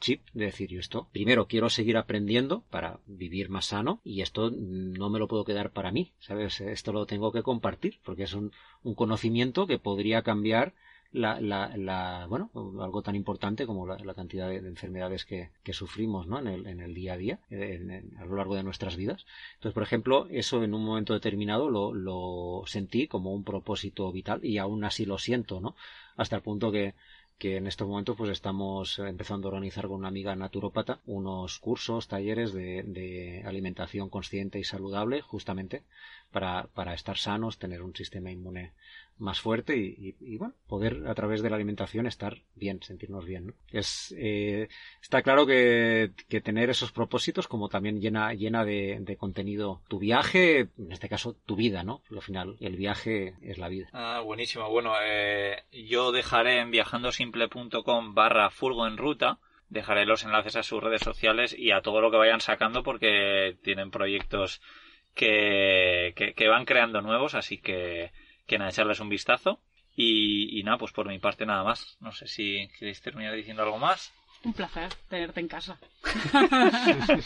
chip 0.00 0.20
de 0.34 0.44
decir 0.44 0.68
yo 0.68 0.80
esto 0.80 1.08
primero 1.12 1.46
quiero 1.46 1.70
seguir 1.70 1.96
aprendiendo 1.96 2.64
para 2.68 3.00
vivir 3.06 3.48
más 3.48 3.64
sano 3.64 4.02
y 4.04 4.20
esto 4.20 4.50
no 4.50 5.08
me 5.08 5.18
lo 5.18 5.26
puedo 5.26 5.46
quedar 5.46 5.70
para 5.70 5.90
mí 5.90 6.12
sabes 6.18 6.60
esto 6.60 6.92
lo 6.92 7.06
tengo 7.06 7.32
que 7.32 7.42
compartir 7.42 7.98
porque 8.04 8.24
es 8.24 8.34
un 8.34 8.52
conocimiento 8.94 9.66
que 9.66 9.78
podría 9.78 10.20
cambiar 10.20 10.74
la, 11.16 11.40
la, 11.40 11.76
la 11.76 12.26
bueno 12.28 12.50
algo 12.80 13.02
tan 13.02 13.16
importante 13.16 13.66
como 13.66 13.86
la, 13.86 14.14
cantidad 14.14 14.48
de, 14.48 14.60
de 14.60 14.68
enfermedades 14.68 15.24
que, 15.24 15.50
sufrimos 15.72 16.26
¿no? 16.26 16.38
en, 16.38 16.46
el, 16.46 16.66
en 16.66 16.80
el 16.80 16.94
día 16.94 17.14
a 17.14 17.16
día 17.16 17.38
en- 17.50 18.16
a 18.18 18.24
lo 18.24 18.36
largo 18.36 18.54
de 18.56 18.62
nuestras 18.62 18.96
vidas 18.96 19.26
entonces 19.54 19.74
por 19.74 19.82
ejemplo 19.82 20.26
eso 20.30 20.62
en 20.62 20.74
un 20.74 20.84
momento 20.84 21.12
determinado 21.14 21.70
lo, 21.70 21.92
sentí 22.66 23.06
como 23.08 23.32
un 23.34 23.44
propósito 23.44 24.10
vital 24.12 24.44
y 24.44 24.58
aún 24.58 24.84
así 24.84 25.04
lo 25.06 25.18
siento 25.18 25.60
no 25.60 25.74
hasta 26.16 26.36
el 26.36 26.42
punto 26.42 26.70
que 26.72 26.94
que 27.38 27.56
en 27.58 27.66
estos 27.66 27.86
momentos 27.86 28.16
pues 28.16 28.30
estamos 28.30 28.98
empezando 28.98 29.48
a 29.48 29.50
organizar 29.50 29.86
con 29.88 29.96
una 29.98 30.08
amiga 30.08 30.34
naturópata 30.34 31.00
unos 31.06 31.58
cursos, 31.58 32.08
talleres 32.08 32.54
de, 32.54 32.82
de 32.82 33.42
alimentación 33.46 34.08
consciente 34.08 34.58
y 34.58 34.64
saludable 34.64 35.20
justamente 35.20 35.82
para, 36.32 36.66
para 36.74 36.94
estar 36.94 37.18
sanos, 37.18 37.58
tener 37.58 37.82
un 37.82 37.94
sistema 37.94 38.30
inmune 38.30 38.72
más 39.18 39.40
fuerte 39.40 39.76
y, 39.76 40.36
bueno, 40.36 40.54
poder 40.66 41.04
a 41.06 41.14
través 41.14 41.42
de 41.42 41.48
la 41.48 41.56
alimentación 41.56 42.06
estar 42.06 42.38
bien, 42.54 42.82
sentirnos 42.82 43.24
bien. 43.24 43.46
¿no? 43.48 43.52
Es, 43.72 44.14
eh, 44.18 44.68
está 45.00 45.22
claro 45.22 45.46
que, 45.46 46.10
que 46.28 46.40
tener 46.40 46.68
esos 46.70 46.92
propósitos 46.92 47.48
como 47.48 47.68
también 47.68 48.00
llena, 48.00 48.34
llena 48.34 48.64
de, 48.64 49.16
contenido 49.18 49.82
tu 49.88 49.98
viaje, 49.98 50.68
en 50.78 50.92
este 50.92 51.08
caso 51.08 51.36
tu 51.46 51.56
vida, 51.56 51.82
¿no? 51.82 52.02
Al 52.10 52.20
final 52.20 52.56
el 52.60 52.76
viaje 52.76 53.34
es 53.40 53.58
la 53.58 53.68
vida. 53.68 53.88
Ah, 53.92 54.20
buenísimo. 54.20 54.68
Bueno, 54.68 54.94
eh, 55.02 55.64
yo 55.72 56.12
dejaré 56.12 56.60
en 56.60 56.70
viajandosimple.com 56.70 58.14
barra 58.14 58.50
furgo 58.50 58.86
en 58.86 58.98
ruta. 58.98 59.38
Dejaré 59.68 60.04
los 60.04 60.22
enlaces 60.24 60.54
a 60.56 60.62
sus 60.62 60.82
redes 60.82 61.02
sociales 61.02 61.56
y 61.58 61.72
a 61.72 61.80
todo 61.80 62.00
lo 62.00 62.10
que 62.10 62.18
vayan 62.18 62.40
sacando 62.40 62.82
porque 62.82 63.56
tienen 63.62 63.90
proyectos 63.90 64.60
que, 65.14 66.12
que 66.36 66.48
van 66.48 66.66
creando 66.66 67.00
nuevos, 67.00 67.34
así 67.34 67.58
que, 67.58 68.12
que 68.46 68.58
nada, 68.58 68.70
echarles 68.70 69.00
un 69.00 69.08
vistazo. 69.08 69.60
Y, 69.94 70.58
y 70.58 70.62
nada, 70.62 70.78
pues 70.78 70.92
por 70.92 71.08
mi 71.08 71.18
parte 71.18 71.46
nada 71.46 71.64
más. 71.64 71.96
No 72.00 72.12
sé 72.12 72.26
si 72.26 72.68
queréis 72.78 73.00
terminar 73.00 73.34
diciendo 73.34 73.62
algo 73.62 73.78
más. 73.78 74.12
Un 74.44 74.52
placer 74.52 74.92
tenerte 75.08 75.40
en 75.40 75.48
casa. 75.48 75.78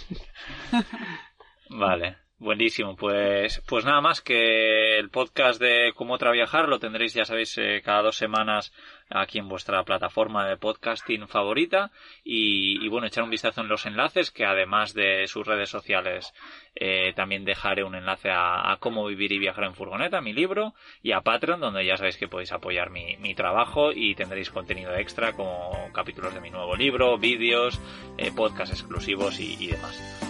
Vale, 1.68 2.16
buenísimo. 2.40 2.96
Pues, 2.96 3.62
pues 3.68 3.84
nada 3.84 4.00
más 4.00 4.20
que 4.20 4.98
el 4.98 5.10
podcast 5.10 5.60
de 5.60 5.92
Cómo 5.94 6.14
otra 6.14 6.32
viajar 6.32 6.68
lo 6.68 6.80
tendréis, 6.80 7.14
ya 7.14 7.24
sabéis, 7.24 7.56
eh, 7.58 7.82
cada 7.84 8.02
dos 8.02 8.16
semanas 8.16 8.72
aquí 9.10 9.38
en 9.38 9.48
vuestra 9.48 9.82
plataforma 9.84 10.48
de 10.48 10.56
podcasting 10.56 11.28
favorita. 11.28 11.90
Y, 12.24 12.88
bueno, 12.88 13.06
echar 13.06 13.24
un 13.24 13.30
vistazo 13.30 13.60
en 13.60 13.68
los 13.68 13.86
enlaces, 13.86 14.30
que 14.30 14.44
además 14.44 14.94
de 14.94 15.26
sus 15.26 15.46
redes 15.46 15.68
sociales, 15.68 16.32
eh, 16.74 17.12
también 17.14 17.44
dejaré 17.44 17.84
un 17.84 17.94
enlace 17.94 18.30
a, 18.32 18.76
Cómo 18.80 19.06
vivir 19.06 19.32
y 19.32 19.38
viajar 19.38 19.64
en 19.64 19.74
furgoneta, 19.74 20.20
mi 20.22 20.32
libro, 20.32 20.74
y 21.02 21.12
a 21.12 21.20
Patreon, 21.20 21.60
donde 21.60 21.84
ya 21.84 21.96
sabéis 21.96 22.16
que 22.16 22.28
podéis 22.28 22.52
apoyar 22.52 22.90
mi, 22.90 23.16
mi 23.18 23.34
trabajo 23.34 23.92
y 23.92 24.14
tendréis 24.14 24.50
contenido 24.50 24.94
extra 24.94 25.34
como 25.34 25.90
capítulos 25.92 26.32
de 26.32 26.40
mi 26.40 26.50
nuevo 26.50 26.76
libro, 26.76 27.18
vídeos, 27.18 27.78
eh, 28.16 28.32
podcasts 28.34 28.74
exclusivos 28.74 29.38
y 29.38 29.66
demás. 29.66 30.29